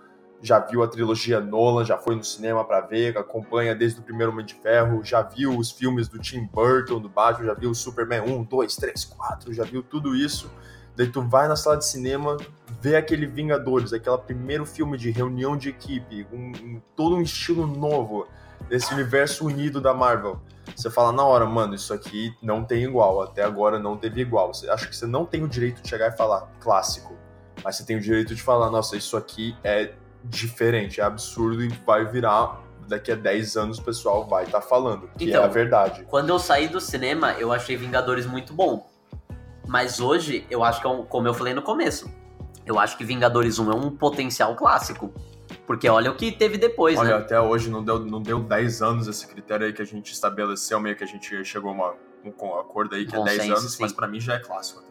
já 0.42 0.58
viu 0.58 0.82
a 0.82 0.88
trilogia 0.88 1.40
Nolan, 1.40 1.84
já 1.84 1.98
foi 1.98 2.14
no 2.16 2.24
cinema 2.24 2.64
pra 2.64 2.80
ver, 2.80 3.16
acompanha 3.18 3.74
desde 3.74 4.00
o 4.00 4.02
primeiro 4.02 4.32
Homem 4.32 4.44
de 4.44 4.54
Ferro, 4.54 5.04
já 5.04 5.20
viu 5.22 5.56
os 5.58 5.70
filmes 5.70 6.08
do 6.08 6.18
Tim 6.18 6.46
Burton, 6.52 6.98
do 7.00 7.08
Batman, 7.08 7.46
já 7.46 7.54
viu 7.54 7.70
o 7.70 7.74
Superman 7.74 8.22
1, 8.22 8.44
2, 8.44 8.76
3, 8.76 9.04
4, 9.04 9.52
já 9.52 9.64
viu 9.64 9.82
tudo 9.82 10.14
isso. 10.14 10.50
Daí 10.96 11.08
tu 11.08 11.22
vai 11.22 11.46
na 11.48 11.56
sala 11.56 11.76
de 11.76 11.86
cinema, 11.86 12.36
vê 12.80 12.96
aquele 12.96 13.26
Vingadores, 13.26 13.92
aquele 13.92 14.18
primeiro 14.18 14.66
filme 14.66 14.98
de 14.98 15.10
reunião 15.10 15.56
de 15.56 15.68
equipe, 15.68 16.26
um, 16.32 16.52
um- 16.62 16.82
todo 16.96 17.16
um 17.16 17.22
estilo 17.22 17.66
novo 17.66 18.26
desse 18.68 18.92
universo 18.92 19.46
unido 19.46 19.80
da 19.80 19.94
Marvel. 19.94 20.40
Você 20.76 20.90
fala 20.90 21.12
na 21.12 21.24
hora, 21.24 21.46
mano, 21.46 21.74
isso 21.74 21.92
aqui 21.92 22.34
não 22.42 22.64
tem 22.64 22.84
igual, 22.84 23.22
até 23.22 23.42
agora 23.42 23.78
não 23.78 23.96
teve 23.96 24.20
igual. 24.20 24.52
Você 24.54 24.68
acha 24.70 24.86
que 24.86 24.94
você 24.96 25.06
não 25.06 25.24
tem 25.24 25.42
o 25.42 25.48
direito 25.48 25.82
de 25.82 25.88
chegar 25.88 26.08
e 26.08 26.16
falar 26.16 26.48
clássico, 26.60 27.16
mas 27.64 27.76
você 27.76 27.84
tem 27.84 27.96
o 27.96 28.00
direito 28.00 28.34
de 28.34 28.42
falar, 28.42 28.70
nossa, 28.70 28.96
isso 28.96 29.16
aqui 29.16 29.56
é 29.64 29.94
diferente, 30.24 31.00
é 31.00 31.04
absurdo 31.04 31.62
e 31.62 31.68
vai 31.86 32.04
virar 32.06 32.60
daqui 32.86 33.12
a 33.12 33.14
10 33.14 33.56
anos 33.56 33.78
o 33.78 33.82
pessoal 33.82 34.26
vai 34.26 34.44
estar 34.44 34.60
falando, 34.60 35.08
que 35.16 35.26
Então, 35.28 35.42
é 35.42 35.44
a 35.44 35.48
verdade. 35.48 36.04
Quando 36.08 36.28
eu 36.30 36.38
saí 36.38 36.66
do 36.68 36.80
cinema, 36.80 37.32
eu 37.34 37.52
achei 37.52 37.76
Vingadores 37.76 38.26
muito 38.26 38.52
bom. 38.52 38.88
Mas 39.66 40.00
hoje, 40.00 40.44
eu 40.50 40.64
acho 40.64 40.80
que, 40.80 40.86
é 40.86 40.90
um- 40.90 41.04
como 41.04 41.28
eu 41.28 41.34
falei 41.34 41.54
no 41.54 41.62
começo, 41.62 42.10
eu 42.66 42.78
acho 42.78 42.96
que 42.98 43.04
Vingadores 43.04 43.58
1 43.58 43.70
é 43.70 43.74
um 43.74 43.90
potencial 43.96 44.56
clássico. 44.56 45.12
Porque 45.66 45.88
olha 45.88 46.10
o 46.10 46.16
que 46.16 46.32
teve 46.32 46.58
depois, 46.58 46.98
Olha, 46.98 47.10
né? 47.10 47.14
até 47.24 47.40
hoje 47.40 47.70
não 47.70 47.82
deu, 47.84 48.00
não 48.00 48.20
deu 48.20 48.40
10 48.40 48.82
anos 48.82 49.06
esse 49.06 49.26
critério 49.26 49.66
aí 49.66 49.72
que 49.72 49.82
a 49.82 49.84
gente 49.84 50.12
estabeleceu, 50.12 50.80
meio 50.80 50.96
que 50.96 51.04
a 51.04 51.06
gente 51.06 51.44
chegou 51.44 51.70
a 51.70 51.74
uma, 51.74 51.94
um 52.24 52.58
acordo 52.58 52.94
aí 52.96 53.06
que 53.06 53.14
é 53.14 53.22
10 53.22 53.38
Consenso, 53.38 53.58
anos, 53.60 53.72
sim. 53.74 53.82
mas 53.82 53.92
pra 53.92 54.08
mim 54.08 54.20
já 54.20 54.34
é 54.34 54.38
clássico. 54.40 54.82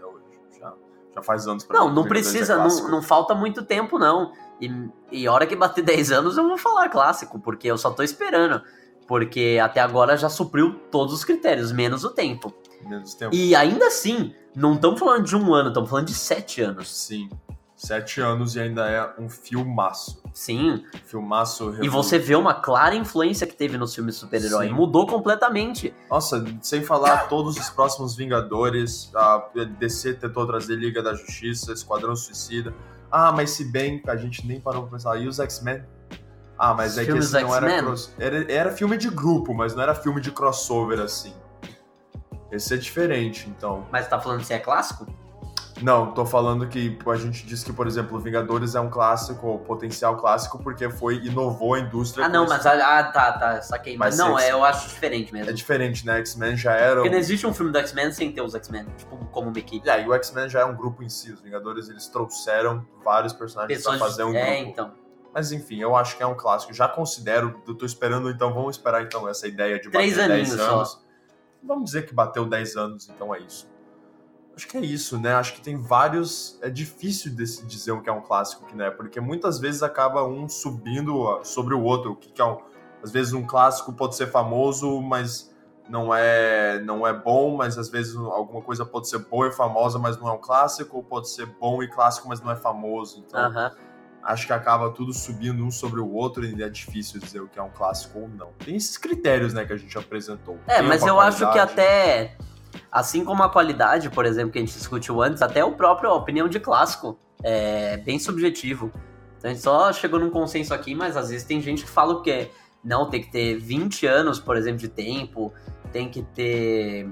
Já, 1.20 1.24
faz 1.24 1.48
anos 1.48 1.64
pra 1.64 1.78
Não, 1.78 1.86
não 1.88 2.04
Vingadores 2.04 2.28
é 2.28 2.32
precisa, 2.32 2.58
não, 2.58 2.90
não 2.90 3.02
falta 3.02 3.36
muito 3.36 3.64
tempo, 3.64 4.00
não. 4.00 4.32
E, 4.62 4.90
e 5.12 5.28
a 5.28 5.34
hora 5.34 5.46
que 5.46 5.56
bater 5.56 5.84
10 5.86 6.12
anos 6.12 6.38
eu 6.38 6.48
vou 6.48 6.58
falar 6.58 6.90
clássico, 6.90 7.40
porque 7.40 7.68
eu 7.68 7.78
só 7.78 7.92
tô 7.92 8.04
esperando. 8.04 8.62
Porque 9.08 9.60
até 9.62 9.82
agora 9.82 10.16
já 10.16 10.30
supriu 10.30 10.76
todos 10.92 11.14
os 11.14 11.24
critérios, 11.24 11.72
menos 11.72 12.04
o 12.04 12.12
tempo. 12.12 12.54
Menos 12.84 13.16
tempo. 13.16 13.34
E 13.36 13.56
ainda 13.56 13.88
assim, 13.88 14.36
não 14.56 14.76
estamos 14.76 15.00
falando 15.00 15.26
de 15.26 15.36
um 15.36 15.54
ano, 15.54 15.70
estamos 15.70 15.90
falando 15.90 16.06
de 16.06 16.14
sete 16.14 16.62
anos. 16.62 16.96
Sim. 16.96 17.28
Sete 17.80 18.20
anos 18.20 18.58
e 18.58 18.60
ainda 18.60 18.90
é 18.90 19.14
um 19.18 19.30
filmaço. 19.30 20.22
Sim, 20.34 20.84
Filmaço. 21.06 21.78
e 21.82 21.88
você 21.88 22.20
vê 22.20 22.36
uma 22.36 22.54
clara 22.54 22.94
influência 22.94 23.48
que 23.48 23.56
teve 23.56 23.78
nos 23.78 23.96
filmes 23.96 24.18
super-herói. 24.18 24.68
Mudou 24.68 25.08
completamente. 25.08 25.94
Nossa, 26.12 26.44
sem 26.62 26.84
falar 26.84 27.30
todos 27.30 27.58
os 27.58 27.70
próximos 27.70 28.18
Vingadores, 28.18 29.10
a 29.16 29.50
DC 29.80 30.16
tentou 30.16 30.46
trazer 30.46 30.76
Liga 30.76 31.02
da 31.02 31.14
Justiça, 31.14 31.72
Esquadrão 31.72 32.18
Suicida. 32.18 32.74
Ah, 33.10 33.32
mas 33.32 33.52
se 33.52 33.64
bem 33.64 34.02
que 34.02 34.10
a 34.10 34.18
gente 34.18 34.46
nem 34.46 34.60
parou 34.60 34.82
pra 34.82 34.92
pensar, 34.92 35.16
e 35.16 35.26
os 35.26 35.40
X-Men? 35.40 35.82
Ah, 36.58 36.74
mas 36.74 36.92
Os 36.92 36.98
é 36.98 37.06
que 37.06 37.12
esse 37.14 37.42
não 37.42 37.56
era, 37.56 37.82
cross... 37.82 38.14
era 38.20 38.52
Era 38.52 38.72
filme 38.74 38.98
de 38.98 39.10
grupo, 39.10 39.54
mas 39.54 39.74
não 39.74 39.82
era 39.82 39.96
filme 39.96 40.20
de 40.20 40.32
crossover 40.32 41.00
assim. 41.00 41.34
Esse 42.52 42.74
é 42.74 42.78
diferente, 42.78 43.48
então. 43.48 43.88
Mas 43.90 44.06
tá 44.10 44.20
falando 44.20 44.44
se 44.44 44.54
é 44.54 44.60
clássico? 44.60 45.08
Não, 45.82 46.12
tô 46.14 46.26
falando 46.26 46.68
que 46.68 46.98
a 47.08 47.16
gente 47.16 47.46
diz 47.46 47.64
que, 47.64 47.72
por 47.72 47.88
exemplo, 47.88 48.20
Vingadores 48.20 48.76
é 48.76 48.80
um 48.80 48.90
clássico, 48.90 49.48
ou 49.48 49.60
potencial 49.60 50.18
clássico, 50.18 50.62
porque 50.62 50.90
foi 50.90 51.18
inovou 51.26 51.74
a 51.76 51.80
indústria. 51.80 52.26
Ah, 52.26 52.30
não, 52.30 52.48
mas 52.48 52.66
ah, 52.66 53.04
tá, 53.04 53.32
tá, 53.34 53.62
saquei. 53.62 53.98
Mas, 53.98 54.18
Mas 54.18 54.28
não, 54.28 54.38
é, 54.38 54.52
eu 54.52 54.64
acho 54.64 54.90
diferente 54.90 55.34
mesmo. 55.34 55.50
É 55.50 55.54
diferente, 55.54 56.06
né? 56.06 56.18
X-Men 56.20 56.58
já 56.58 56.74
era. 56.74 56.96
Porque 56.96 57.10
não 57.10 57.18
existe 57.18 57.46
um 57.48 57.54
filme 57.54 57.72
do 57.72 57.78
X-Men 57.78 58.12
sem 58.12 58.32
ter 58.32 58.42
os 58.42 58.54
X-Men, 58.56 58.86
tipo, 58.98 59.18
como 59.28 59.50
uma 59.50 59.60
equipe. 59.60 59.86
E 59.88 59.90
aí, 59.90 60.08
o 60.08 60.14
X-Men 60.14 60.50
já 60.50 60.62
é 60.62 60.66
um 60.66 60.76
grupo 60.76 61.04
em 61.04 61.10
si. 61.10 61.32
Os 61.32 61.42
Vingadores, 61.42 61.90
eles 61.90 62.08
trouxeram 62.08 62.86
vários 63.04 63.34
personagens 63.34 63.78
Pessoas 63.78 63.98
pra 63.98 64.08
fazer 64.08 64.24
um 64.24 64.34
É, 64.36 64.56
grupo. 64.58 64.70
então. 64.72 64.92
Mas 65.34 65.52
enfim, 65.52 65.80
eu 65.80 65.96
acho 65.96 66.18
que 66.18 66.24
é 66.24 66.26
um 66.28 66.36
clássico. 66.36 66.74
Já 66.74 66.88
considero, 66.88 67.62
eu 67.68 67.76
tô 67.76 67.86
esperando, 67.86 68.30
então 68.30 68.54
vamos 68.54 68.78
esperar 68.78 69.04
então 69.04 69.30
essa 69.30 69.48
ideia 69.48 69.80
de 69.80 69.90
Três 69.90 70.16
bater 70.18 70.28
10 70.28 70.50
aninhos 70.52 70.62
só. 70.68 70.76
anos. 70.76 71.06
Vamos 71.62 71.86
dizer 71.86 72.06
que 72.08 72.14
bateu 72.14 72.46
10 72.46 72.76
anos, 72.76 73.10
então 73.10 73.34
é 73.34 73.40
isso. 73.40 73.70
Acho 74.60 74.68
que 74.68 74.78
é 74.78 74.82
isso, 74.82 75.18
né? 75.18 75.34
Acho 75.36 75.54
que 75.54 75.62
tem 75.62 75.78
vários. 75.78 76.60
É 76.62 76.70
difícil 76.70 77.34
de 77.34 77.46
dizer 77.66 77.94
o 77.94 78.02
que 78.02 78.10
é 78.10 78.12
um 78.12 78.20
clássico, 78.20 78.66
que 78.66 78.76
não 78.76 78.84
é, 78.84 78.92
porque 78.92 79.22
muitas 79.22 79.58
vezes 79.58 79.82
acaba 79.82 80.22
um 80.28 80.50
subindo 80.50 81.40
sobre 81.46 81.74
o 81.74 81.82
outro. 81.82 82.12
O 82.12 82.16
que, 82.18 82.30
que 82.30 82.42
é 82.42 82.46
um. 82.46 82.58
Às 83.02 83.10
vezes 83.10 83.32
um 83.32 83.48
clássico 83.48 83.94
pode 83.94 84.18
ser 84.18 84.28
famoso, 84.28 85.02
mas 85.02 85.50
não 85.88 86.14
é 86.14 86.78
não 86.82 87.08
é 87.08 87.14
bom, 87.14 87.56
mas 87.56 87.78
às 87.78 87.88
vezes 87.88 88.18
alguma 88.18 88.62
coisa 88.62 88.86
pode 88.86 89.08
ser 89.08 89.20
boa 89.20 89.48
e 89.48 89.52
famosa, 89.54 89.98
mas 89.98 90.20
não 90.20 90.28
é 90.28 90.34
um 90.34 90.38
clássico, 90.38 90.98
ou 90.98 91.04
pode 91.04 91.30
ser 91.30 91.46
bom 91.46 91.82
e 91.82 91.88
clássico, 91.88 92.28
mas 92.28 92.42
não 92.42 92.52
é 92.52 92.58
famoso. 92.58 93.24
Então, 93.26 93.40
Aham. 93.40 93.72
acho 94.24 94.46
que 94.46 94.52
acaba 94.52 94.90
tudo 94.90 95.14
subindo 95.14 95.64
um 95.64 95.72
sobre 95.72 96.02
o 96.02 96.12
outro 96.12 96.44
e 96.44 96.62
é 96.62 96.68
difícil 96.68 97.22
dizer 97.22 97.40
o 97.40 97.48
que 97.48 97.58
é 97.58 97.64
um 97.64 97.72
clássico 97.72 98.20
ou 98.20 98.28
não. 98.28 98.50
Tem 98.66 98.76
esses 98.76 98.98
critérios, 98.98 99.54
né, 99.54 99.64
que 99.64 99.72
a 99.72 99.78
gente 99.78 99.98
apresentou. 99.98 100.60
É, 100.68 100.80
Tempo, 100.80 100.90
mas 100.90 101.08
eu 101.08 101.18
acho 101.18 101.50
que 101.50 101.60
até. 101.60 102.36
Assim 102.92 103.24
como 103.24 103.44
a 103.44 103.50
qualidade, 103.50 104.10
por 104.10 104.26
exemplo, 104.26 104.52
que 104.52 104.58
a 104.58 104.62
gente 104.62 104.74
discutiu 104.74 105.22
antes, 105.22 105.42
até 105.42 105.64
o 105.64 105.74
próprio 105.74 106.10
a 106.10 106.16
opinião 106.16 106.48
de 106.48 106.60
clássico 106.60 107.20
é 107.44 107.98
bem 107.98 108.18
subjetivo. 108.18 108.92
Então 109.38 109.52
a 109.52 109.54
gente 109.54 109.64
só 109.64 109.94
chegou 109.94 110.20
num 110.20 110.30
consenso 110.30 110.74
aqui, 110.74 110.96
mas 110.96 111.16
às 111.16 111.30
vezes 111.30 111.46
tem 111.46 111.62
gente 111.62 111.84
que 111.84 111.90
fala 111.90 112.14
o 112.14 112.22
quê? 112.22 112.52
Não, 112.84 113.10
tem 113.10 113.22
que 113.22 113.32
ter 113.32 113.58
20 113.58 114.06
anos, 114.08 114.40
por 114.40 114.58
exemplo, 114.58 114.80
de 114.80 114.88
tempo, 114.88 115.54
tem 115.92 116.10
que 116.10 116.24
ter. 116.24 117.10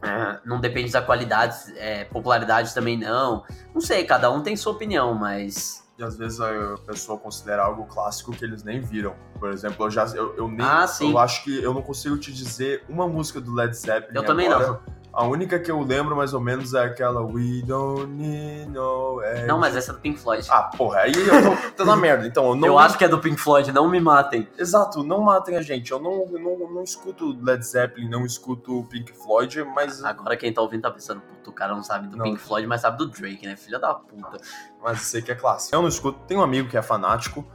ah, 0.00 0.40
não 0.44 0.60
depende 0.60 0.92
da 0.92 1.02
qualidade, 1.02 1.56
é, 1.76 2.04
popularidade 2.04 2.72
também 2.74 2.96
não. 2.96 3.44
Não 3.74 3.80
sei, 3.80 4.04
cada 4.04 4.30
um 4.30 4.42
tem 4.42 4.56
sua 4.56 4.72
opinião, 4.72 5.14
mas. 5.14 5.82
E 5.98 6.02
às 6.02 6.16
vezes 6.16 6.40
a 6.40 6.74
pessoa 6.86 7.18
considera 7.18 7.64
algo 7.64 7.84
clássico 7.84 8.32
que 8.32 8.44
eles 8.44 8.62
nem 8.62 8.80
viram. 8.80 9.14
Por 9.38 9.50
exemplo, 9.50 9.86
eu 9.86 9.90
já 9.90 10.06
eu, 10.06 10.34
eu 10.36 10.48
nem 10.48 10.64
Ah, 10.66 10.86
eu 11.00 11.18
acho 11.18 11.44
que 11.44 11.62
eu 11.62 11.74
não 11.74 11.82
consigo 11.82 12.16
te 12.16 12.32
dizer 12.32 12.82
uma 12.88 13.06
música 13.06 13.40
do 13.40 13.52
Led 13.52 13.76
Zeppelin 13.76 14.16
Eu 14.16 14.24
também 14.24 14.48
agora. 14.48 14.66
não. 14.68 15.02
A 15.14 15.26
única 15.26 15.58
que 15.60 15.70
eu 15.70 15.78
lembro 15.82 16.16
mais 16.16 16.32
ou 16.32 16.40
menos 16.40 16.72
é 16.72 16.84
aquela 16.84 17.20
We 17.20 17.60
don't 17.66 18.06
need 18.06 18.70
no 18.70 19.22
edge. 19.22 19.44
Não, 19.46 19.58
mas 19.58 19.76
essa 19.76 19.92
é 19.92 19.94
do 19.94 20.00
Pink 20.00 20.18
Floyd. 20.18 20.46
Ah, 20.50 20.62
porra, 20.74 21.00
aí 21.00 21.12
eu 21.12 21.26
tô, 21.42 21.72
tô 21.76 21.84
na 21.84 21.94
merda. 22.00 22.26
Então, 22.26 22.46
eu 22.48 22.54
não 22.54 22.66
eu 22.66 22.78
acho 22.78 22.96
que 22.96 23.04
é 23.04 23.08
do 23.08 23.18
Pink 23.18 23.38
Floyd, 23.38 23.70
não 23.72 23.86
me 23.90 24.00
matem. 24.00 24.48
Exato, 24.58 25.04
não 25.04 25.20
matem 25.20 25.58
a 25.58 25.60
gente. 25.60 25.92
Eu 25.92 26.00
não, 26.00 26.24
não, 26.28 26.72
não 26.72 26.82
escuto 26.82 27.36
Led 27.42 27.62
Zeppelin, 27.62 28.08
não 28.08 28.24
escuto 28.24 28.86
Pink 28.88 29.12
Floyd, 29.12 29.62
mas, 29.64 30.02
Agora 30.02 30.34
quem 30.34 30.50
tá 30.50 30.62
ouvindo 30.62 30.80
tá 30.80 30.90
pensando, 30.90 31.20
o 31.48 31.52
cara 31.52 31.74
não 31.74 31.82
sabe 31.82 32.08
do 32.08 32.16
Não. 32.16 32.24
Pink 32.24 32.38
Floyd, 32.38 32.66
mas 32.66 32.80
sabe 32.80 32.98
do 32.98 33.06
Drake, 33.06 33.46
né? 33.46 33.56
Filha 33.56 33.78
da 33.78 33.94
puta. 33.94 34.38
mas 34.82 34.98
eu 34.98 35.04
sei 35.04 35.22
que 35.22 35.32
é 35.32 35.34
clássico. 35.34 35.74
Eu 35.74 35.82
não 35.82 35.88
escuto, 35.88 36.18
tenho 36.26 36.40
um 36.40 36.42
amigo 36.42 36.68
que 36.68 36.76
é 36.76 36.82
fanático, 36.82 37.46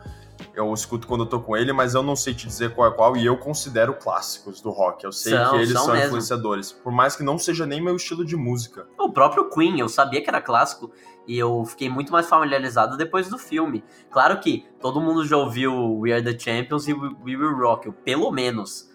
eu 0.54 0.74
escuto 0.74 1.08
quando 1.08 1.22
eu 1.24 1.30
tô 1.30 1.40
com 1.40 1.56
ele, 1.56 1.74
mas 1.74 1.94
eu 1.94 2.04
não 2.04 2.16
sei 2.16 2.34
te 2.34 2.48
dizer 2.48 2.74
qual 2.74 2.88
é 2.88 2.94
qual, 2.94 3.18
e 3.18 3.26
eu 3.26 3.38
considero 3.38 3.94
clássicos 3.94 4.62
do 4.62 4.70
rock. 4.70 5.04
Eu 5.04 5.12
sei 5.12 5.34
São, 5.34 5.52
que 5.52 5.56
eles 5.58 5.72
são 5.72 5.86
são, 5.86 5.98
influenciadores, 5.98 6.72
por 6.72 6.92
mais 6.92 7.16
que 7.16 7.24
não 7.24 7.38
seja 7.38 7.66
nem 7.66 7.82
meu 7.82 7.96
estilo 7.96 8.24
de 8.26 8.36
música. 8.36 8.88
O 9.00 9.12
próprio 9.12 9.50
Queen, 9.50 9.80
eu 9.80 9.90
sabia 9.90 10.22
que 10.22 10.30
era 10.30 10.42
clássico 10.42 10.92
e 11.28 11.38
eu 11.38 11.66
fiquei 11.66 11.90
muito 11.90 12.12
mais 12.12 12.28
familiarizado 12.28 12.96
depois 12.98 13.30
do 13.30 13.38
filme. 13.38 13.84
Claro 14.10 14.40
que 14.40 14.66
todo 14.80 15.02
mundo 15.02 15.26
já 15.26 15.38
ouviu 15.38 16.00
We 16.00 16.14
Are 16.14 16.24
The 16.24 16.38
Champions 16.38 16.88
e 16.88 16.94
We 16.94 17.10
We 17.24 17.36
Will 17.36 17.58
Rock 17.58 17.88
You, 17.88 17.94
pelo 17.94 18.32
menos. 18.32 18.87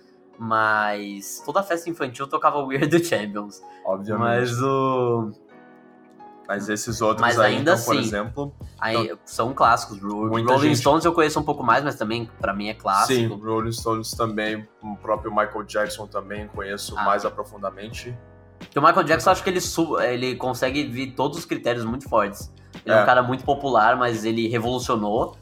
Mas 0.44 1.40
toda 1.46 1.62
festa 1.62 1.88
infantil 1.88 2.26
tocava 2.26 2.58
We 2.64 2.74
Are 2.76 2.88
The 2.88 2.98
Champions. 3.02 3.62
Obviamente. 3.86 4.24
Mas 4.50 4.60
o... 4.60 5.30
Mas 6.48 6.68
esses 6.68 7.00
outros 7.00 7.20
Mas 7.20 7.38
aí, 7.38 7.56
ainda 7.56 7.72
então, 7.74 7.84
por 7.84 7.92
assim, 7.96 8.04
exemplo. 8.04 8.54
Aí, 8.80 9.16
são 9.24 9.54
clássicos. 9.54 10.00
Rolling 10.02 10.44
gente- 10.58 10.78
Stones 10.78 11.04
eu 11.04 11.12
conheço 11.12 11.38
um 11.38 11.44
pouco 11.44 11.62
mais, 11.62 11.84
mas 11.84 11.94
também 11.94 12.28
pra 12.40 12.52
mim 12.52 12.68
é 12.68 12.72
Sim, 12.72 12.78
clássico. 12.80 13.36
Rolling 13.36 13.72
Stones 13.72 14.12
também, 14.14 14.66
o 14.82 14.96
próprio 14.96 15.30
Michael 15.30 15.62
Jackson 15.62 16.08
também 16.08 16.48
conheço 16.48 16.98
Ah. 16.98 17.04
mais 17.04 17.24
aprofundadamente. 17.24 18.14
Porque 18.58 18.78
o 18.78 18.82
Michael 18.82 19.04
Jackson, 19.04 19.30
eu 19.30 19.32
acho 19.32 19.44
que 19.44 19.50
ele, 19.50 19.60
ele 20.04 20.34
consegue 20.36 20.82
vir 20.88 21.12
todos 21.12 21.38
os 21.38 21.44
critérios 21.44 21.84
muito 21.84 22.08
fortes. 22.08 22.52
Ele 22.84 22.92
é. 22.94 22.98
É. 22.98 23.02
um 23.02 23.06
cara 23.06 23.22
muito 23.22 23.44
popular, 23.44 23.96
mas 23.96 24.24
ele 24.24 24.48
revolucionou. 24.48 25.36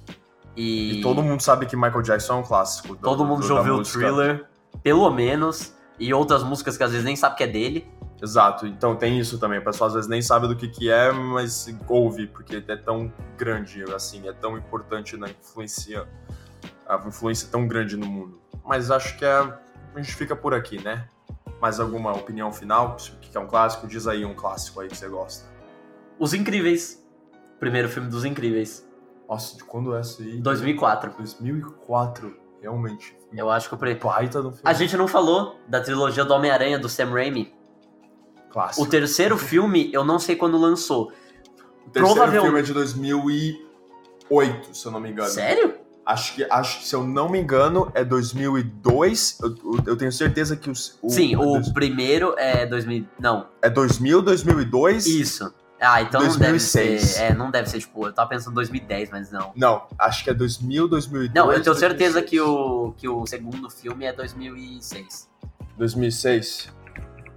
E, 0.55 0.99
E, 0.99 1.01
todo 1.01 1.23
mundo 1.23 1.41
sabe 1.41 1.65
que 1.65 1.75
Michael 1.77 2.03
Jackson 2.03 2.35
é 2.35 2.37
um 2.37 2.43
clássico. 2.43 2.89
do- 2.95 3.01
todo 3.01 3.25
mundo 3.25 3.41
do- 3.41 3.49
já 3.49 3.55
da 3.55 3.61
ouviu 3.61 3.75
o. 3.77 3.83
Thriller, 3.83 4.47
pelo 4.83 5.11
menos. 5.11 5.75
E 5.99 6.15
outras 6.15 6.43
músicas 6.43 6.77
que 6.77 6.83
às 6.83 6.93
vezes 6.93 7.05
nem 7.05 7.15
sabe 7.15 7.37
que 7.37 7.45
é 7.45 7.47
dele. 7.47 7.87
Exato, 8.23 8.67
então 8.67 8.97
tem 8.97 9.19
isso 9.19 9.39
também. 9.39 9.59
O 9.59 9.65
pessoal 9.65 9.89
às 9.89 9.95
vezes 9.95 10.09
nem 10.09 10.21
sabe 10.21 10.47
do 10.47 10.55
que, 10.55 10.69
que 10.69 10.91
é, 10.91 11.11
mas 11.11 11.67
ouve, 11.89 12.27
porque 12.27 12.63
é 12.67 12.77
tão 12.77 13.13
grande, 13.37 13.83
assim, 13.95 14.29
é 14.29 14.33
tão 14.33 14.59
importante 14.59 15.17
na 15.17 15.29
influência. 15.29 16.07
A 16.87 16.97
influência 17.07 17.47
é 17.47 17.51
tão 17.51 17.67
grande 17.67 17.97
no 17.97 18.07
mundo. 18.07 18.41
Mas 18.65 18.91
acho 18.91 19.17
que 19.17 19.25
é, 19.25 19.31
a 19.31 19.59
gente 19.97 20.15
fica 20.15 20.37
por 20.37 20.53
aqui, 20.53 20.83
né? 20.83 21.09
Mais 21.61 21.81
alguma 21.81 22.13
opinião 22.13 22.53
final? 22.53 22.93
O 22.93 23.19
que 23.19 23.31
que 23.31 23.37
é 23.37 23.41
um 23.41 23.47
clássico? 23.47 23.87
Diz 23.87 24.07
aí 24.07 24.25
um 24.25 24.35
clássico 24.35 24.81
aí 24.81 24.89
que 24.89 24.97
você 24.97 25.09
gosta. 25.09 25.47
Os 26.19 26.35
Incríveis. 26.35 27.03
Primeiro 27.59 27.89
filme 27.89 28.09
dos 28.09 28.25
Incríveis. 28.25 28.87
Nossa, 29.29 29.57
de 29.57 29.65
quando 29.65 29.95
é 29.95 30.01
essa 30.01 30.23
aí? 30.23 30.41
2004. 30.41 31.13
2004, 31.17 32.37
realmente. 32.61 33.17
Eu 33.33 33.49
acho 33.51 33.69
que 33.69 33.75
o 33.75 33.79
pre... 33.79 33.95
Baita 33.95 34.43
do 34.43 34.51
filme. 34.51 34.63
A 34.65 34.73
gente 34.73 34.97
não 34.97 35.07
falou 35.09 35.57
da 35.69 35.81
trilogia 35.81 36.25
do 36.25 36.33
Homem-Aranha 36.35 36.79
do 36.79 36.89
Sam 36.89 37.11
Raimi. 37.13 37.55
Clássico. 38.51 38.85
O 38.85 38.89
terceiro 38.89 39.39
filme, 39.39 39.91
eu 39.93 40.05
não 40.05 40.19
sei 40.19 40.37
quando 40.37 40.59
lançou. 40.59 41.13
O 41.87 41.91
terceiro 41.91 42.15
provavelmente- 42.15 42.43
filme 42.45 42.61
é 42.61 42.63
de 42.63 42.73
2008, 44.29 44.77
se 44.77 44.87
eu 44.87 44.93
não 44.93 45.01
me 45.01 45.11
engano. 45.11 45.29
Sério? 45.31 45.75
Acho 46.05 46.35
que, 46.35 46.45
acho, 46.51 46.83
se 46.83 46.95
eu 46.95 47.05
não 47.05 47.29
me 47.29 47.39
engano, 47.39 47.91
é 47.95 48.05
2002. 48.05 49.39
Eu, 49.41 49.49
eu- 49.51 49.81
eu 49.87 49.97
tenho 49.97 50.11
certeza 50.11 50.57
que 50.57 50.71
os, 50.71 50.99
o, 51.03 51.11
Sim, 51.11 51.37
o 51.37 51.41
dois- 51.41 51.73
primeiro 51.73 52.35
é 52.37 52.67
2000. 52.67 53.07
Não, 53.19 53.47
é 53.63 53.71
2000, 53.71 54.23
2002. 54.23 55.07
isso. 55.07 55.53
Ah, 55.81 56.03
então 56.03 56.21
não 56.21 56.29
2006. 56.29 56.75
deve 56.75 57.01
ser. 57.01 57.23
É, 57.23 57.35
não 57.35 57.51
deve 57.51 57.71
ser, 57.71 57.79
tipo, 57.79 58.07
eu 58.07 58.13
tava 58.13 58.29
pensando 58.29 58.55
2010, 58.55 59.11
mas 59.11 59.33
não. 59.33 59.53
Não, 59.57 59.87
acho 59.99 60.23
que 60.23 60.31
é 60.31 60.35
2000, 60.35 60.87
2002. 60.87 61.35
Não, 61.35 61.51
eu 61.51 61.63
tenho 61.63 61.75
certeza 61.75 62.21
2006. 62.21 62.31
que 62.31 62.41
o, 62.41 62.93
que 62.93 63.09
o 63.09 63.27
segundo 63.27 63.71
filme 63.71 64.05
é 64.05 64.13
2006. 64.13 65.31
2006. 65.79 66.75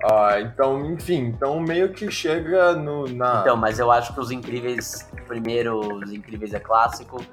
Ah, 0.04 0.41
então, 0.41 0.91
enfim, 0.91 1.28
então 1.28 1.62
meio 1.62 1.94
que 1.94 2.12
chega 2.12 2.76
no, 2.76 3.08
na. 3.08 3.39
Então, 3.41 3.56
mas 3.56 3.80
eu 3.80 3.89
acho 3.89 4.14
que 4.14 4.20
os 4.20 4.32
Incríveis. 4.32 5.10
Primeiro, 5.26 5.80
os 5.80 6.12
Incríveis 6.12 6.54
é 6.54 6.60
clássico. 6.60 7.24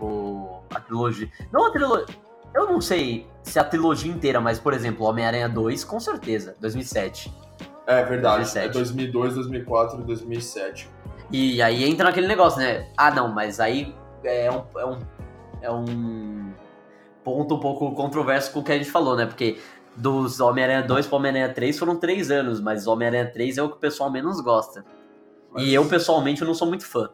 O, 0.00 0.62
a 0.74 0.80
trilogia. 0.80 1.28
Não 1.52 1.66
a 1.66 1.70
trilogia. 1.70 2.16
Eu 2.54 2.66
não 2.66 2.80
sei 2.80 3.26
se 3.42 3.58
a 3.58 3.64
trilogia 3.64 4.10
inteira, 4.10 4.40
mas, 4.40 4.58
por 4.58 4.72
exemplo, 4.72 5.04
Homem-Aranha 5.04 5.46
2, 5.46 5.84
com 5.84 6.00
certeza, 6.00 6.56
2007. 6.58 7.30
É 7.86 8.02
verdade. 8.04 8.36
2007. 8.44 8.66
É 8.66 8.68
2002, 8.70 9.34
2004 9.34 10.00
e 10.00 10.04
2007. 10.04 10.90
E 11.30 11.60
aí 11.62 11.84
entra 11.84 12.04
naquele 12.06 12.26
negócio, 12.28 12.58
né? 12.60 12.88
Ah, 12.96 13.10
não, 13.10 13.28
mas 13.28 13.58
aí 13.60 13.94
é 14.24 14.50
um, 14.50 14.64
é 14.78 14.86
um, 14.86 14.98
é 15.62 15.70
um 15.70 16.52
ponto 17.24 17.54
um 17.56 17.60
pouco 17.60 17.92
controverso 17.94 18.52
com 18.52 18.60
o 18.60 18.64
que 18.64 18.72
a 18.72 18.78
gente 18.78 18.90
falou, 18.90 19.16
né? 19.16 19.26
Porque 19.26 19.58
dos 19.96 20.40
Homem-Aranha 20.40 20.82
2 20.82 21.06
para 21.06 21.16
Homem-Aranha 21.16 21.52
3 21.52 21.78
foram 21.78 21.96
três 21.96 22.30
anos, 22.30 22.60
mas 22.60 22.86
Homem-Aranha 22.86 23.30
3 23.32 23.58
é 23.58 23.62
o 23.62 23.68
que 23.68 23.76
o 23.76 23.80
pessoal 23.80 24.10
menos 24.10 24.40
gosta. 24.40 24.84
Mas- 25.50 25.64
E 25.64 25.74
eu, 25.74 25.84
pessoalmente, 25.86 26.42
eu 26.42 26.46
não 26.46 26.54
sou 26.54 26.68
muito 26.68 26.86
fã. 26.86 27.08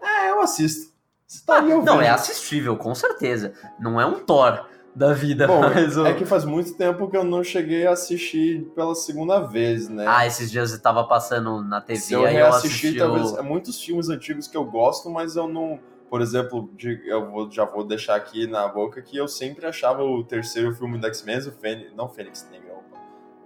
É, 0.00 0.30
eu 0.30 0.40
assisto. 0.40 0.92
Você 1.26 1.44
tá 1.46 1.56
ouvindo. 1.56 1.82
Não, 1.84 2.00
é 2.00 2.10
assistível, 2.10 2.76
com 2.76 2.94
certeza. 2.94 3.54
Não 3.80 3.98
é 4.00 4.04
um 4.04 4.20
Thor 4.20 4.66
da 4.94 5.12
vida, 5.14 5.46
Bom, 5.46 5.60
mas 5.60 5.96
é 5.96 6.12
que 6.12 6.26
faz 6.26 6.44
muito 6.44 6.74
tempo 6.74 7.08
que 7.08 7.16
eu 7.16 7.24
não 7.24 7.42
cheguei 7.42 7.86
a 7.86 7.92
assistir 7.92 8.62
pela 8.74 8.94
segunda 8.94 9.40
vez, 9.40 9.88
né? 9.88 10.04
Ah, 10.06 10.26
esses 10.26 10.50
dias 10.50 10.72
eu 10.72 10.80
tava 10.82 11.04
passando 11.04 11.62
na 11.62 11.80
TV, 11.80 11.98
Se 12.00 12.12
eu 12.14 12.26
aí 12.26 12.36
eu 12.36 12.46
assisti 12.48 12.96
talvez. 12.98 13.32
o... 13.32 13.38
É 13.38 13.42
muitos 13.42 13.80
filmes 13.82 14.08
antigos 14.10 14.46
que 14.46 14.56
eu 14.56 14.64
gosto, 14.64 15.08
mas 15.08 15.34
eu 15.36 15.48
não. 15.48 15.78
Por 16.10 16.20
exemplo, 16.20 16.68
de- 16.76 17.00
eu 17.06 17.30
vou- 17.30 17.50
já 17.50 17.64
vou 17.64 17.82
deixar 17.84 18.16
aqui 18.16 18.46
na 18.46 18.68
boca 18.68 19.00
que 19.00 19.16
eu 19.16 19.26
sempre 19.26 19.64
achava 19.64 20.02
o 20.04 20.22
terceiro 20.22 20.74
filme 20.74 20.98
do 20.98 21.06
X-Men, 21.06 21.38
o 21.38 21.52
Fênix. 21.52 21.90
Não 21.96 22.06
Fênix 22.08 22.46
Negra. 22.52 22.72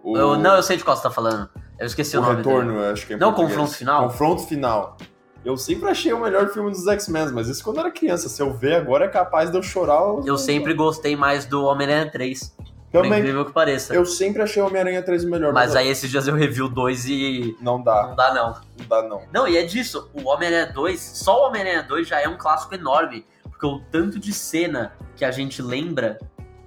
O, 0.02 0.16
Eu- 0.16 0.36
Não, 0.36 0.56
eu 0.56 0.62
sei 0.64 0.76
de 0.76 0.84
qual 0.84 0.96
você 0.96 1.02
tá 1.04 1.10
falando. 1.10 1.48
Eu 1.78 1.86
esqueci 1.86 2.16
o, 2.16 2.20
o 2.20 2.22
nome 2.24 2.36
Retorno, 2.38 2.72
dele. 2.72 2.84
eu 2.86 2.92
acho 2.92 3.06
que 3.06 3.14
é 3.14 3.16
Não, 3.16 3.28
português. 3.32 3.52
Confronto 3.56 3.76
Final? 3.78 4.02
Confronto 4.08 4.42
Final. 4.48 4.96
Eu 5.46 5.56
sempre 5.56 5.88
achei 5.88 6.12
o 6.12 6.18
melhor 6.20 6.48
filme 6.48 6.70
dos 6.72 6.86
X-Men, 6.88 7.30
mas 7.32 7.46
isso 7.48 7.62
quando 7.62 7.76
eu 7.76 7.82
era 7.82 7.90
criança. 7.92 8.28
Se 8.28 8.42
eu 8.42 8.52
ver 8.52 8.74
agora 8.74 9.04
é 9.04 9.08
capaz 9.08 9.48
de 9.48 9.56
eu 9.56 9.62
chorar. 9.62 10.02
Eu 10.24 10.36
sempre 10.36 10.74
gostei 10.74 11.14
mais 11.14 11.46
do 11.46 11.64
Homem-Aranha 11.64 12.10
3. 12.10 12.56
Por 12.90 13.02
Também. 13.02 13.20
incrível 13.20 13.44
que 13.44 13.52
pareça. 13.52 13.94
Eu 13.94 14.04
sempre 14.04 14.42
achei 14.42 14.60
o 14.60 14.66
Homem-Aranha 14.66 15.02
3 15.02 15.24
o 15.24 15.30
melhor. 15.30 15.52
Mas 15.52 15.76
aí 15.76 15.88
esses 15.88 16.10
dias 16.10 16.26
eu 16.26 16.34
revi 16.34 16.62
o 16.62 16.68
2 16.68 17.06
e 17.06 17.56
Não 17.60 17.80
dá, 17.82 18.08
não 18.08 18.16
dá 18.16 18.34
não. 18.34 18.52
não 18.78 18.86
dá 18.88 19.02
não. 19.08 19.22
Não, 19.32 19.48
e 19.48 19.56
é 19.56 19.62
disso. 19.62 20.10
O 20.14 20.28
Homem-Aranha 20.28 20.72
2, 20.72 21.00
só 21.00 21.42
o 21.44 21.46
Homem-Aranha 21.48 21.82
2 21.84 22.08
já 22.08 22.20
é 22.20 22.28
um 22.28 22.36
clássico 22.36 22.74
enorme. 22.74 23.24
Porque 23.44 23.66
o 23.66 23.78
tanto 23.92 24.18
de 24.18 24.32
cena 24.32 24.94
que 25.14 25.24
a 25.24 25.30
gente 25.30 25.62
lembra. 25.62 26.18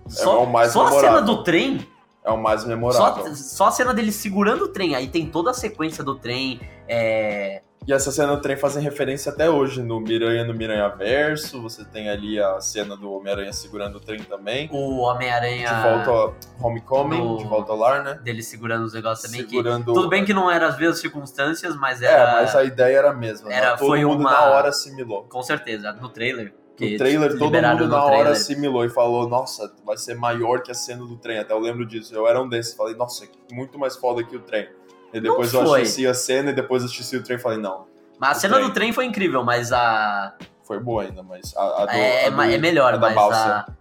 Só, 0.07 0.37
É 0.37 0.39
o 0.39 0.45
mais 0.45 0.71
só 0.71 0.83
a 0.87 0.91
cena 0.91 1.01
memorável. 1.01 1.25
do 1.35 1.43
trem. 1.43 1.87
É 2.23 2.31
o 2.31 2.37
mais 2.37 2.61
Só, 2.61 2.67
memorável. 2.67 3.35
só 3.35 3.67
a 3.67 3.71
cena 3.71 3.93
dele 3.93 4.11
segurando 4.11 4.63
o 4.65 4.67
trem. 4.69 4.95
Aí 4.95 5.07
tem 5.07 5.25
toda 5.25 5.51
a 5.51 5.53
sequência 5.53 6.03
do 6.03 6.15
trem. 6.15 6.59
É, 6.87 7.61
E 7.87 7.93
essa 7.93 8.11
cena 8.11 8.35
do 8.35 8.41
trem 8.41 8.55
fazem 8.55 8.83
referência 8.83 9.31
até 9.31 9.49
hoje 9.49 9.81
no 9.81 9.99
Miranha 9.99 10.43
no 10.43 10.53
Miranha 10.53 10.87
Verso. 10.89 11.59
Você 11.61 11.83
tem 11.85 12.07
ali 12.09 12.39
a 12.39 12.59
cena 12.61 12.95
do 12.95 13.11
Homem-Aranha 13.11 13.51
segurando 13.51 13.95
o 13.95 13.99
trem 13.99 14.19
também. 14.23 14.69
o 14.71 14.97
Homem-Aranha. 14.99 15.67
De 15.67 15.81
volta 16.05 16.09
ao 16.11 16.35
Homecoming, 16.61 17.17
no- 17.19 17.37
de 17.37 17.45
volta 17.45 17.71
ao 17.71 17.77
lar, 17.77 18.03
né? 18.03 18.13
Dele 18.21 18.43
segurando 18.43 18.83
os 18.85 18.93
negócios 18.93 19.25
também. 19.31 19.43
Que, 19.43 19.49
Segurando. 19.55 19.85
tudo 19.93 20.07
bem 20.07 20.23
que 20.23 20.33
não 20.33 20.51
era 20.51 20.67
as 20.67 20.77
mesmas 20.77 20.99
circunstâncias, 20.99 21.75
mas 21.77 22.01
É, 22.01 22.05
era. 22.11 22.33
mas 22.33 22.55
a 22.55 22.63
ideia 22.63 22.97
era 22.97 23.09
a 23.09 23.13
mesma. 23.13 23.49
né? 23.49 23.55
era- 23.55 23.75
Todo 23.77 23.87
foi 23.87 24.05
mundo 24.05 24.19
uma- 24.19 24.31
na 24.31 24.41
hora 24.51 24.69
assimilou. 24.69 25.23
Com 25.23 25.41
certeza, 25.41 25.91
no 25.93 26.09
trailer. 26.09 26.53
que 26.77 26.91
No 26.91 26.97
trailer, 26.97 27.31
todo 27.37 27.51
mundo 27.51 27.87
na 27.89 28.03
hora 28.03 28.11
trailer. 28.13 28.31
assimilou 28.31 28.85
e 28.85 28.89
falou: 28.89 29.27
Nossa, 29.27 29.69
vai 29.85 29.97
ser 29.97 30.15
maior 30.15 30.61
que 30.61 30.71
a 30.71 30.73
cena 30.73 31.05
do 31.05 31.17
trem. 31.17 31.37
Até 31.37 31.51
eu 31.53 31.59
lembro 31.59 31.85
disso. 31.85 32.15
Eu 32.15 32.25
era 32.25 32.41
um 32.41 32.47
desses. 32.47 32.73
Falei: 32.73 32.95
Nossa, 32.95 33.25
muito 33.51 33.77
mais 33.77 33.97
foda 33.97 34.23
que 34.23 34.33
o 34.33 34.39
trem. 34.39 34.69
E 35.13 35.19
depois 35.19 35.53
eu 35.53 35.65
foi. 35.65 35.81
assisti 35.81 36.05
a 36.07 36.13
cena 36.13 36.51
e 36.51 36.53
depois 36.53 36.83
assisti 36.83 37.15
o 37.17 37.23
trem 37.23 37.37
e 37.37 37.41
falei: 37.41 37.57
Não, 37.57 37.85
Mas 38.19 38.37
a 38.37 38.39
cena 38.41 38.55
trem. 38.55 38.67
do 38.67 38.73
trem 38.73 38.93
foi 38.93 39.05
incrível, 39.05 39.43
mas 39.43 39.71
a. 39.71 40.35
foi 40.63 40.79
boa 40.79 41.03
ainda, 41.03 41.23
mas 41.23 41.55
a, 41.57 41.63
a 41.83 41.85
do, 41.85 41.91
é, 41.91 42.25
a 42.27 42.29
do- 42.29 42.41
é 42.41 42.57
melhor, 42.57 42.93
a 42.93 42.97
da 42.97 43.07
mas 43.07 43.15
balsa. 43.15 43.65
a. 43.67 43.79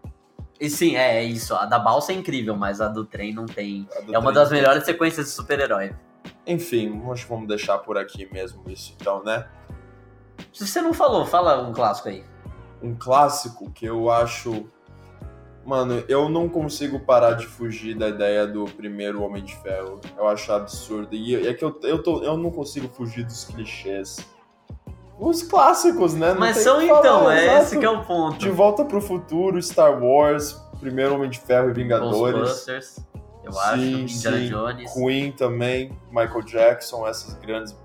E 0.61 0.68
sim, 0.68 0.97
é, 0.97 1.18
é 1.18 1.22
isso. 1.24 1.55
A 1.55 1.66
da 1.66 1.79
balsa 1.79 2.12
é 2.12 2.16
incrível, 2.16 2.57
mas 2.57 2.81
a 2.81 2.89
do 2.89 3.05
trem 3.05 3.33
não 3.33 3.47
tem. 3.47 3.89
É 4.11 4.18
uma 4.18 4.33
das 4.33 4.51
melhores 4.51 4.85
sequências 4.85 5.26
de 5.26 5.33
super-herói. 5.33 5.95
Enfim, 6.47 7.01
acho 7.12 7.24
que 7.24 7.31
vamos 7.31 7.47
deixar 7.47 7.79
por 7.79 7.97
aqui 7.97 8.29
mesmo 8.33 8.62
isso, 8.66 8.95
então, 9.01 9.22
né? 9.22 9.47
Se 10.53 10.66
você 10.66 10.81
não 10.81 10.93
falou, 10.95 11.24
fala 11.26 11.61
um 11.62 11.72
clássico 11.72 12.09
aí. 12.09 12.24
Um 12.83 12.95
clássico 12.95 13.70
que 13.70 13.85
eu 13.87 14.11
acho. 14.11 14.66
Mano, 15.68 16.02
eu 16.08 16.30
não 16.30 16.48
consigo 16.48 16.98
parar 16.98 17.34
de 17.34 17.46
fugir 17.46 17.94
da 17.94 18.08
ideia 18.08 18.46
do 18.46 18.64
primeiro 18.64 19.22
Homem 19.22 19.44
de 19.44 19.54
Ferro. 19.56 20.00
Eu 20.16 20.26
acho 20.26 20.50
absurdo. 20.50 21.14
E 21.14 21.46
é 21.46 21.52
que 21.52 21.62
eu, 21.62 21.78
eu, 21.82 22.02
tô, 22.02 22.22
eu 22.22 22.38
não 22.38 22.50
consigo 22.50 22.88
fugir 22.88 23.22
dos 23.22 23.44
clichês. 23.44 24.16
Os 25.18 25.42
clássicos, 25.42 26.14
né? 26.14 26.32
Não 26.32 26.40
mas 26.40 26.56
são 26.56 26.78
o 26.78 26.80
que 26.80 26.86
falar, 26.88 27.00
então, 27.00 27.30
é 27.30 27.44
exato. 27.44 27.62
esse 27.64 27.78
que 27.78 27.84
é 27.84 27.90
o 27.90 28.02
ponto. 28.02 28.38
De 28.38 28.48
Volta 28.48 28.82
pro 28.82 28.98
Futuro, 28.98 29.60
Star 29.60 30.02
Wars, 30.02 30.58
Primeiro 30.80 31.14
Homem 31.14 31.28
de 31.28 31.38
Ferro 31.38 31.68
e 31.68 31.74
Vingadores. 31.74 32.34
Ghostbusters, 32.38 33.00
eu 33.44 33.60
acho, 33.60 33.76
Sim, 33.82 34.02
Indiana 34.04 34.38
sim. 34.38 34.48
Jones. 34.48 34.92
Queen 34.94 35.32
também, 35.32 35.92
Michael 36.10 36.42
Jackson, 36.44 37.06
essas 37.06 37.34
grandes 37.34 37.76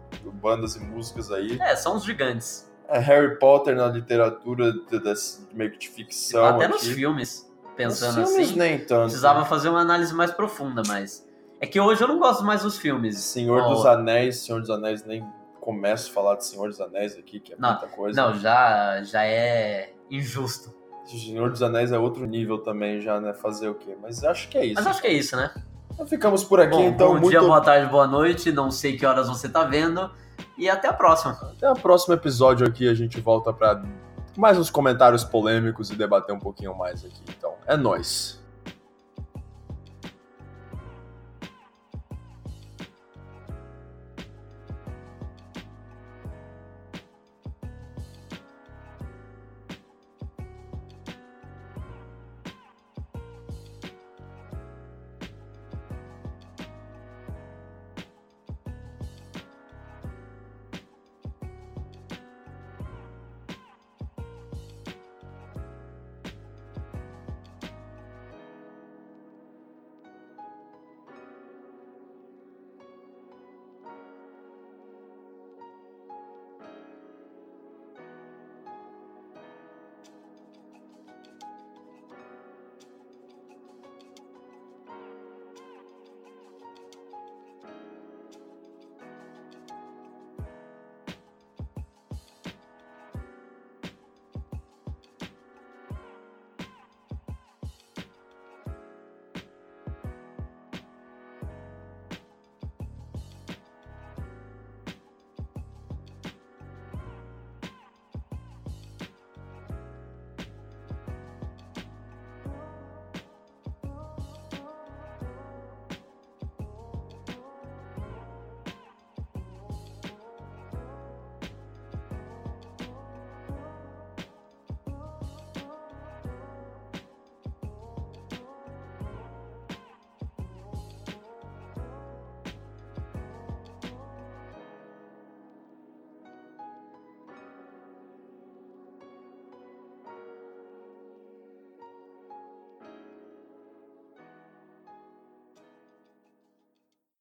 bandas 0.42 0.78
e 0.78 0.80
músicas 0.80 1.30
aí. 1.34 1.60
É, 1.60 1.76
são 1.76 1.98
os 1.98 2.06
gigantes. 2.06 2.72
É 2.88 2.98
Harry 3.00 3.38
Potter 3.40 3.76
na 3.76 3.88
literatura 3.88 4.72
de, 4.72 5.00
das- 5.04 5.46
meio 5.54 5.72
que 5.72 5.80
de 5.80 5.90
ficção. 5.90 6.46
Até 6.46 6.64
aqui. 6.66 6.74
nos 6.76 6.88
filmes, 6.88 7.52
pensando 7.76 8.22
Nos 8.22 8.30
filmes 8.30 8.50
assim. 8.50 8.60
nem 8.60 8.80
tanto. 8.80 9.04
Precisava 9.04 9.46
fazer 9.46 9.70
uma 9.70 9.82
análise 9.82 10.14
mais 10.14 10.32
profunda, 10.32 10.82
mas. 10.88 11.28
É 11.60 11.66
que 11.66 11.80
hoje 11.80 12.04
eu 12.04 12.08
não 12.08 12.20
gosto 12.20 12.44
mais 12.44 12.64
dos 12.64 12.78
filmes. 12.78 13.18
Senhor 13.20 13.62
dos 13.70 13.86
Anéis, 13.86 14.38
Senhor 14.40 14.60
dos 14.60 14.70
Anéis, 14.70 15.06
nem 15.06 15.26
começo 15.62 16.10
a 16.10 16.14
falar 16.14 16.36
de 16.36 16.46
Senhor 16.46 16.68
dos 16.68 16.82
Anéis 16.82 17.18
aqui, 17.18 17.40
que 17.40 17.54
é 17.54 17.56
Não, 17.58 17.70
muita 17.70 17.88
coisa. 17.88 18.22
Não, 18.22 18.38
já, 18.38 19.02
já 19.04 19.24
é 19.26 19.94
injusto. 20.12 20.74
Senhor 21.06 21.50
dos 21.50 21.62
Anéis 21.62 21.92
é 21.92 21.98
outro 21.98 22.26
nível 22.26 22.60
também 22.60 23.00
já, 23.00 23.20
né? 23.20 23.34
Fazer 23.34 23.70
o 23.70 23.76
quê? 23.76 23.96
Mas 24.02 24.24
acho 24.24 24.50
que 24.50 24.58
é 24.58 24.66
isso. 24.66 24.76
Mas 24.76 24.88
acho 24.88 25.02
que 25.02 25.08
é 25.08 25.14
isso, 25.14 25.36
né? 25.38 25.52
Então 25.94 26.06
ficamos 26.06 26.44
por 26.44 26.60
aqui, 26.60 26.76
Bom, 26.76 26.84
então. 26.84 27.08
bom 27.08 27.14
muito... 27.14 27.30
dia, 27.30 27.42
boa 27.42 27.62
tarde, 27.62 27.90
boa 27.90 28.08
noite. 28.08 28.52
Não 28.52 28.72
sei 28.72 28.98
que 28.98 29.06
horas 29.06 29.30
você 29.30 29.48
tá 29.48 29.64
vendo. 29.64 30.10
E 30.58 30.70
até 30.70 30.88
a 30.88 30.94
próxima. 30.94 31.34
Até 31.56 31.70
o 31.72 31.76
próximo 31.76 32.14
episódio 32.14 32.68
aqui, 32.68 32.90
a 32.90 32.94
gente 32.94 33.20
volta 33.22 33.54
para 33.54 33.84
mais 34.36 34.58
uns 34.58 34.70
comentários 34.70 35.24
polêmicos 35.24 35.90
e 35.90 35.96
debater 35.96 36.34
um 36.36 36.40
pouquinho 36.40 36.76
mais 36.76 37.04
aqui. 37.06 37.22
Então, 37.30 37.54
é 37.66 37.78
nóis. 37.78 38.43